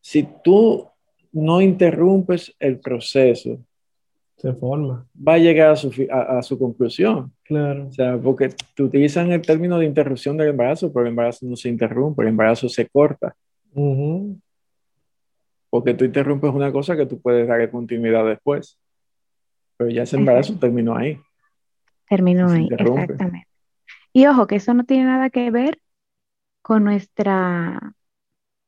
si 0.00 0.26
tú 0.42 0.86
no 1.32 1.60
interrumpes 1.60 2.54
el 2.58 2.80
proceso, 2.80 3.58
se 4.40 4.54
forma. 4.54 5.06
Va 5.16 5.34
a 5.34 5.38
llegar 5.38 5.70
a 5.70 5.76
su, 5.76 5.92
a, 6.10 6.42
su 6.42 6.58
conclusión. 6.58 7.30
Claro. 7.44 7.88
O 7.88 7.92
sea, 7.92 8.16
porque 8.16 8.48
te 8.74 8.82
utilizan 8.82 9.30
el 9.32 9.42
término 9.42 9.78
de 9.78 9.84
interrupción 9.84 10.38
del 10.38 10.48
embarazo, 10.48 10.90
pero 10.90 11.04
el 11.04 11.10
embarazo 11.10 11.44
no 11.44 11.56
se 11.56 11.68
interrumpe, 11.68 12.22
el 12.22 12.28
embarazo 12.28 12.66
se 12.68 12.88
corta. 12.88 13.36
Porque 15.68 15.92
tú 15.92 16.06
interrumpes 16.06 16.50
una 16.52 16.72
cosa 16.72 16.96
que 16.96 17.04
tú 17.04 17.20
puedes 17.20 17.46
darle 17.46 17.70
continuidad 17.70 18.24
después. 18.24 18.78
Pero 19.76 19.90
ya 19.90 20.04
ese 20.04 20.16
embarazo 20.16 20.58
terminó 20.58 20.96
ahí. 20.96 21.18
Terminó 22.10 22.50
ahí, 22.50 22.68
exactamente. 22.76 23.46
Y 24.12 24.26
ojo, 24.26 24.48
que 24.48 24.56
eso 24.56 24.74
no 24.74 24.84
tiene 24.84 25.04
nada 25.04 25.30
que 25.30 25.48
ver 25.52 25.78
con 26.60 26.82
nuestra, 26.82 27.94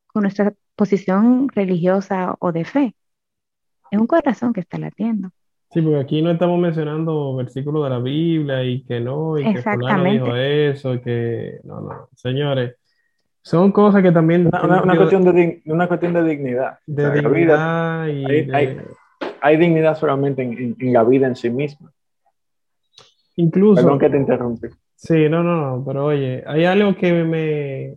con 0.06 0.22
nuestra 0.22 0.54
posición 0.76 1.48
religiosa 1.48 2.36
o 2.38 2.52
de 2.52 2.64
fe. 2.64 2.94
Es 3.90 3.98
un 3.98 4.06
corazón 4.06 4.52
que 4.52 4.60
está 4.60 4.78
latiendo. 4.78 5.30
Sí, 5.72 5.82
porque 5.82 5.98
aquí 5.98 6.22
no 6.22 6.30
estamos 6.30 6.60
mencionando 6.60 7.34
versículos 7.34 7.82
de 7.82 7.90
la 7.90 7.98
Biblia 7.98 8.62
y 8.62 8.84
que 8.84 9.00
no, 9.00 9.36
y 9.36 9.52
que 9.52 9.60
fulano 9.60 10.04
dijo 10.04 10.36
eso, 10.36 10.94
y 10.94 11.00
que 11.00 11.60
no, 11.64 11.80
no, 11.80 12.08
señores, 12.14 12.76
son 13.42 13.72
cosas 13.72 14.02
que 14.02 14.12
también... 14.12 14.46
Una, 14.46 14.82
una, 14.82 14.96
cuestión, 14.96 15.24
de, 15.24 15.62
una 15.64 15.88
cuestión 15.88 16.12
de 16.12 16.22
dignidad. 16.22 16.78
De 16.86 17.10
dignidad 17.10 18.06
y 18.06 18.24
hay, 18.52 18.78
hay, 19.40 19.56
dignidad 19.56 19.98
solamente 19.98 20.42
en, 20.42 20.76
en, 20.78 20.92
la 20.92 21.02
vida 21.02 21.26
en 21.26 21.34
sí 21.34 21.50
misma. 21.50 21.90
Incluso... 23.36 23.82
Perdón 23.82 23.98
que 23.98 24.10
te 24.10 24.16
interrumpí. 24.16 24.68
Sí, 24.94 25.28
no, 25.28 25.42
no, 25.42 25.56
no, 25.56 25.84
pero 25.84 26.06
oye, 26.06 26.44
hay 26.46 26.64
algo 26.64 26.94
que 26.94 27.12
me, 27.24 27.96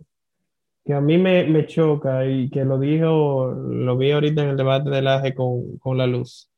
que 0.84 0.92
a 0.92 1.00
mí 1.00 1.18
me, 1.18 1.44
me, 1.44 1.66
choca 1.66 2.26
y 2.26 2.50
que 2.50 2.64
lo 2.64 2.78
dijo, 2.78 3.46
lo 3.52 3.96
vi 3.96 4.10
ahorita 4.10 4.42
en 4.42 4.50
el 4.50 4.56
debate 4.56 4.90
del 4.90 5.06
AGE 5.06 5.34
con, 5.34 5.78
con 5.78 5.98
la 5.98 6.06
luz, 6.06 6.50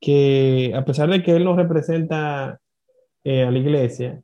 que 0.00 0.72
a 0.74 0.84
pesar 0.84 1.10
de 1.10 1.22
que 1.22 1.32
él 1.36 1.44
no 1.44 1.56
representa 1.56 2.58
eh, 3.24 3.44
a 3.44 3.50
la 3.50 3.58
iglesia, 3.58 4.22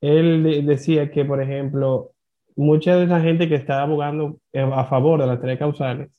él 0.00 0.66
decía 0.66 1.10
que, 1.10 1.24
por 1.24 1.40
ejemplo, 1.40 2.12
mucha 2.56 2.96
de 2.96 3.04
esa 3.04 3.20
gente 3.20 3.48
que 3.48 3.54
está 3.54 3.82
abogando 3.82 4.38
eh, 4.52 4.60
a 4.60 4.84
favor 4.86 5.20
de 5.20 5.26
las 5.28 5.40
tres 5.40 5.58
causales, 5.58 6.10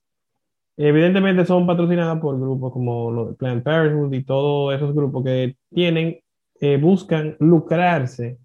evidentemente 0.78 1.46
son 1.46 1.68
patrocinadas 1.68 2.20
por 2.20 2.40
grupos 2.40 2.74
como 2.74 3.36
Planned 3.36 3.64
Parenthood 3.64 4.14
y 4.14 4.24
todos 4.24 4.74
esos 4.76 4.96
grupos 4.96 5.24
que 5.24 5.56
tienen, 5.74 6.20
eh, 6.66 6.78
buscan 6.78 7.36
lucrarse 7.42 8.38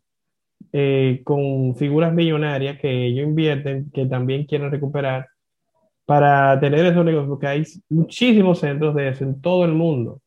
eh, 0.73 1.21
con 1.23 1.77
figuras 1.77 2.13
millonarias 2.13 2.77
que 2.81 3.07
ellos 3.07 3.29
invierten, 3.29 3.93
que 3.93 4.07
también 4.07 4.45
quieren 4.45 4.73
recuperar 4.73 5.29
para 6.05 6.59
tener 6.59 6.85
esos 6.85 7.05
negocios, 7.05 7.29
porque 7.29 7.47
hay 7.47 7.63
muchísimos 7.89 8.59
centros 8.59 8.97
de 8.97 9.11
eso 9.11 9.23
en 9.23 9.41
todo 9.41 9.65
el 9.65 9.71
mundo. 9.71 10.21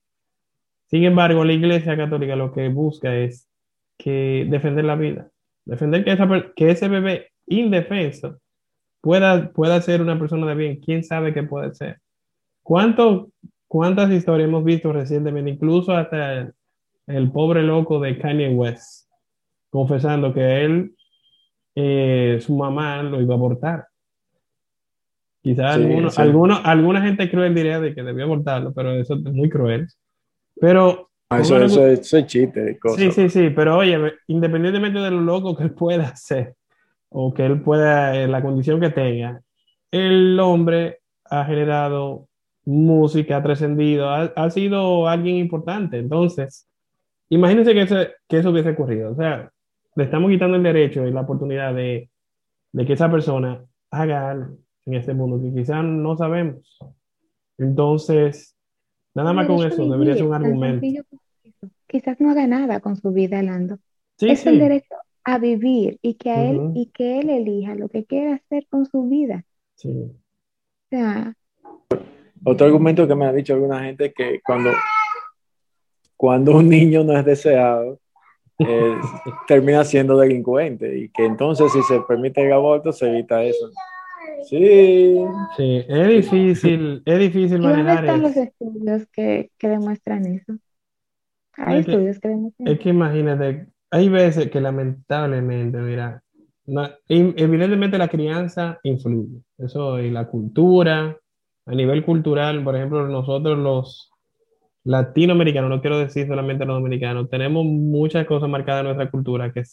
Sin 0.85 1.03
embargo, 1.03 1.43
la 1.43 1.51
Iglesia 1.51 1.97
Católica 1.97 2.37
lo 2.37 2.53
que 2.53 2.69
busca 2.69 3.13
es 3.13 3.49
que 3.97 4.47
defender 4.49 4.85
la 4.85 4.95
vida, 4.95 5.29
defender 5.65 6.05
que, 6.05 6.13
esa, 6.13 6.29
que 6.55 6.71
ese 6.71 6.87
bebé 6.87 7.27
indefenso 7.45 8.39
pueda, 9.01 9.51
pueda 9.51 9.81
ser 9.81 10.01
una 10.01 10.17
persona 10.17 10.47
de 10.47 10.55
bien. 10.55 10.79
¿Quién 10.79 11.03
sabe 11.03 11.33
qué 11.33 11.43
puede 11.43 11.73
ser? 11.73 11.99
¿Cuánto, 12.63 13.31
¿Cuántas 13.67 14.09
historias 14.11 14.47
hemos 14.47 14.63
visto 14.63 14.93
recientemente, 14.93 15.51
incluso 15.51 15.91
hasta 15.91 16.53
el, 17.07 17.31
pobre 17.31 17.63
loco 17.63 17.99
de 17.99 18.17
Kanye 18.17 18.49
West? 18.49 19.01
confesando 19.71 20.33
que 20.33 20.65
él, 20.65 20.95
eh, 21.75 22.37
su 22.41 22.55
mamá 22.55 23.01
lo 23.01 23.19
iba 23.21 23.33
a 23.33 23.37
abortar. 23.37 23.87
Quizás 25.41 25.79
alguna 26.17 27.01
gente 27.01 27.31
cruel 27.31 27.55
diría 27.55 27.79
de 27.79 27.95
que 27.95 28.03
debió 28.03 28.25
abortarlo, 28.25 28.73
pero 28.73 28.91
eso 28.91 29.15
es 29.15 29.21
muy 29.21 29.49
cruel. 29.49 29.87
Pero... 30.59 31.09
Ah, 31.29 31.39
eso, 31.39 31.57
eso, 31.63 31.87
es 31.87 32.27
chiste 32.27 32.77
Sí, 32.97 33.09
sí, 33.11 33.29
sí, 33.29 33.49
pero 33.55 33.77
oye, 33.77 33.97
independientemente 34.27 34.99
de 34.99 35.11
lo 35.11 35.21
loco 35.21 35.55
que 35.55 35.63
él 35.63 35.71
pueda 35.71 36.09
hacer, 36.09 36.55
o 37.07 37.33
que 37.33 37.45
él 37.45 37.61
pueda, 37.61 38.21
en 38.21 38.33
la 38.33 38.41
condición 38.41 38.81
que 38.81 38.89
tenga, 38.89 39.41
el 39.91 40.37
hombre 40.41 40.99
ha 41.23 41.45
generado 41.45 42.27
música, 42.65 43.37
ha 43.37 43.43
trascendido, 43.43 44.09
ha, 44.09 44.23
ha, 44.35 44.49
sido 44.49 45.07
alguien 45.07 45.37
importante. 45.37 45.97
Entonces, 45.97 46.67
imagínense 47.31 47.73
que, 47.73 48.09
que 48.27 48.37
eso 48.37 48.51
hubiese 48.51 48.69
ocurrido. 48.69 49.11
O 49.11 49.15
sea, 49.15 49.51
le 49.95 50.03
estamos 50.03 50.29
quitando 50.29 50.57
el 50.57 50.63
derecho 50.63 51.05
y 51.05 51.11
la 51.11 51.21
oportunidad 51.21 51.73
de, 51.73 52.09
que 52.73 52.93
esa 52.93 53.09
persona 53.09 53.63
haga 53.89 54.31
algo 54.31 54.57
en 54.85 54.93
este 54.95 55.13
mundo 55.13 55.41
que 55.41 55.53
quizás 55.53 55.83
no 55.83 56.15
sabemos. 56.15 56.77
Entonces, 57.57 58.55
nada 59.13 59.33
más 59.33 59.47
con 59.47 59.65
eso 59.65 59.87
debería 59.89 60.15
ser 60.15 60.25
un 60.25 60.33
argumento. 60.33 60.85
Quizás 61.87 62.19
no 62.19 62.31
haga 62.31 62.47
nada 62.47 62.79
con 62.79 62.95
su 62.95 63.11
vida, 63.11 63.41
Lando. 63.41 63.79
es 64.19 64.45
el 64.45 64.59
derecho 64.59 64.95
a 65.23 65.37
vivir 65.37 65.99
y 66.01 66.15
que 66.15 66.31
a 66.31 66.49
él 66.49 66.71
y 66.73 66.87
que 66.87 67.19
él 67.19 67.29
elija 67.29 67.75
lo 67.75 67.89
que 67.89 68.05
quiere 68.05 68.33
hacer 68.33 68.65
con 68.69 68.85
su 68.85 69.07
vida. 69.07 69.45
Sí. 69.75 70.11
Otro 72.43 72.65
argumento 72.65 73.07
que 73.07 73.15
me 73.15 73.25
ha 73.25 73.33
dicho 73.33 73.53
alguna 73.53 73.83
gente 73.83 74.07
es 74.07 74.13
que 74.15 74.41
cuando, 74.43 74.71
cuando 76.21 76.55
un 76.57 76.69
niño 76.69 77.03
no 77.03 77.17
es 77.17 77.25
deseado, 77.25 77.99
eh, 78.59 78.95
termina 79.47 79.83
siendo 79.83 80.15
delincuente 80.15 80.95
y 80.95 81.09
que 81.09 81.25
entonces 81.25 81.71
si 81.71 81.81
se 81.81 81.99
permite 82.01 82.45
el 82.45 82.53
aborto 82.53 82.91
se 82.91 83.09
evita 83.09 83.41
eso. 83.41 83.71
Sí. 84.43 85.15
Sí, 85.57 85.83
es 85.87 86.07
difícil, 86.07 87.01
es 87.05 87.19
difícil 87.19 87.59
manejar 87.59 88.05
están 88.05 88.21
los 88.21 88.37
estudios 88.37 89.07
que, 89.11 89.49
que 89.57 89.67
demuestran 89.67 90.27
eso? 90.27 90.59
Hay 91.57 91.79
es 91.79 91.87
estudios 91.87 92.19
que, 92.19 92.27
demuestran 92.27 92.67
Es 92.67 92.79
que 92.79 92.89
imagínate, 92.89 93.65
hay 93.89 94.09
veces 94.09 94.51
que 94.51 94.61
lamentablemente, 94.61 95.79
mira, 95.79 96.21
evidentemente 97.07 97.97
la 97.97 98.09
crianza 98.09 98.79
influye, 98.83 99.41
eso 99.57 99.99
y 99.99 100.11
la 100.11 100.27
cultura, 100.27 101.17
a 101.65 101.71
nivel 101.71 102.05
cultural, 102.05 102.63
por 102.63 102.75
ejemplo, 102.75 103.07
nosotros 103.07 103.57
los 103.57 104.10
latinoamericano, 104.83 105.69
no 105.69 105.81
quiero 105.81 105.99
decir 105.99 106.27
solamente 106.27 106.65
los 106.65 106.75
dominicanos, 106.77 107.29
tenemos 107.29 107.65
muchas 107.65 108.25
cosas 108.25 108.49
marcadas 108.49 108.81
en 108.81 108.85
nuestra 108.87 109.11
cultura 109.11 109.51
que, 109.53 109.63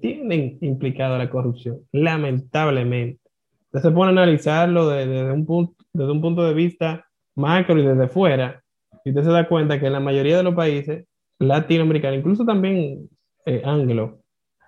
tienen 0.00 0.56
implicada 0.62 1.18
la 1.18 1.28
corrupción, 1.28 1.80
lamentablemente. 1.92 3.20
Entonces 3.66 3.90
se 3.90 3.94
pone 3.94 4.08
a 4.08 4.12
analizarlo 4.12 4.88
desde, 4.88 5.30
un 5.30 5.44
punto, 5.44 5.74
desde 5.92 6.12
un 6.12 6.22
punto 6.22 6.44
de 6.44 6.54
vista 6.54 7.04
macro 7.34 7.78
y 7.78 7.84
desde 7.84 8.08
fuera, 8.08 8.62
y 9.04 9.10
usted 9.10 9.22
se 9.22 9.30
da 9.30 9.46
cuenta 9.46 9.78
que 9.78 9.86
en 9.86 9.92
la 9.92 10.00
mayoría 10.00 10.38
de 10.38 10.42
los 10.42 10.54
países 10.54 11.04
latinoamericanos, 11.38 12.18
incluso 12.18 12.44
también 12.46 13.08
eh, 13.44 13.62
anglo, 13.64 14.20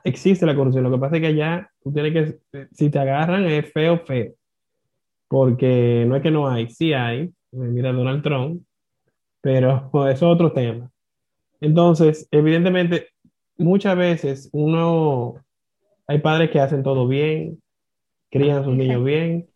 existe 0.04 0.46
la 0.46 0.54
corrupción. 0.54 0.84
Lo 0.84 0.92
que 0.92 0.98
pasa 0.98 1.16
es 1.16 1.22
que 1.22 1.28
allá 1.28 1.70
tú 1.82 1.92
tienes 1.92 2.12
que, 2.52 2.68
si 2.72 2.90
te 2.90 2.98
agarran 2.98 3.46
es 3.46 3.72
feo, 3.72 3.98
feo. 4.04 4.32
Porque 5.28 6.04
no 6.06 6.16
es 6.16 6.22
que 6.22 6.30
no 6.30 6.48
hay, 6.48 6.68
sí 6.70 6.92
hay. 6.92 7.30
Mira 7.50 7.92
Donald 7.92 8.22
Trump, 8.22 8.62
pero 9.48 9.88
pues, 9.92 10.14
eso 10.14 10.26
es 10.26 10.34
otro 10.34 10.52
tema. 10.52 10.90
Entonces, 11.58 12.28
evidentemente, 12.30 13.08
muchas 13.56 13.96
veces 13.96 14.50
uno, 14.52 15.36
hay 16.06 16.18
padres 16.18 16.50
que 16.50 16.60
hacen 16.60 16.82
todo 16.82 17.08
bien, 17.08 17.58
crían 18.30 18.58
a 18.58 18.64
sus 18.64 18.76
niños 18.76 19.02
bien, 19.02 19.48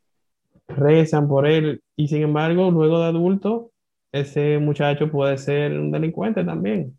rezan 0.66 1.28
por 1.28 1.46
él, 1.46 1.82
y 1.94 2.08
sin 2.08 2.22
embargo, 2.22 2.70
luego 2.70 3.00
de 3.00 3.06
adulto, 3.08 3.70
ese 4.12 4.58
muchacho 4.58 5.10
puede 5.10 5.36
ser 5.36 5.78
un 5.78 5.90
delincuente 5.90 6.42
también. 6.42 6.98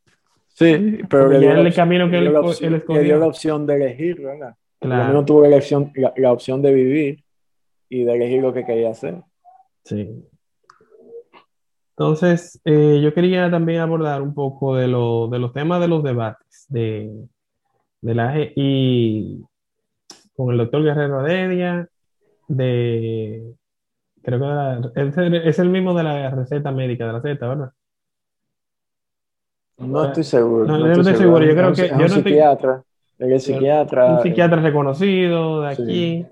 Sí, 0.49 0.99
pero 1.09 1.29
le 1.29 1.39
dio, 1.39 1.51
el 1.51 1.73
camino 1.73 2.07
que 2.11 2.21
le 2.21 2.27
él, 2.27 2.35
opción, 2.35 2.73
él 2.75 2.83
le 2.87 3.03
dio 3.03 3.17
la 3.17 3.25
opción 3.25 3.65
de 3.65 3.75
elegir, 3.75 4.21
¿verdad? 4.21 4.55
Claro. 4.79 5.07
menos 5.07 5.25
tuvo 5.25 5.41
la, 5.41 5.47
elección, 5.47 5.91
la, 5.95 6.13
la 6.15 6.31
opción 6.31 6.61
de 6.61 6.71
vivir 6.71 7.23
y 7.89 8.03
de 8.03 8.13
elegir 8.13 8.43
lo 8.43 8.53
que 8.53 8.63
quería 8.63 8.91
hacer. 8.91 9.15
Sí. 9.83 10.27
Entonces, 11.97 12.59
eh, 12.65 12.99
yo 13.03 13.13
quería 13.13 13.51
también 13.51 13.81
abordar 13.81 14.21
un 14.21 14.33
poco 14.33 14.75
de, 14.75 14.87
lo, 14.87 15.27
de 15.27 15.37
los 15.39 15.53
temas 15.53 15.79
de 15.79 15.87
los 15.87 16.01
debates 16.03 16.65
de, 16.69 17.11
de 18.01 18.15
la 18.15 18.33
y 18.55 19.43
con 20.35 20.51
el 20.51 20.57
doctor 20.57 20.83
Guerrero 20.83 21.23
Heredia, 21.25 21.87
de, 22.47 23.53
creo 24.23 24.39
que 24.39 24.45
era- 24.45 24.81
es, 25.07 25.17
el- 25.17 25.35
es 25.35 25.59
el 25.59 25.69
mismo 25.69 25.93
de 25.93 26.03
la 26.03 26.29
receta 26.31 26.71
médica, 26.71 27.05
de 27.05 27.13
la 27.13 27.21
Z, 27.21 27.47
¿verdad? 27.47 27.71
No 29.77 30.05
estoy 30.05 30.23
seguro. 30.23 30.65
No, 30.65 30.79
yo 30.79 30.85
no 30.87 30.91
estoy 31.01 31.15
seguro, 31.15 31.45
yo 31.45 31.51
creo 31.51 31.69
Es 31.69 31.69
un- 31.69 31.75
que- 31.75 31.85
es 31.85 31.89
yo 31.91 31.95
un 31.95 31.99
no 32.01 32.05
estoy- 32.07 32.23
psiquiatra. 32.23 32.83
Es 33.19 33.43
psiquiatra. 33.43 34.05
Un 34.15 34.21
psiquiatra 34.23 34.61
reconocido 34.61 35.61
de 35.61 35.75
Sí. 35.75 36.25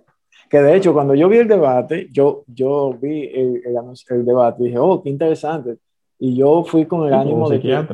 Que 0.51 0.61
de 0.61 0.75
hecho, 0.75 0.91
cuando 0.93 1.15
yo 1.15 1.29
vi 1.29 1.37
el 1.37 1.47
debate, 1.47 2.09
yo, 2.11 2.43
yo 2.47 2.93
vi 3.01 3.23
el, 3.33 3.61
el 3.65 3.77
el 4.09 4.25
debate 4.25 4.61
y 4.61 4.65
dije, 4.65 4.77
oh, 4.79 5.01
qué 5.01 5.09
interesante. 5.09 5.77
Y 6.19 6.35
yo 6.35 6.63
fui 6.65 6.85
con 6.85 7.07
el 7.07 7.13
Un 7.13 7.19
ánimo 7.19 7.49
de 7.49 7.61
que, 7.61 7.85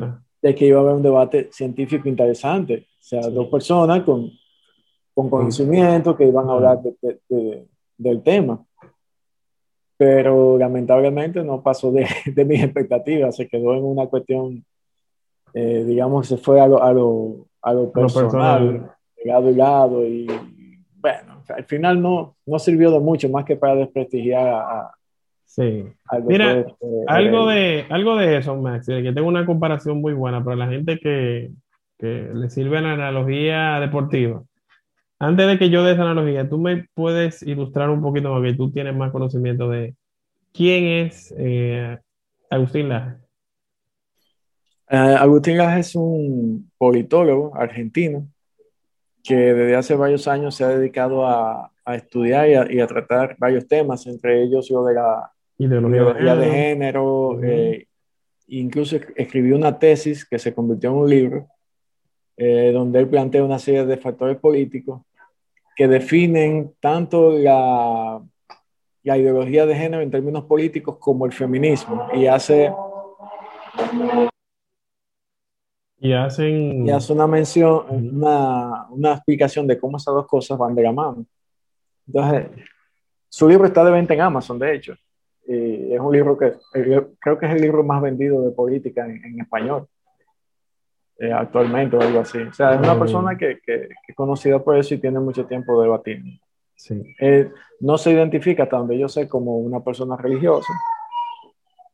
de 0.42 0.54
que 0.56 0.66
iba 0.66 0.78
a 0.80 0.82
haber 0.82 0.94
un 0.96 1.02
debate 1.02 1.48
científico 1.52 2.08
interesante. 2.08 2.86
O 3.00 3.02
sea, 3.08 3.22
Sí. 3.22 3.32
dos 3.32 3.46
personas 3.46 4.02
con, 4.02 4.28
con 5.14 5.30
conocimiento 5.30 6.16
que 6.16 6.26
iban 6.26 6.48
a 6.48 6.52
hablar 6.54 6.82
de- 6.82 6.96
de- 7.00 7.20
de- 7.28 7.64
del 7.96 8.22
tema. 8.24 8.60
Pero 9.96 10.58
lamentablemente 10.58 11.42
no 11.42 11.62
pasó 11.62 11.90
de, 11.92 12.06
de 12.26 12.44
mis 12.44 12.62
expectativas, 12.62 13.36
se 13.36 13.48
quedó 13.48 13.74
en 13.74 13.84
una 13.84 14.06
cuestión, 14.06 14.64
eh, 15.54 15.84
digamos, 15.86 16.26
se 16.28 16.36
fue 16.36 16.60
a 16.60 16.66
lo, 16.68 16.82
a 16.82 16.92
lo, 16.92 17.46
a 17.62 17.72
lo 17.72 17.90
personal, 17.92 18.28
personal. 18.68 18.96
lado 19.24 19.50
y 19.50 19.54
lado, 19.54 20.06
y 20.06 20.26
bueno, 21.00 21.42
al 21.48 21.64
final 21.64 22.00
no, 22.00 22.36
no 22.46 22.58
sirvió 22.58 22.90
de 22.90 23.00
mucho 23.00 23.28
más 23.28 23.44
que 23.44 23.56
para 23.56 23.76
desprestigiar 23.76 24.48
a, 24.48 24.90
Sí. 25.48 25.82
Mira, 26.26 26.58
eh, 26.60 26.66
Algo 27.06 27.48
de, 27.48 27.86
algo 27.88 28.16
de 28.16 28.36
eso, 28.36 28.54
Max, 28.54 28.86
que 28.86 29.12
tengo 29.12 29.26
una 29.26 29.46
comparación 29.46 30.00
muy 30.00 30.12
buena 30.12 30.44
para 30.44 30.56
la 30.56 30.68
gente 30.68 31.00
que, 31.00 31.50
que 31.98 32.30
le 32.32 32.50
sirve 32.50 32.80
la 32.82 32.92
analogía 32.92 33.80
deportiva. 33.80 34.44
Antes 35.18 35.48
de 35.48 35.58
que 35.58 35.70
yo 35.70 35.82
dé 35.82 35.92
esa 35.92 36.02
analogía, 36.02 36.48
tú 36.48 36.58
me 36.58 36.86
puedes 36.94 37.42
ilustrar 37.42 37.88
un 37.90 38.02
poquito 38.02 38.32
más, 38.32 38.42
que 38.42 38.54
tú 38.54 38.70
tienes 38.70 38.94
más 38.94 39.10
conocimiento 39.10 39.68
de 39.68 39.96
quién 40.52 40.84
es 41.06 41.34
eh, 41.36 41.98
Agustín 42.50 42.90
Laje. 42.90 43.16
Eh, 44.90 45.16
Agustín 45.18 45.56
Laje 45.56 45.80
es 45.80 45.96
un 45.96 46.70
politólogo 46.78 47.56
argentino 47.56 48.28
que 49.24 49.34
desde 49.36 49.76
hace 49.76 49.94
varios 49.96 50.26
años 50.28 50.54
se 50.54 50.64
ha 50.64 50.68
dedicado 50.68 51.26
a, 51.26 51.70
a 51.84 51.94
estudiar 51.94 52.48
y 52.48 52.54
a, 52.54 52.72
y 52.72 52.80
a 52.80 52.86
tratar 52.86 53.36
varios 53.38 53.66
temas, 53.66 54.06
entre 54.06 54.42
ellos 54.42 54.70
lo 54.70 54.84
de 54.84 54.94
la 54.94 55.30
Ideología 55.58 55.90
de 55.90 55.96
ideología 55.96 56.36
de 56.36 56.44
género. 56.46 56.52
género, 56.52 57.28
Ujú. 57.30 57.40
eh, 57.44 57.86
incluso 58.48 58.96
es- 58.96 59.06
escribió 59.16 59.56
una 59.56 59.78
tesis 59.78 60.24
que 60.24 60.38
se 60.38 60.54
convirtió 60.54 60.90
en 60.90 60.96
un 60.96 61.10
libro, 61.10 61.46
eh, 62.36 62.70
donde 62.72 63.00
él 63.00 63.08
plantea 63.08 63.42
una 63.42 63.58
serie 63.58 63.84
de 63.84 63.96
factores 63.96 64.36
políticos 64.38 65.02
que 65.74 65.88
definen 65.88 66.72
tanto 66.80 67.32
la, 67.32 68.20
la 69.02 69.18
ideología 69.18 69.66
de 69.66 69.74
género 69.74 70.02
en 70.02 70.10
términos 70.10 70.44
políticos 70.44 70.96
como 71.00 71.26
el 71.26 71.32
feminismo, 71.32 72.08
y 72.14 72.26
hace, 72.26 72.72
Y 76.00 76.12
hacen. 76.12 76.86
y 76.86 76.90
hace 76.90 77.12
una 77.12 77.26
mención, 77.26 77.82
una, 77.90 78.86
una 78.90 79.12
explicación 79.14 79.66
de 79.66 79.78
cómo 79.78 79.96
esas 79.96 80.14
dos 80.14 80.26
cosas 80.26 80.56
van 80.56 80.74
de 80.74 80.82
la 80.82 80.92
mano. 80.92 81.24
Entonces, 82.06 82.46
su 83.28 83.48
libro 83.48 83.66
está 83.66 83.84
de 83.84 83.90
venta 83.90 84.14
en 84.14 84.20
Amazon, 84.20 84.58
de 84.58 84.74
hecho. 84.74 84.94
Y 85.46 85.92
es 85.92 86.00
un 86.00 86.12
libro 86.12 86.36
que 86.38 86.54
creo 86.72 87.38
que 87.38 87.46
es 87.46 87.52
el 87.54 87.60
libro 87.62 87.82
más 87.82 88.00
vendido 88.02 88.42
de 88.42 88.50
política 88.52 89.06
en, 89.06 89.24
en 89.24 89.40
español 89.40 89.86
eh, 91.18 91.32
actualmente 91.32 91.96
o 91.96 92.00
algo 92.00 92.20
así. 92.20 92.38
O 92.38 92.52
sea, 92.52 92.74
es 92.74 92.78
una 92.80 92.94
Mm. 92.94 92.98
persona 92.98 93.36
que, 93.38 93.58
que- 93.64 93.88
que 93.88 93.94
es 94.08 94.14
conocida 94.14 94.62
por 94.62 94.76
eso 94.76 94.94
y 94.94 94.98
tiene 94.98 95.18
mucho 95.18 95.46
tiempo 95.46 95.80
debatiendo. 95.82 96.30
Sí. 96.76 97.02
Eh, 97.18 97.50
no 97.80 97.98
se 97.98 98.12
identifica, 98.12 98.62
hasta 98.64 98.76
donde 98.76 98.96
yo 98.98 99.08
sé, 99.08 99.26
como 99.28 99.56
una 99.58 99.80
persona 99.80 100.16
religiosa. 100.16 100.72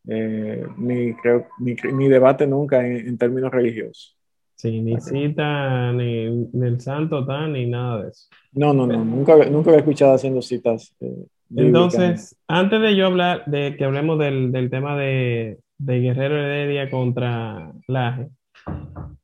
Eh, 0.08 0.66
ni, 0.76 1.14
creo, 1.14 1.46
ni, 1.58 1.74
ni 1.92 2.08
debate 2.08 2.46
nunca 2.46 2.86
en, 2.86 3.08
en 3.08 3.18
términos 3.18 3.50
religiosos. 3.50 4.16
Sí, 4.56 4.80
ni 4.80 5.00
cita, 5.00 5.92
ni, 5.92 6.28
ni 6.30 6.66
el 6.66 6.80
santo 6.80 7.26
tan, 7.26 7.52
ni 7.54 7.66
nada 7.66 8.02
de 8.02 8.10
eso. 8.10 8.28
No, 8.52 8.72
no, 8.72 8.86
no, 8.86 9.04
nunca, 9.04 9.36
nunca 9.50 9.72
he 9.72 9.76
escuchado 9.78 10.14
haciendo 10.14 10.40
citas. 10.42 10.94
eh. 11.00 11.26
Entonces, 11.56 12.36
antes 12.48 12.80
de 12.80 12.96
yo 12.96 13.06
hablar, 13.06 13.44
de 13.46 13.76
que 13.76 13.84
hablemos 13.84 14.18
del, 14.18 14.50
del 14.52 14.70
tema 14.70 14.96
de, 14.96 15.58
de 15.78 16.00
Guerrero 16.00 16.36
Heredia 16.36 16.90
contra 16.90 17.72
Laje, 17.88 18.28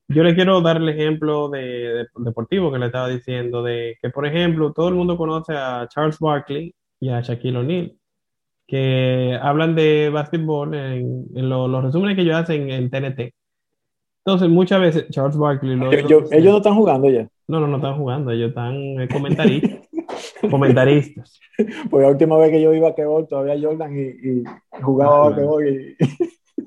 yo 0.09 0.23
le 0.25 0.35
quiero 0.35 0.61
dar 0.61 0.79
el 0.79 0.89
ejemplo 0.89 1.49
de, 1.49 1.61
de- 1.61 2.07
deportivo 2.17 2.73
que 2.73 2.79
le 2.79 2.87
estaba 2.87 3.09
diciendo, 3.09 3.63
de 3.63 3.97
que, 4.03 4.11
por 4.11 4.27
ejemplo, 4.27 4.73
todo 4.73 4.89
el 4.89 4.95
mundo 4.95 5.17
conoce 5.17 5.53
a 5.55 5.87
Charles 5.89 6.19
Barkley 6.19 6.75
y 7.01 7.09
a 7.09 7.21
Shaquille 7.21 7.59
O'Neal, 7.59 7.93
que 8.71 9.37
hablan 9.43 9.75
de 9.75 10.11
básquetbol 10.11 10.73
en, 10.75 11.25
en 11.35 11.49
lo- 11.49 11.67
los 11.67 11.83
resúmenes 11.83 12.15
que 12.15 12.23
ellos 12.23 12.37
hacen 12.37 12.71
en 12.71 12.89
TNT. 12.89 13.35
Entonces, 14.25 14.49
muchas 14.49 14.81
veces 14.81 15.09
Charles 15.11 15.37
Barkley 15.37 15.75
lo 15.75 15.91
Yo- 15.93 16.07
yo- 16.09 16.25
ellos 16.31 16.53
no 16.53 16.59
están 16.59 16.75
jugando 16.77 17.09
ya. 17.11 17.27
no, 17.49 17.59
no, 17.59 17.67
no 17.67 17.77
están 17.79 17.97
jugando, 17.97 18.31
ellos 18.31 18.51
están 18.51 18.75
eh, 19.01 19.09
comentaristas. 19.13 19.89
comentaristas. 20.51 21.41
Porque 21.91 22.05
la 22.07 22.13
última 22.13 22.37
vez 22.39 22.51
que 22.51 22.63
yo 22.63 22.73
iba 22.73 22.89
a 22.91 22.95
Quebol, 22.95 23.27
todavía 23.27 23.59
Jordan 23.61 23.93
y, 23.99 24.03
y 24.03 24.43
jugaba 24.81 25.29
a 25.31 25.35
Quebol 25.35 25.69
y 25.69 25.97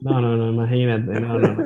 No, 0.01 0.19
no, 0.19 0.35
no, 0.35 0.49
imagínate, 0.51 1.19
no, 1.21 1.39
no, 1.39 1.53
no. 1.53 1.65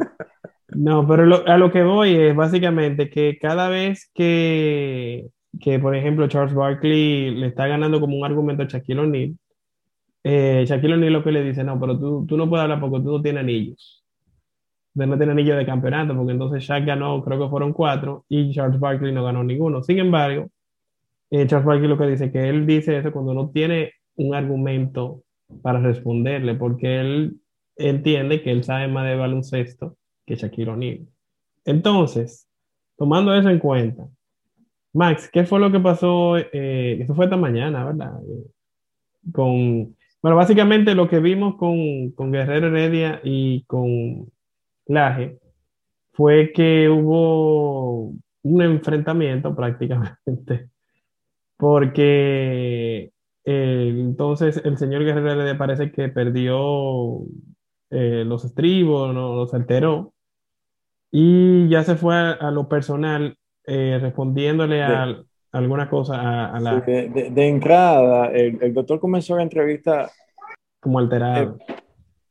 No, 0.75 1.07
pero 1.07 1.25
lo- 1.25 1.47
a 1.47 1.57
lo 1.57 1.71
que 1.71 1.81
voy 1.81 2.13
es 2.15 2.35
básicamente 2.35 3.09
que 3.09 3.37
cada 3.41 3.69
vez 3.69 4.11
que, 4.13 5.29
que, 5.59 5.79
por 5.79 5.95
ejemplo, 5.95 6.27
Charles 6.27 6.53
Barkley 6.53 7.31
le 7.31 7.47
está 7.47 7.65
ganando 7.67 7.99
como 7.99 8.17
un 8.17 8.25
argumento 8.25 8.61
a 8.63 8.67
Shaquille 8.67 8.99
O'Neal, 8.99 9.35
eh, 10.29 10.65
Shaquille 10.65 10.95
O'Neal 10.95 11.13
lo 11.13 11.23
que 11.23 11.31
le 11.31 11.41
dice, 11.41 11.63
no, 11.63 11.79
pero 11.79 11.97
tú, 11.97 12.25
tú 12.27 12.35
no 12.35 12.49
puedes 12.49 12.63
hablar 12.63 12.81
porque 12.81 12.99
tú 12.99 13.11
no 13.11 13.21
tienes 13.21 13.41
anillos. 13.41 14.03
Usted 14.93 15.07
no 15.07 15.17
tiene 15.17 15.31
anillo 15.31 15.55
de 15.55 15.65
campeonato, 15.65 16.15
porque 16.15 16.33
entonces 16.33 16.63
Shaq 16.63 16.85
ganó, 16.85 17.23
creo 17.23 17.39
que 17.39 17.49
fueron 17.49 17.71
cuatro, 17.71 18.25
y 18.27 18.51
Charles 18.51 18.79
Barkley 18.79 19.13
no 19.13 19.23
ganó 19.23 19.43
ninguno. 19.43 19.81
Sin 19.83 19.99
embargo, 19.99 20.47
eh, 21.29 21.47
Charles 21.47 21.65
Barkley 21.65 21.87
lo 21.87 21.97
que 21.97 22.07
dice, 22.07 22.31
que 22.31 22.49
él 22.49 22.65
dice 22.65 22.97
eso 22.97 23.11
cuando 23.11 23.33
no 23.33 23.49
tiene 23.51 23.93
un 24.15 24.35
argumento 24.35 25.23
para 25.61 25.79
responderle, 25.79 26.55
porque 26.55 26.99
él 26.99 27.37
entiende 27.77 28.41
que 28.41 28.51
él 28.51 28.63
sabe 28.63 28.87
más 28.87 29.05
de 29.07 29.15
baloncesto 29.15 29.95
que 30.25 30.35
Shaquille 30.35 30.71
O'Neal. 30.71 31.07
Entonces, 31.63 32.49
tomando 32.97 33.33
eso 33.33 33.49
en 33.49 33.59
cuenta, 33.59 34.07
Max, 34.93 35.29
¿qué 35.31 35.45
fue 35.45 35.59
lo 35.59 35.71
que 35.71 35.79
pasó? 35.79 36.37
Eh, 36.37 36.99
eso 37.01 37.13
fue 37.15 37.25
esta 37.25 37.37
mañana, 37.37 37.85
¿verdad? 37.85 38.19
Eh, 38.23 38.51
con, 39.31 39.96
bueno, 40.27 40.35
básicamente 40.35 40.93
lo 40.93 41.07
que 41.07 41.21
vimos 41.21 41.55
con, 41.55 42.11
con 42.11 42.33
Guerrero 42.33 42.67
Heredia 42.67 43.21
y 43.23 43.63
con 43.63 44.29
Laje 44.85 45.39
fue 46.11 46.51
que 46.51 46.89
hubo 46.89 48.13
un 48.41 48.61
enfrentamiento 48.61 49.55
prácticamente, 49.55 50.69
porque 51.57 53.13
eh, 53.45 53.95
entonces 53.95 54.61
el 54.65 54.77
señor 54.77 55.05
Guerrero 55.05 55.31
Heredia 55.31 55.57
parece 55.57 55.93
que 55.93 56.09
perdió 56.09 57.21
eh, 57.89 58.25
los 58.25 58.43
estribos, 58.43 59.13
no, 59.13 59.33
los 59.33 59.53
alteró, 59.53 60.13
y 61.09 61.69
ya 61.69 61.85
se 61.85 61.95
fue 61.95 62.15
a, 62.15 62.31
a 62.31 62.51
lo 62.51 62.67
personal, 62.67 63.37
eh, 63.65 63.97
respondiéndole 64.01 64.83
a, 64.83 65.03
a 65.03 65.23
alguna 65.57 65.89
cosa 65.89 66.15
a, 66.15 66.55
a 66.55 66.59
la, 66.59 66.79
Sí, 66.85 66.91
de, 66.91 67.09
de- 67.09 67.29
de 67.31 67.47
entrada, 67.47 68.27
el, 68.31 68.57
el 68.61 68.73
doctor 68.73 68.99
comenzó 68.99 69.35
la 69.35 69.43
entrevista 69.43 70.09
como 70.79 70.99
alterado. 70.99 71.57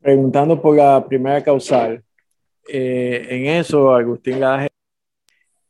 preguntando 0.00 0.60
por 0.60 0.76
la 0.76 1.04
primera 1.06 1.42
causal. 1.42 2.02
Eh, 2.68 3.26
en 3.30 3.46
eso, 3.46 3.94
Agustín 3.94 4.40
Laje 4.40 4.68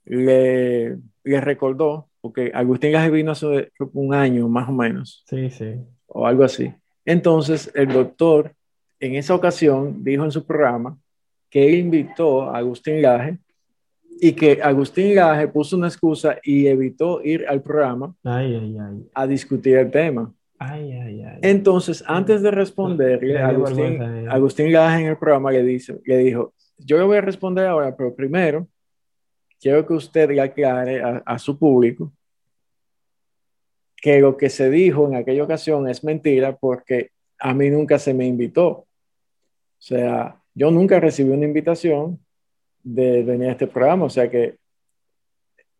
le, 0.04 0.96
le 1.24 1.40
recordó, 1.40 2.08
porque 2.20 2.50
Agustín 2.54 2.92
Laje 2.92 3.10
vino 3.10 3.32
hace 3.32 3.70
un 3.92 4.14
año 4.14 4.48
más 4.48 4.68
o 4.68 4.72
menos, 4.72 5.24
Sí, 5.28 5.50
sí. 5.50 5.74
o 6.06 6.26
algo 6.26 6.44
así. 6.44 6.72
Entonces, 7.04 7.70
el 7.74 7.88
doctor 7.92 8.52
en 9.00 9.14
esa 9.14 9.34
ocasión 9.34 10.02
dijo 10.02 10.24
en 10.24 10.32
su 10.32 10.44
programa 10.46 10.96
que 11.50 11.68
él 11.68 11.76
invitó 11.76 12.42
a 12.50 12.58
Agustín 12.58 13.02
Laje 13.02 13.38
y 14.20 14.32
que 14.32 14.60
Agustín 14.62 15.14
Laje 15.14 15.48
puso 15.48 15.76
una 15.76 15.88
excusa 15.88 16.38
y 16.42 16.66
evitó 16.66 17.22
ir 17.22 17.46
al 17.48 17.62
programa 17.62 18.14
Ay, 18.24 18.54
ay, 18.54 18.76
ay. 18.78 19.10
a 19.14 19.26
discutir 19.26 19.76
el 19.76 19.90
tema. 19.90 20.32
Ay, 20.58 20.92
ay, 20.92 21.22
ay. 21.22 21.38
Entonces, 21.42 22.02
antes 22.06 22.40
de 22.42 22.50
responderle, 22.50 23.38
Agustín. 23.38 24.28
Agustín 24.28 24.72
Laje 24.72 25.02
en 25.02 25.08
el 25.08 25.18
programa 25.18 25.50
le, 25.50 25.62
dice, 25.62 26.00
le 26.04 26.16
dijo, 26.18 26.54
yo 26.78 26.98
le 26.98 27.04
voy 27.04 27.18
a 27.18 27.20
responder 27.20 27.66
ahora, 27.66 27.94
pero 27.94 28.14
primero 28.14 28.66
quiero 29.60 29.86
que 29.86 29.94
usted 29.94 30.30
le 30.30 30.40
aclare 30.40 31.02
a, 31.02 31.38
su 31.38 31.58
público 31.58 32.12
que 33.96 34.20
lo 34.20 34.36
que 34.36 34.50
se 34.50 34.70
dijo 34.70 35.06
en 35.06 35.16
aquella 35.16 35.42
ocasión 35.42 35.88
es 35.88 36.04
mentira 36.04 36.56
porque 36.56 37.10
a 37.38 37.54
mí 37.54 37.70
nunca 37.70 37.98
se 37.98 38.14
me 38.14 38.26
invitó. 38.26 38.68
O 38.68 38.86
sea, 39.78 40.40
yo 40.54 40.70
nunca 40.70 41.00
recibí 41.00 41.30
una 41.30 41.46
invitación 41.46 42.20
de 42.86 43.24
venir 43.24 43.48
a 43.48 43.52
este 43.52 43.66
programa, 43.66 44.04
o 44.04 44.10
sea 44.10 44.30
que, 44.30 44.54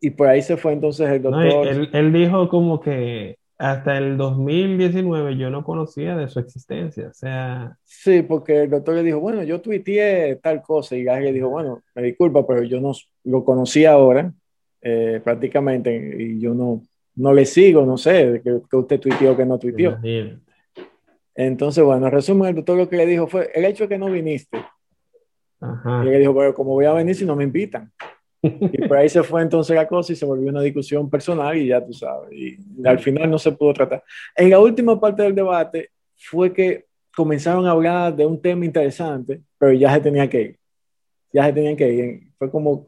y 0.01 0.09
por 0.09 0.27
ahí 0.27 0.41
se 0.41 0.57
fue 0.57 0.73
entonces 0.73 1.09
el 1.09 1.21
doctor. 1.21 1.67
él, 1.67 1.89
él, 1.93 2.11
dijo 2.11 2.49
como 2.49 2.81
que 2.81 3.37
hasta 3.57 3.97
el 3.97 4.17
2019 4.17 5.37
yo 5.37 5.49
no 5.49 5.63
conocía 5.63 6.17
de 6.17 6.27
su 6.27 6.39
existencia, 6.39 7.07
o 7.07 7.13
sea... 7.13 7.77
Sí, 7.85 8.23
porque 8.23 8.63
el 8.63 8.69
doctor 8.69 8.95
le 8.95 9.03
dijo, 9.03 9.21
bueno, 9.21 9.41
yo 9.43 9.61
tuiteé 9.61 10.35
tal 10.35 10.61
cosa 10.61 10.97
y 10.97 11.03
Gary 11.03 11.23
le 11.25 11.33
dijo, 11.33 11.49
bueno, 11.49 11.81
me 11.95 12.03
disculpa, 12.03 12.45
pero 12.45 12.61
yo 12.63 12.81
no 12.81 12.91
lo 13.23 13.43
conocí 13.45 13.85
ahora 13.85 14.31
eh, 14.81 15.21
prácticamente 15.23 15.95
y 16.19 16.39
yo 16.41 16.53
no, 16.53 16.83
no 17.15 17.33
le 17.33 17.45
sigo, 17.45 17.85
no 17.85 17.97
sé, 17.97 18.41
que, 18.43 18.59
que 18.69 18.75
usted 18.75 18.99
tuiteó 18.99 19.35
que 19.35 19.45
no 19.45 19.57
tuiteó. 19.57 19.97
Entonces, 21.33 21.83
bueno, 21.83 22.07
en 22.07 22.11
resumen, 22.11 22.49
el 22.49 22.55
doctor 22.55 22.77
lo 22.77 22.89
que 22.89 22.97
le 22.97 23.05
dijo 23.05 23.27
fue, 23.27 23.49
el 23.55 23.63
hecho 23.63 23.85
de 23.85 23.89
que 23.89 23.97
no 23.97 24.11
viniste. 24.11 24.57
Ajá. 25.59 26.03
Y 26.05 26.09
le 26.09 26.19
dijo, 26.19 26.33
bueno, 26.33 26.53
¿cómo 26.53 26.71
voy 26.71 26.85
a 26.85 26.93
venir 26.93 27.15
si 27.15 27.25
no 27.25 27.35
me 27.35 27.43
invitan? 27.43 27.91
Y 28.41 28.87
por 28.87 28.97
ahí 28.97 29.09
se 29.09 29.23
fue 29.23 29.41
entonces 29.41 29.75
la 29.75 29.87
cosa 29.87 30.13
y 30.13 30.15
se 30.15 30.25
volvió 30.25 30.49
una 30.49 30.61
discusión 30.61 31.09
personal 31.09 31.57
y 31.57 31.67
ya 31.67 31.83
tú 31.83 31.93
sabes. 31.93 32.31
Y 32.31 32.57
al 32.85 32.99
final 32.99 33.29
no 33.29 33.39
se 33.39 33.51
pudo 33.51 33.73
tratar. 33.73 34.03
En 34.35 34.49
la 34.49 34.59
última 34.59 34.99
parte 34.99 35.23
del 35.23 35.35
debate 35.35 35.89
fue 36.15 36.53
que 36.53 36.85
comenzaron 37.15 37.65
a 37.65 37.71
hablar 37.71 38.15
de 38.15 38.25
un 38.25 38.39
tema 38.39 38.63
interesante, 38.63 39.41
pero 39.57 39.73
ya 39.73 39.93
se 39.93 40.01
tenía 40.01 40.29
que 40.29 40.41
ir. 40.41 40.59
Ya 41.33 41.45
se 41.45 41.53
tenían 41.53 41.75
que 41.75 41.91
ir. 41.91 42.21
Fue 42.37 42.49
como 42.51 42.87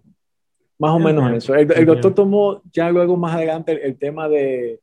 más 0.78 0.92
o 0.92 1.00
menos 1.00 1.32
eso. 1.34 1.56
El, 1.56 1.86
doctor 1.86 2.14
tomó 2.14 2.62
ya 2.72 2.90
luego 2.90 3.18
más 3.18 3.36
adelante 3.36 3.86
el, 3.86 3.98
tema 3.98 4.30
de, 4.30 4.80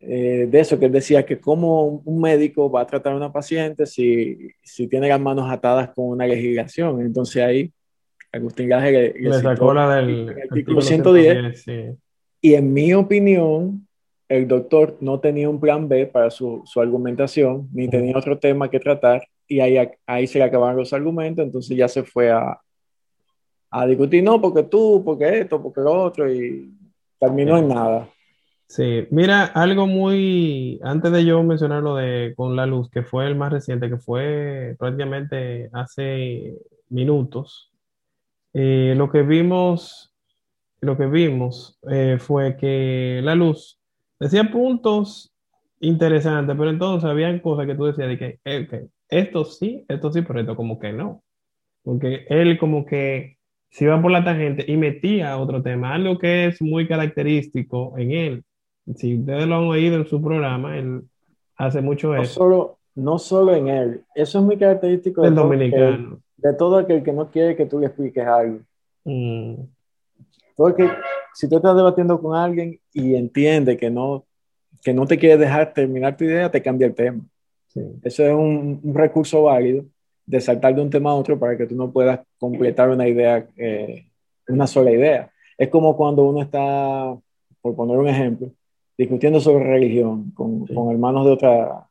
eh, 0.00 0.46
de 0.50 0.60
eso, 0.60 0.78
que 0.78 0.86
él 0.86 0.92
decía 0.92 1.26
que 1.26 1.38
como 1.38 2.02
un 2.04 2.20
médico 2.20 2.70
va 2.70 2.80
a 2.82 2.86
tratar 2.86 3.12
a 3.12 3.16
una 3.16 3.32
paciente 3.32 3.84
si, 3.84 4.50
si 4.62 4.86
tiene 4.88 5.08
las 5.08 5.20
manos 5.20 5.50
atadas 5.50 5.90
con 5.90 6.06
una 6.06 6.26
legislación. 6.26 7.02
Entonces 7.02 7.42
ahí 7.42 7.72
Agustín 8.32 8.68
Gaje 8.68 9.14
le, 9.18 9.32
sacó 9.40 9.74
la 9.74 9.96
del 9.96 10.34
artículo 10.50 10.80
110. 10.80 11.66
Y 12.40 12.54
en 12.54 12.72
mi 12.72 12.94
opinión, 12.94 13.86
el 14.28 14.46
doctor 14.48 14.96
no 15.00 15.20
tenía 15.20 15.50
un 15.50 15.60
plan 15.60 15.88
B 15.88 16.06
para 16.06 16.30
su, 16.30 16.62
su 16.64 16.80
argumentación, 16.80 17.68
ni 17.72 17.88
tenía 17.88 18.16
otro 18.16 18.38
tema 18.38 18.70
que 18.70 18.80
tratar, 18.80 19.26
y 19.46 19.60
ahí, 19.60 19.76
ahí 20.06 20.26
se 20.26 20.38
le 20.38 20.44
acabaron 20.44 20.76
los 20.76 20.92
argumentos, 20.92 21.44
entonces 21.44 21.76
ya 21.76 21.88
se 21.88 22.04
fue 22.04 22.30
a, 22.30 22.58
a 23.70 23.86
discutir, 23.86 24.22
no, 24.22 24.40
porque 24.40 24.62
tú, 24.62 25.02
porque 25.04 25.40
esto, 25.40 25.60
porque 25.60 25.80
lo 25.80 25.92
otro, 26.04 26.32
y 26.32 26.72
terminó 27.18 27.58
en 27.58 27.68
nada. 27.68 28.08
Sí, 28.70 29.08
mira, 29.10 29.46
algo 29.46 29.88
muy, 29.88 30.78
antes 30.84 31.10
de 31.10 31.24
yo 31.24 31.42
mencionar 31.42 31.82
lo 31.82 31.96
de 31.96 32.34
Con 32.36 32.54
la 32.54 32.66
Luz, 32.66 32.88
que 32.88 33.02
fue 33.02 33.26
el 33.26 33.34
más 33.34 33.52
reciente, 33.52 33.88
que 33.90 33.98
fue 33.98 34.76
prácticamente 34.78 35.68
hace 35.72 36.56
minutos, 36.88 37.72
eh, 38.54 38.94
lo 38.96 39.10
que 39.10 39.22
vimos, 39.22 40.14
lo 40.80 40.96
que 40.96 41.06
vimos 41.06 41.80
eh, 41.90 42.18
fue 42.20 42.56
que 42.56 43.20
la 43.24 43.34
luz 43.34 43.80
decía 44.20 44.50
puntos 44.52 45.34
interesantes, 45.80 46.56
pero 46.56 46.70
entonces 46.70 47.10
habían 47.10 47.40
cosas 47.40 47.66
que 47.66 47.74
tú 47.74 47.86
decías 47.86 48.08
de 48.08 48.18
que 48.18 48.40
eh, 48.44 48.88
esto 49.08 49.44
sí, 49.46 49.84
esto 49.88 50.12
sí, 50.12 50.22
pero 50.22 50.40
esto 50.40 50.56
como 50.56 50.78
que 50.78 50.92
no. 50.92 51.24
Porque 51.82 52.26
él 52.28 52.58
como 52.58 52.86
que 52.86 53.38
se 53.70 53.84
iba 53.86 54.00
por 54.02 54.12
la 54.12 54.24
tangente 54.24 54.64
y 54.68 54.76
metía 54.76 55.38
otro 55.38 55.62
tema, 55.62 55.94
algo 55.94 56.18
que 56.18 56.46
es 56.46 56.62
muy 56.62 56.88
característico 56.88 57.98
en 57.98 58.12
él. 58.12 58.44
Si 58.96 59.18
ustedes 59.18 59.46
lo 59.46 59.56
han 59.56 59.64
oído 59.64 59.96
en 59.96 60.06
su 60.06 60.20
programa, 60.20 60.76
él 60.76 61.02
hace 61.56 61.80
mucho 61.80 62.14
eso. 62.14 62.22
No 62.22 62.26
solo, 62.26 62.78
no 62.94 63.18
solo 63.18 63.54
en 63.54 63.68
él, 63.68 64.04
eso 64.14 64.38
es 64.38 64.44
muy 64.44 64.56
característico 64.56 65.22
del 65.22 65.34
dominicano 65.34 66.20
de 66.42 66.54
todo 66.54 66.78
aquel 66.78 67.02
que 67.02 67.12
no 67.12 67.30
quiere 67.30 67.56
que 67.56 67.66
tú 67.66 67.78
le 67.78 67.86
expliques 67.86 68.26
algo. 68.26 68.60
Mm. 69.04 69.54
Porque 70.56 70.88
si 71.34 71.48
tú 71.48 71.56
estás 71.56 71.76
debatiendo 71.76 72.20
con 72.20 72.36
alguien 72.36 72.78
y 72.92 73.14
entiende 73.14 73.76
que 73.76 73.90
no, 73.90 74.24
que 74.82 74.92
no 74.92 75.06
te 75.06 75.18
quiere 75.18 75.36
dejar 75.36 75.72
terminar 75.72 76.16
tu 76.16 76.24
idea, 76.24 76.50
te 76.50 76.62
cambia 76.62 76.86
el 76.86 76.94
tema. 76.94 77.20
Eso 78.02 78.24
es 78.24 78.32
un, 78.32 78.80
recurso 78.94 79.44
válido 79.44 79.84
de 80.26 80.40
saltar 80.40 80.74
de 80.74 80.82
un 80.82 80.90
tema 80.90 81.10
a 81.10 81.14
otro 81.14 81.38
para 81.38 81.56
que 81.56 81.66
tú 81.66 81.76
no 81.76 81.90
puedas 81.90 82.20
completar 82.38 82.90
una 82.90 83.06
idea, 83.06 83.46
eh, 83.56 84.06
una 84.48 84.66
sola 84.66 84.90
idea. 84.90 85.30
Es 85.56 85.68
como 85.68 85.96
cuando 85.96 86.24
uno 86.24 86.42
está, 86.42 87.16
por 87.60 87.76
poner 87.76 87.96
un 87.98 88.08
ejemplo, 88.08 88.50
discutiendo 89.00 89.40
sobre 89.40 89.64
religión 89.64 90.30
con, 90.32 90.66
con 90.66 90.90
hermanos 90.90 91.24
de 91.24 91.32
otra, 91.32 91.88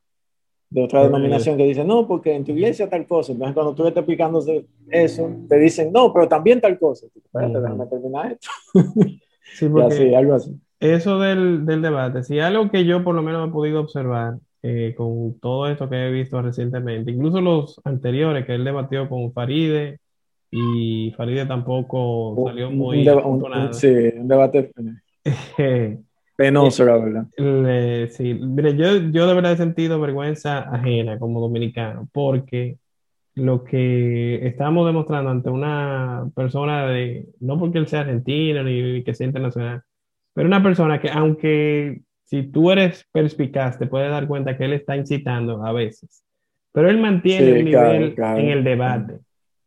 de 0.70 0.84
otra 0.84 1.02
denominación 1.02 1.56
que 1.56 1.64
dice, 1.64 1.84
no, 1.84 2.06
porque 2.06 2.32
en 2.32 2.44
tu 2.44 2.52
iglesia 2.52 2.88
tal 2.88 3.04
cosa. 3.04 3.32
Entonces, 3.32 3.52
cuando 3.52 3.74
tú 3.74 3.82
le 3.82 3.88
estás 3.88 4.02
explicando 4.02 4.40
eso, 4.88 5.30
te 5.48 5.58
dicen, 5.58 5.90
no, 5.92 6.12
pero 6.12 6.28
también 6.28 6.60
tal 6.60 6.78
cosa. 6.78 7.06
Espérate, 7.06 7.60
déjame 7.60 7.86
terminar 7.86 8.32
esto. 8.32 8.50
Sí, 9.52 9.68
porque 9.68 10.14
algo 10.14 10.34
así. 10.34 10.56
Eso 10.78 11.18
del, 11.18 11.66
del, 11.66 11.82
debate, 11.82 12.22
si 12.22 12.38
algo 12.38 12.70
que 12.70 12.84
yo 12.84 13.02
por 13.02 13.16
lo 13.16 13.22
menos 13.22 13.48
he 13.48 13.52
podido 13.52 13.80
observar 13.80 14.38
eh, 14.62 14.94
con 14.96 15.40
todo 15.40 15.68
esto 15.68 15.90
que 15.90 15.96
he 15.96 16.12
visto 16.12 16.40
recientemente, 16.40 17.10
incluso 17.10 17.40
los 17.40 17.80
anteriores 17.82 18.46
que 18.46 18.54
él 18.54 18.62
debatió 18.62 19.08
con 19.08 19.32
Faride, 19.32 19.98
y 20.52 21.12
Faride 21.16 21.46
tampoco 21.46 22.44
salió 22.46 22.70
muy... 22.70 23.08
Un, 23.08 23.74
sí, 23.74 23.88
un 24.16 24.28
debate... 24.28 24.70
Penoso, 26.40 26.86
la 26.86 26.96
verdad. 26.96 28.08
sí, 28.12 28.32
mire, 28.32 28.74
yo, 28.74 28.96
yo 29.10 29.26
de 29.26 29.34
verdad 29.34 29.52
he 29.52 29.56
sentido 29.58 30.00
vergüenza 30.00 30.60
ajena 30.60 31.18
como 31.18 31.38
dominicano, 31.38 32.08
porque 32.14 32.78
lo 33.34 33.62
que 33.62 34.46
estamos 34.46 34.86
demostrando 34.86 35.28
ante 35.28 35.50
una 35.50 36.30
persona 36.34 36.86
de, 36.86 37.26
no 37.40 37.58
porque 37.58 37.76
él 37.76 37.88
sea 37.88 38.00
argentino 38.00 38.62
ni 38.64 39.04
que 39.04 39.12
sea 39.12 39.26
internacional, 39.26 39.82
pero 40.32 40.48
una 40.48 40.62
persona 40.62 40.98
que 40.98 41.10
aunque 41.10 42.00
si 42.24 42.44
tú 42.44 42.70
eres 42.70 43.06
perspicaz 43.12 43.78
te 43.78 43.86
puedes 43.86 44.10
dar 44.10 44.26
cuenta 44.26 44.56
que 44.56 44.64
él 44.64 44.72
está 44.72 44.96
incitando 44.96 45.62
a 45.62 45.72
veces, 45.74 46.24
pero 46.72 46.88
él 46.88 46.96
mantiene 46.96 47.50
el 47.50 47.64
nivel 47.66 48.14
en 48.18 48.48
el 48.48 48.64
debate. 48.64 49.18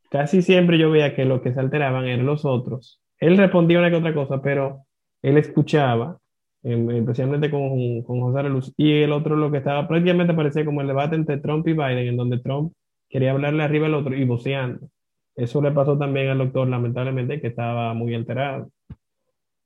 Casi 0.10 0.42
siempre 0.42 0.80
yo 0.80 0.90
veía 0.90 1.14
que 1.14 1.26
lo 1.26 1.44
que 1.44 1.54
se 1.54 1.60
alteraban 1.60 2.06
eran 2.06 2.26
los 2.26 2.46
otros. 2.46 3.00
Él 3.20 3.38
respondía 3.38 3.78
una 3.78 3.92
que 3.92 3.98
otra 3.98 4.16
cosa, 4.16 4.42
pero 4.42 4.88
él 5.22 5.38
escuchaba 5.38 6.18
especialmente 6.64 7.52
con, 7.52 8.02
con 8.04 8.22
José 8.22 8.44
Luz. 8.50 8.74
Y 8.78 9.02
el 9.02 9.12
otro, 9.12 9.36
lo 9.36 9.52
que 9.52 9.58
estaba 9.58 9.88
prácticamente 9.88 10.34
parecía 10.34 10.66
como 10.66 10.82
el 10.82 10.88
debate 10.88 11.16
entre 11.16 11.38
Trump 11.38 11.68
y 11.68 11.74
Biden, 11.74 12.08
en 12.08 12.18
donde 12.18 12.40
Trump 12.40 12.74
quería 13.10 13.32
hablarle 13.32 13.64
arriba 13.64 13.88
al 13.88 13.96
otro 13.96 14.16
y 14.16 14.24
voceando. 14.26 14.88
Eso 15.36 15.62
le 15.62 15.72
pasó 15.72 15.98
también 15.98 16.30
al 16.30 16.38
doctor, 16.38 16.68
lamentablemente, 16.68 17.42
que 17.42 17.48
estaba 17.48 17.94
muy 17.94 18.14
alterado. 18.14 18.70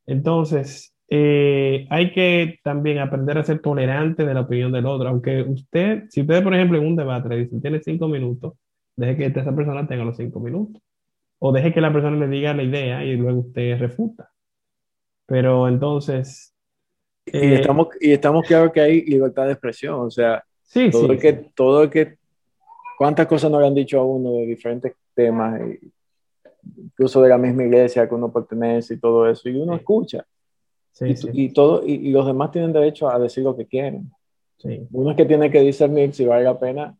Entonces, 0.06 0.94
eh, 1.10 1.86
hay 1.90 2.12
que 2.12 2.60
también 2.64 3.00
aprender 3.00 3.38
a 3.38 3.44
ser 3.44 3.60
tolerante 3.60 4.26
de 4.26 4.34
la 4.34 4.42
opinión 4.42 4.72
del 4.72 4.86
otro. 4.86 5.10
Aunque 5.10 5.42
usted, 5.44 6.06
si 6.10 6.22
usted, 6.22 6.44
por 6.44 6.54
ejemplo, 6.56 6.78
en 6.78 6.88
un 6.88 6.96
debate 6.96 7.30
le 7.30 7.38
dice, 7.40 7.60
tiene 7.62 7.82
cinco 7.82 8.08
minutos, 8.08 8.54
deje 8.96 9.16
que 9.16 9.40
esa 9.40 9.56
persona 9.56 9.88
tenga 9.88 10.06
los 10.06 10.18
cinco 10.18 10.40
minutos. 10.40 10.82
O 11.40 11.52
deje 11.52 11.74
que 11.74 11.82
la 11.82 11.94
persona 11.94 12.18
le 12.18 12.28
diga 12.28 12.54
la 12.54 12.64
idea 12.64 13.04
y 13.06 13.16
luego 13.16 13.42
usted 13.42 13.78
refuta. 13.78 14.30
Pero 15.28 15.68
entonces, 15.68 16.57
y, 17.32 17.38
eh, 17.38 17.56
estamos, 17.56 17.88
y 18.00 18.12
estamos 18.12 18.46
claros 18.46 18.72
que 18.72 18.82
hay 18.82 19.02
libertad 19.02 19.46
de 19.46 19.54
expresión, 19.54 20.00
o 20.00 20.12
sea, 20.12 20.44
sí, 20.64 20.90
todo, 20.90 21.12
el 21.12 21.20
que, 21.20 21.34
todo 21.34 21.84
el 21.84 21.90
que, 21.90 22.18
cuántas 22.98 23.28
cosas 23.28 23.52
nos 23.52 23.64
han 23.64 23.76
dicho 23.76 24.00
a 24.00 24.06
uno 24.06 24.34
de 24.34 24.46
diferentes 24.46 24.94
temas, 25.14 25.62
incluso 26.78 27.22
de 27.22 27.30
la 27.30 27.38
misma 27.38 27.64
iglesia 27.64 28.08
que 28.08 28.16
uno 28.16 28.32
pertenece 28.32 28.96
y 28.96 29.00
todo 29.00 29.30
eso, 29.30 29.50
y 29.50 29.56
uno 29.56 29.76
escucha. 29.76 30.26
Y, 31.00 31.44
y, 31.44 31.50
todo, 31.50 31.86
y, 31.86 32.10
los 32.10 32.26
demás 32.26 32.52
tienen 32.52 32.74
derecho 32.74 33.10
a 33.10 33.20
decir 33.20 33.44
lo 33.44 33.56
que 33.56 33.68
quieren. 33.68 34.12
Uno 34.92 35.12
es 35.12 35.18
que 35.18 35.26
tiene 35.26 35.52
que 35.52 35.62
discernir 35.62 36.14
si 36.14 36.26
vale 36.26 36.44
la 36.44 36.60
pena 36.60 36.98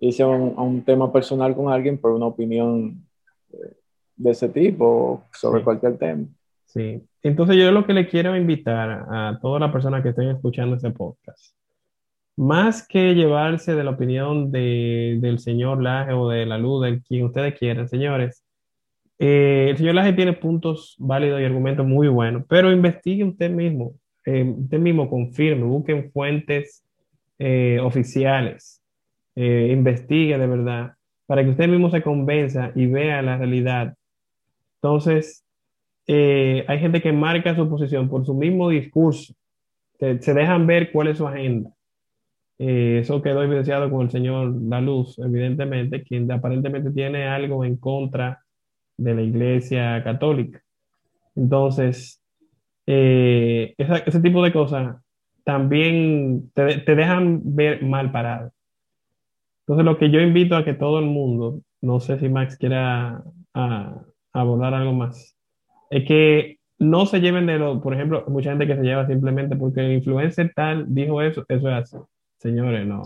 irse 0.00 0.22
a 0.22 0.26
un, 0.26 0.54
a 0.56 0.62
un 0.62 0.82
tema 0.82 1.12
personal 1.12 1.54
con 1.54 1.72
alguien 1.72 1.98
por 1.98 2.10
una 2.10 2.26
opinión 2.26 3.06
eh, 3.52 3.76
de 4.16 4.30
ese 4.30 4.48
tipo 4.48 5.22
sobre 5.32 5.62
cualquier 5.62 5.96
tema. 5.96 6.26
Entonces 7.22 7.56
yo 7.56 7.72
lo 7.72 7.86
que 7.86 7.92
le 7.92 8.08
quiero 8.08 8.36
invitar 8.36 9.06
a 9.10 9.38
toda 9.40 9.58
la 9.60 9.72
persona 9.72 10.02
que 10.02 10.10
estén 10.10 10.28
escuchando 10.28 10.76
este 10.76 10.90
podcast, 10.90 11.54
más 12.36 12.86
que 12.86 13.14
llevarse 13.14 13.74
de 13.74 13.84
la 13.84 13.92
opinión 13.92 14.52
de, 14.52 15.18
del 15.20 15.38
señor 15.38 15.82
Laje 15.82 16.12
o 16.12 16.28
de 16.28 16.44
la 16.46 16.58
luz, 16.58 16.84
de 16.84 17.02
quien 17.02 17.24
ustedes 17.24 17.58
quieran, 17.58 17.88
señores, 17.88 18.44
eh, 19.18 19.68
el 19.70 19.76
señor 19.78 19.94
Laje 19.94 20.12
tiene 20.12 20.34
puntos 20.34 20.96
válidos 20.98 21.40
y 21.40 21.44
argumentos 21.44 21.86
muy 21.86 22.08
buenos, 22.08 22.44
pero 22.48 22.70
investigue 22.70 23.24
usted 23.24 23.50
mismo, 23.50 23.94
eh, 24.26 24.44
usted 24.44 24.78
mismo 24.78 25.08
confirme, 25.08 25.64
busquen 25.64 26.10
fuentes 26.12 26.84
eh, 27.38 27.78
oficiales, 27.82 28.82
investigue 29.34 30.38
de 30.38 30.46
verdad 30.46 30.96
para 31.26 31.42
que 31.44 31.50
usted 31.50 31.68
mismo 31.68 31.90
se 31.90 32.02
convenza 32.02 32.72
y 32.74 32.86
vea 32.86 33.20
la 33.20 33.36
realidad. 33.36 33.94
Entonces, 34.80 35.44
eh, 36.06 36.64
hay 36.68 36.78
gente 36.78 37.02
que 37.02 37.12
marca 37.12 37.54
su 37.56 37.68
posición 37.68 38.08
por 38.08 38.24
su 38.24 38.34
mismo 38.34 38.68
discurso, 38.68 39.34
se, 39.98 40.34
dejan 40.34 40.66
ver 40.66 40.92
cuál 40.92 41.08
es 41.08 41.18
su 41.18 41.26
agenda. 41.26 41.70
Eh, 42.58 43.00
eso 43.02 43.22
quedó 43.22 43.42
evidenciado 43.42 43.90
con 43.90 44.02
el 44.02 44.10
señor 44.10 44.54
La 44.62 44.80
Luz, 44.80 45.18
evidentemente, 45.18 46.02
quien 46.02 46.30
aparentemente 46.30 46.90
tiene 46.90 47.26
algo 47.26 47.64
en 47.64 47.76
contra 47.76 48.42
de 48.96 49.14
la 49.14 49.22
Iglesia 49.22 50.02
Católica. 50.04 50.62
Entonces, 51.34 52.22
eh, 52.86 53.74
ese 53.76 54.20
tipo 54.20 54.42
de 54.42 54.52
cosas 54.52 54.96
también 55.44 56.50
te, 56.54 56.94
dejan 56.94 57.40
ver 57.44 57.82
mal 57.82 58.10
parado. 58.10 58.52
Entonces, 59.60 59.84
lo 59.84 59.98
que 59.98 60.10
yo 60.10 60.20
invito 60.20 60.56
a 60.56 60.64
que 60.64 60.74
todo 60.74 60.98
el 60.98 61.06
mundo, 61.06 61.60
no 61.80 62.00
sé 62.00 62.18
si 62.18 62.28
Max 62.28 62.56
quiera 62.56 63.22
abordar 64.32 64.74
algo 64.74 64.92
más, 64.92 65.35
es 65.90 66.04
que 66.06 66.58
no 66.78 67.06
se 67.06 67.20
lleven 67.20 67.46
de 67.46 67.58
lo, 67.58 67.80
por 67.80 67.94
ejemplo, 67.94 68.24
mucha 68.28 68.50
gente 68.50 68.66
que 68.66 68.76
se 68.76 68.82
lleva 68.82 69.06
simplemente 69.06 69.56
porque 69.56 69.80
el 69.80 69.92
influencer 69.92 70.52
tal 70.54 70.86
dijo 70.88 71.22
eso, 71.22 71.44
eso 71.48 71.68
es 71.68 71.74
así. 71.74 71.96
Señores, 72.38 72.86
no. 72.86 73.02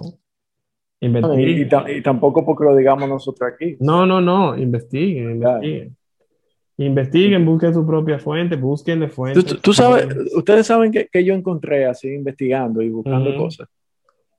Investiguen. 1.01 1.69
Y, 1.89 2.03
tampoco 2.03 2.45
porque 2.45 2.65
lo 2.65 2.77
digamos 2.77 3.09
nosotros 3.09 3.53
aquí. 3.53 3.77
No, 3.81 4.05
no, 4.05 4.21
no, 4.21 4.57
investiguen, 4.57 5.33
investiguen. 5.33 5.97
Investiguen, 6.77 7.45
busquen 7.45 7.75
su 7.75 7.87
propia 7.87 8.19
fuente, 8.19 8.57
busquen 8.57 9.01
de 9.01 9.09
fuentes. 9.09 9.61
Tú, 9.61 9.73
sabes, 9.73 10.09
ustedes 10.35 10.67
saben 10.67 10.91
que, 10.91 11.09
que, 11.13 11.25
yo 11.25 11.35
encontré 11.35 11.85
así 11.85 12.09
investigando 12.09 12.81
y 12.81 12.89
buscando 12.89 13.37
cosas. 13.37 13.69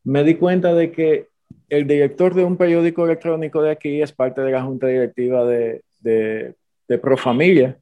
Me 0.03 0.23
di 0.23 0.35
cuenta 0.35 0.73
de 0.73 0.91
que 0.91 1.27
el 1.69 1.85
director 1.85 2.33
de 2.33 2.43
un 2.43 2.57
periódico 2.57 3.05
electrónico 3.05 3.61
de 3.61 3.71
aquí 3.71 4.01
es 4.01 4.11
parte 4.11 4.41
de 4.41 4.51
la 4.51 4.63
junta 4.63 4.87
directiva 4.87 5.45
de, 5.45 5.83
de, 5.99 6.55
de 6.87 6.97
Profamilia. 6.97 7.77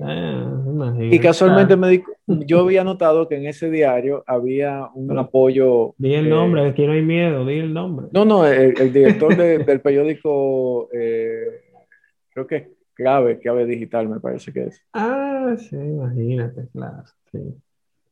Ah, 0.00 0.94
y 0.98 1.18
casualmente 1.18 1.76
me 1.76 2.02
yo 2.46 2.60
había 2.60 2.84
notado 2.84 3.28
que 3.28 3.36
en 3.36 3.46
ese 3.46 3.70
diario 3.70 4.24
había 4.26 4.88
un 4.94 5.18
apoyo. 5.18 5.94
Di 5.98 6.14
el 6.14 6.28
nombre, 6.28 6.66
aquí 6.66 6.86
no 6.86 6.92
hay 6.92 7.02
miedo, 7.02 7.44
di 7.44 7.58
el 7.58 7.72
nombre. 7.72 8.06
No, 8.12 8.24
no, 8.24 8.46
el, 8.46 8.92
director 8.92 9.36
del 9.36 9.80
periódico, 9.80 10.88
eh, 10.92 11.62
creo 12.30 12.46
que 12.46 12.72
clave, 12.94 13.38
clave 13.38 13.66
digital, 13.66 14.08
me 14.08 14.20
parece 14.20 14.52
que 14.52 14.64
es. 14.64 14.80
Ah, 14.92 15.54
sí, 15.58 15.76
imagínate, 15.76 16.68
claro. 16.72 17.04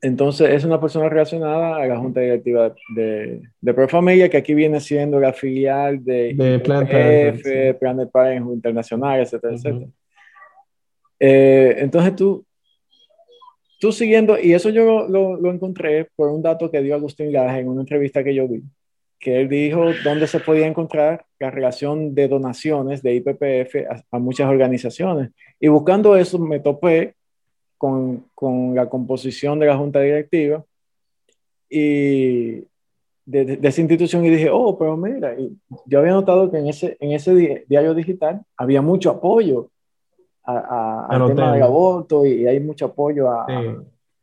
Entonces, 0.02 0.50
es 0.50 0.64
una 0.64 0.80
persona 0.80 1.10
relacionada 1.10 1.76
a 1.76 1.86
la 1.86 1.98
junta 1.98 2.20
directiva 2.20 2.74
de, 2.94 3.42
de 3.60 3.74
Profamilia, 3.74 4.30
que 4.30 4.38
aquí 4.38 4.54
viene 4.54 4.80
siendo 4.80 5.20
la 5.20 5.34
filial 5.34 6.02
de, 6.02 6.32
de 6.34 6.58
Planet, 6.58 7.78
Planet 7.78 8.10
Parenthood 8.10 8.54
Internacional, 8.54 9.20
etcétera, 9.20 9.54
etcétera. 9.54 9.86
Eh, 11.20 11.76
entonces, 11.78 12.16
tú, 12.16 12.46
tú 13.78 13.92
siguiendo, 13.92 14.38
y 14.40 14.54
eso 14.54 14.70
yo 14.70 15.06
lo, 15.06 15.36
lo, 15.36 15.52
encontré 15.52 16.08
por 16.16 16.30
un 16.30 16.42
dato 16.42 16.70
que 16.70 16.80
dio 16.80 16.94
Agustín 16.94 17.30
Laje 17.32 17.60
en 17.60 17.68
una 17.68 17.82
entrevista 17.82 18.24
que 18.24 18.34
yo 18.34 18.48
vi, 18.48 18.62
que 19.18 19.38
él 19.42 19.48
dijo 19.48 19.84
dónde 20.02 20.26
se 20.26 20.40
podía 20.40 20.66
encontrar 20.66 21.26
la 21.38 21.50
relación 21.50 22.14
de 22.14 22.26
donaciones 22.26 23.02
de 23.02 23.14
IPPF 23.16 24.02
a, 24.10 24.18
muchas 24.18 24.48
organizaciones. 24.48 25.30
Y 25.60 25.68
buscando 25.68 26.16
eso 26.16 26.38
me 26.38 26.58
topé 26.58 27.14
con, 27.76 28.24
con, 28.34 28.74
la 28.74 28.88
composición 28.88 29.58
de 29.58 29.66
la 29.66 29.76
junta 29.76 30.00
directiva 30.00 30.64
y 31.68 32.64
de, 33.26 33.44
de, 33.58 33.68
esa 33.68 33.80
institución 33.80 34.24
y 34.24 34.30
dije, 34.30 34.48
oh, 34.50 34.78
pero 34.78 34.96
mira, 34.96 35.36
yo 35.84 35.98
había 35.98 36.12
notado 36.12 36.50
que 36.50 36.58
en 36.58 36.68
ese, 36.68 36.96
en 36.98 37.12
ese 37.12 37.64
diario 37.68 37.94
digital 37.94 38.42
había 38.56 38.80
mucho 38.80 39.10
apoyo 39.10 39.70
a, 40.44 41.06
al 41.08 41.34
tema 41.34 41.52
del 41.54 41.62
aborto 41.62 42.26
y, 42.26 42.46
hay 42.46 42.60
mucho 42.60 42.86
apoyo 42.86 43.30
a... 43.30 43.46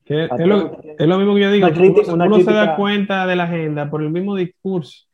es, 0.05 0.29
lo, 0.47 1.17
mismo 1.17 1.35
que 1.35 1.41
yo 1.41 1.51
digo, 1.51 1.67
uno, 2.13 2.39
se 2.39 2.51
da 2.51 2.75
cuenta 2.75 3.27
de 3.27 3.35
la 3.35 3.43
agenda 3.43 3.89
por 3.89 4.01
el 4.01 4.09
mismo 4.09 4.35
discurso, 4.35 5.05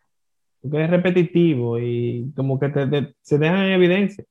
porque 0.61 0.83
es 0.83 0.89
repetitivo 0.89 1.79
y 1.79 2.31
como 2.35 2.59
que 2.59 3.13
se 3.21 3.37
deja 3.37 3.65
en 3.65 3.73
evidencia. 3.73 4.23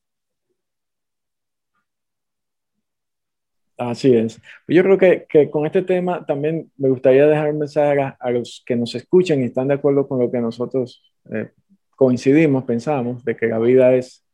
Así 3.90 4.14
es. 4.14 4.40
Yo 4.68 4.82
creo 4.82 4.98
que, 4.98 5.26
que, 5.28 5.50
con 5.50 5.66
este 5.66 5.82
tema 5.82 6.24
también 6.24 6.70
me 6.76 6.88
gustaría 6.88 7.26
dejar 7.26 7.50
un 7.50 7.58
mensaje 7.58 8.00
a, 8.18 8.30
los 8.30 8.62
que 8.66 8.76
nos 8.76 8.94
escuchan 8.94 9.40
y 9.40 9.44
están 9.44 9.68
de 9.68 9.74
acuerdo 9.74 10.06
con 10.06 10.18
lo 10.20 10.30
que 10.30 10.40
nosotros 10.40 11.02
eh, 11.32 11.50
coincidimos, 11.96 12.64
pensamos, 12.64 13.24
de 13.24 13.36
que 13.36 13.46
la 13.46 13.58
vida 13.58 13.94
es, 13.94 14.24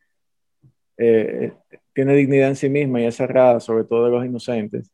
eh, 0.98 1.52
tiene 1.98 2.14
dignidad 2.14 2.50
en 2.50 2.54
sí 2.54 2.68
misma 2.68 3.00
y 3.00 3.06
es 3.06 3.16
cerrada, 3.16 3.58
sobre 3.58 3.82
todo 3.82 4.04
de 4.04 4.12
los 4.12 4.24
inocentes, 4.24 4.92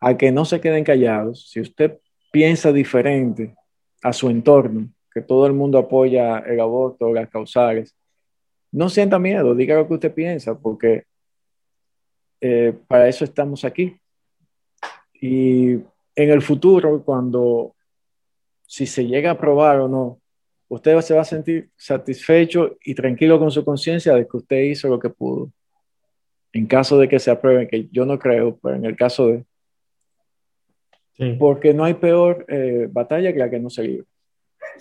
a 0.00 0.16
que 0.16 0.32
no 0.32 0.46
se 0.46 0.62
queden 0.62 0.82
callados. 0.82 1.50
Si 1.50 1.60
usted 1.60 1.98
piensa 2.32 2.72
diferente 2.72 3.54
a 4.02 4.14
su 4.14 4.30
entorno, 4.30 4.88
que 5.12 5.20
todo 5.20 5.46
el 5.46 5.52
mundo 5.52 5.76
apoya 5.76 6.38
el 6.38 6.58
aborto, 6.58 7.12
las 7.12 7.28
causales, 7.28 7.94
no 8.72 8.88
sienta 8.88 9.18
miedo, 9.18 9.54
diga 9.54 9.76
lo 9.76 9.86
que 9.86 9.92
usted 9.92 10.14
piensa, 10.14 10.58
porque 10.58 11.04
eh, 12.40 12.72
para 12.86 13.08
eso 13.08 13.26
estamos 13.26 13.66
aquí. 13.66 13.98
Y 15.20 15.72
en 15.72 16.30
el 16.30 16.40
futuro, 16.40 17.04
cuando, 17.04 17.74
si 18.66 18.86
se 18.86 19.06
llega 19.06 19.28
a 19.28 19.34
aprobar 19.34 19.80
o 19.80 19.88
no, 19.88 20.18
usted 20.68 20.98
se 21.02 21.12
va 21.12 21.20
a 21.20 21.24
sentir 21.24 21.68
satisfecho 21.76 22.78
y 22.82 22.94
tranquilo 22.94 23.38
con 23.38 23.50
su 23.50 23.62
conciencia 23.66 24.14
de 24.14 24.26
que 24.26 24.36
usted 24.38 24.62
hizo 24.62 24.88
lo 24.88 24.98
que 24.98 25.10
pudo. 25.10 25.52
En 26.58 26.66
caso 26.66 26.98
de 26.98 27.08
que 27.08 27.18
se 27.18 27.30
apruebe, 27.30 27.68
que 27.68 27.88
yo 27.92 28.04
no 28.04 28.18
creo, 28.18 28.58
pero 28.62 28.74
en 28.74 28.84
el 28.84 28.96
caso 28.96 29.28
de... 29.28 29.44
Porque 31.38 31.74
no 31.74 31.84
hay 31.84 31.94
peor 31.94 32.44
eh, 32.48 32.88
batalla 32.90 33.32
que 33.32 33.38
la 33.38 33.50
que 33.50 33.58
no 33.58 33.70
se 33.70 33.82
libra. 33.82 34.06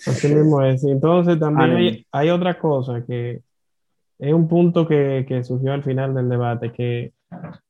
Así 0.06 0.28
mismo 0.28 0.62
es. 0.64 0.84
Entonces 0.84 1.40
también 1.40 1.72
hay, 1.72 2.06
hay, 2.12 2.30
otra 2.30 2.60
cosa 2.60 3.04
que 3.06 3.42
es 4.20 4.34
un 4.34 4.48
punto 4.48 4.88
que, 4.88 5.26
que 5.28 5.44
surgió 5.44 5.74
al 5.74 5.84
final 5.84 6.14
del 6.14 6.30
debate, 6.30 6.72
que 6.72 7.14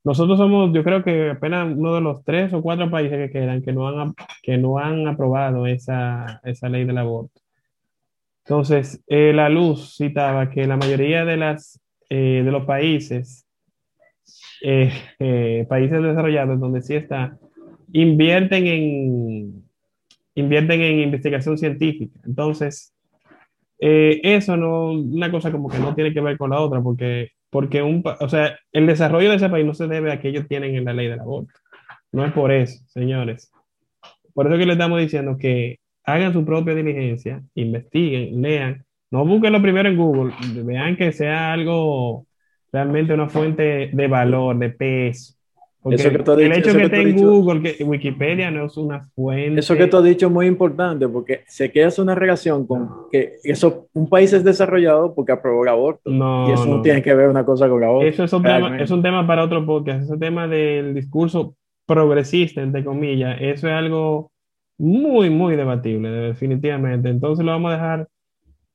nosotros 0.04 0.38
somos, 0.38 0.74
yo 0.74 0.84
creo 0.84 1.04
que 1.04 1.32
apenas 1.32 1.76
uno 1.76 1.96
de 1.96 2.02
los 2.02 2.24
tres 2.24 2.54
o 2.54 2.62
cuatro 2.62 2.90
países 2.90 3.18
que 3.18 3.32
quedan 3.40 3.62
que 3.62 3.74
no 3.74 3.88
han, 3.88 4.14
que 4.44 4.58
no 4.58 4.78
han 4.78 5.08
aprobado 5.08 5.66
esa, 5.66 6.42
esa 6.44 6.70
ley 6.70 6.86
del 6.86 6.98
aborto. 6.98 7.42
Entonces, 8.46 9.02
eh, 9.08 9.34
la 9.34 9.50
luz 9.50 9.96
citaba 9.98 10.50
que 10.50 10.68
la 10.68 10.78
mayoría 10.78 11.26
de, 11.26 11.38
las, 11.38 11.82
eh, 12.10 12.42
de 12.46 12.52
los 12.52 12.66
países, 12.66 13.47
eh, 14.62 15.66
países 15.70 16.02
desarrollados 16.02 16.60
donde 16.60 16.82
sí 16.82 16.96
está, 16.96 17.38
invierten 17.94 18.68
en, 18.68 19.64
invierten 20.36 20.82
en 20.82 21.00
investigación 21.00 21.58
científica. 21.58 22.20
Entonces, 22.26 22.94
eso 23.80 24.58
no, 24.58 24.92
una 24.92 25.30
cosa 25.30 25.52
como 25.52 25.70
que 25.70 25.78
no 25.78 25.94
tiene 25.94 26.14
que 26.14 26.22
ver 26.22 26.38
con 26.38 26.50
la 26.50 26.60
otra, 26.60 26.82
porque 26.82 27.32
porque 27.50 27.82
un, 27.82 28.04
o 28.20 28.30
sea, 28.30 28.60
el 28.72 28.88
desarrollo 28.88 29.30
de 29.30 29.38
ese 29.38 29.50
país 29.50 29.66
no 29.66 29.74
se 29.74 29.88
debe 29.88 30.12
a 30.12 30.20
que 30.20 30.30
ellos 30.30 30.48
tienen 30.48 30.76
en 30.76 30.86
la 30.86 30.94
ley 30.94 31.08
del 31.08 31.20
aborto. 31.20 31.54
No 32.12 32.26
es 32.26 32.34
por 32.34 32.52
eso, 32.52 32.84
señores. 32.88 33.52
Por 34.34 34.48
eso 34.48 34.58
que 34.58 34.66
les 34.66 34.74
estamos 34.74 35.00
diciendo 35.00 35.38
que 35.38 35.80
hagan 36.04 36.34
su 36.34 36.46
propia 36.46 36.76
diligencia, 36.76 37.42
investiguen, 37.56 38.42
lean, 38.42 38.86
no 39.12 39.26
busquen 39.26 39.54
lo 39.54 39.62
primero 39.62 39.90
en 39.90 39.98
Google, 39.98 40.34
vean 40.64 40.96
que 40.96 41.12
sea 41.12 41.54
algo 41.54 42.28
realmente 42.72 43.14
una 43.14 43.30
fuente 43.30 43.90
de 43.92 44.08
valor, 44.08 44.58
de 44.58 44.70
peso 44.70 45.38
el 45.92 46.52
hecho 46.54 46.74
que, 46.74 46.84
esté 46.84 47.02
en 47.02 47.16
Google, 47.16 47.62
que 47.62 47.84
Wikipedia 47.84 48.52
no 48.52 48.66
es 48.66 48.78
una 48.78 49.02
fuente. 49.16 49.60
Eso 49.60 49.76
que 49.76 49.88
tú 49.88 49.98
has 49.98 50.04
dicho 50.04 50.28
es 50.28 50.32
muy 50.32 50.48
importante 50.48 51.08
porque 51.08 51.44
se 51.48 51.72
queda 51.72 51.90
una 52.00 52.16
relación 52.16 52.68
con 52.68 53.10
que 53.12 53.36
eso, 53.44 53.88
un 53.94 54.10
país 54.10 54.34
es 54.34 54.44
desarrollado 54.44 55.14
porque 55.16 55.32
aprobó 55.32 55.64
el 55.64 55.70
aborto. 55.70 56.10
y 56.10 56.52
eso 56.52 56.66
no, 56.66 56.82
tiene 56.82 57.02
que 57.02 57.14
ver 57.14 57.30
una 57.30 57.46
cosa 57.46 57.70
con 57.70 57.82
la 57.82 57.92
otra. 57.92 58.08
Eso 58.08 58.24
es 58.24 58.34
un, 58.34 58.44
tema, 58.44 58.82
es 58.82 58.92
un 58.92 59.02
tema 59.02 59.26
para 59.26 59.44
otro 59.44 59.66
podcast. 59.66 60.04
Ese 60.04 60.18
tema 60.18 60.48
del 60.48 60.94
discurso 60.94 61.56
progresista, 61.86 62.62
entre 62.62 62.84
comillas, 62.84 63.38
eso 63.40 63.68
es 63.68 63.74
algo 63.74 64.32
muy, 64.78 65.30
muy 65.30 65.56
debatible, 65.56 66.10
definitivamente. 66.10 67.10
Entonces 67.10 67.46
lo 67.46 67.52
vamos 67.52 67.72
a 67.72 67.76
dejar 67.76 68.08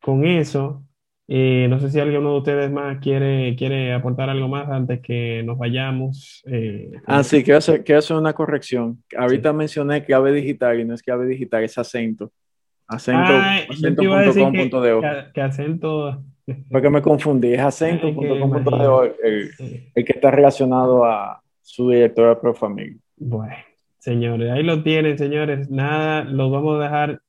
con 0.01 0.24
eso. 0.24 0.82
Eh, 1.29 1.66
no 1.70 1.79
sé 1.79 1.91
si 1.91 2.01
alguno 2.01 2.33
de 2.33 2.39
ustedes 2.39 2.70
más 2.70 2.99
quiere, 2.99 3.55
quiere 3.57 3.93
aportar 3.93 4.29
algo 4.29 4.49
más 4.49 4.68
antes 4.68 5.01
que 5.01 5.43
nos 5.45 5.57
vayamos. 5.57 6.43
Eh, 6.47 6.91
ah, 7.07 7.23
sí, 7.23 7.45
quiero 7.45 7.59
hacer, 7.59 7.85
quiero 7.85 8.01
hacer 8.01 8.16
una 8.16 8.33
corrección. 8.33 9.03
Ahorita 9.16 9.53
mencioné 9.53 10.05
clave 10.05 10.33
digital 10.33 10.81
y 10.81 10.85
no 10.85 10.95
es 10.95 11.03
clave 11.03 11.27
digital, 11.27 11.62
es 11.62 11.79
acento. 11.79 12.33
Acento, 12.87 13.33
ah, 13.33 13.61
acento.com.de. 13.70 15.31
Que, 15.33 15.41
acento. 15.41 16.23
Porque 16.70 16.91
me 16.91 17.01
confundí, 17.01 17.55
es 17.55 17.61
acento.com.de 17.61 19.14
el, 19.25 19.51
el, 19.95 20.05
que 20.05 20.12
está 20.12 20.31
relacionado 20.31 21.05
a 21.05 21.41
su 21.62 21.89
directora 21.89 22.31
de 22.31 22.37
Profamilia. 22.37 22.99
Bueno, 23.16 23.55
señores, 23.99 24.51
ahí 24.51 24.64
lo 24.64 24.83
tienen, 24.83 25.16
señores. 25.16 25.70
Nada, 25.70 26.25
los 26.25 26.51
vamos 26.51 26.81
a 26.81 26.83
dejar 26.83 27.23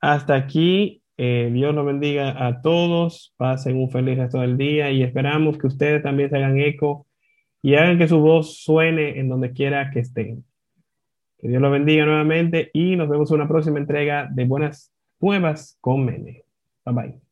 hasta 0.00 0.34
aquí 0.34 1.03
Eh, 1.16 1.50
Dios 1.52 1.74
los 1.74 1.86
bendiga 1.86 2.46
a 2.46 2.60
todos, 2.60 3.34
pasen 3.36 3.76
un 3.76 3.90
feliz 3.90 4.18
resto 4.18 4.40
del 4.40 4.56
día 4.56 4.90
y 4.90 5.02
esperamos 5.02 5.58
que 5.58 5.68
ustedes 5.68 6.02
también 6.02 6.30
se 6.30 6.36
hagan 6.36 6.58
eco 6.58 7.06
y 7.62 7.76
hagan 7.76 7.98
que 7.98 8.08
su 8.08 8.20
voz 8.20 8.58
suene 8.58 9.18
en 9.18 9.28
donde 9.28 9.52
quiera 9.52 9.90
que 9.90 10.00
estén. 10.00 10.44
Que 11.38 11.48
Dios 11.48 11.62
los 11.62 11.70
bendiga 11.70 12.04
nuevamente 12.04 12.70
y 12.72 12.96
nos 12.96 13.08
vemos 13.08 13.30
en 13.30 13.36
una 13.36 13.48
próxima 13.48 13.78
entrega 13.78 14.28
de 14.30 14.44
Buenas 14.44 14.92
Nuevas 15.20 15.78
con 15.80 16.04
Mene. 16.04 16.44
Bye 16.84 16.94
bye. 16.94 17.23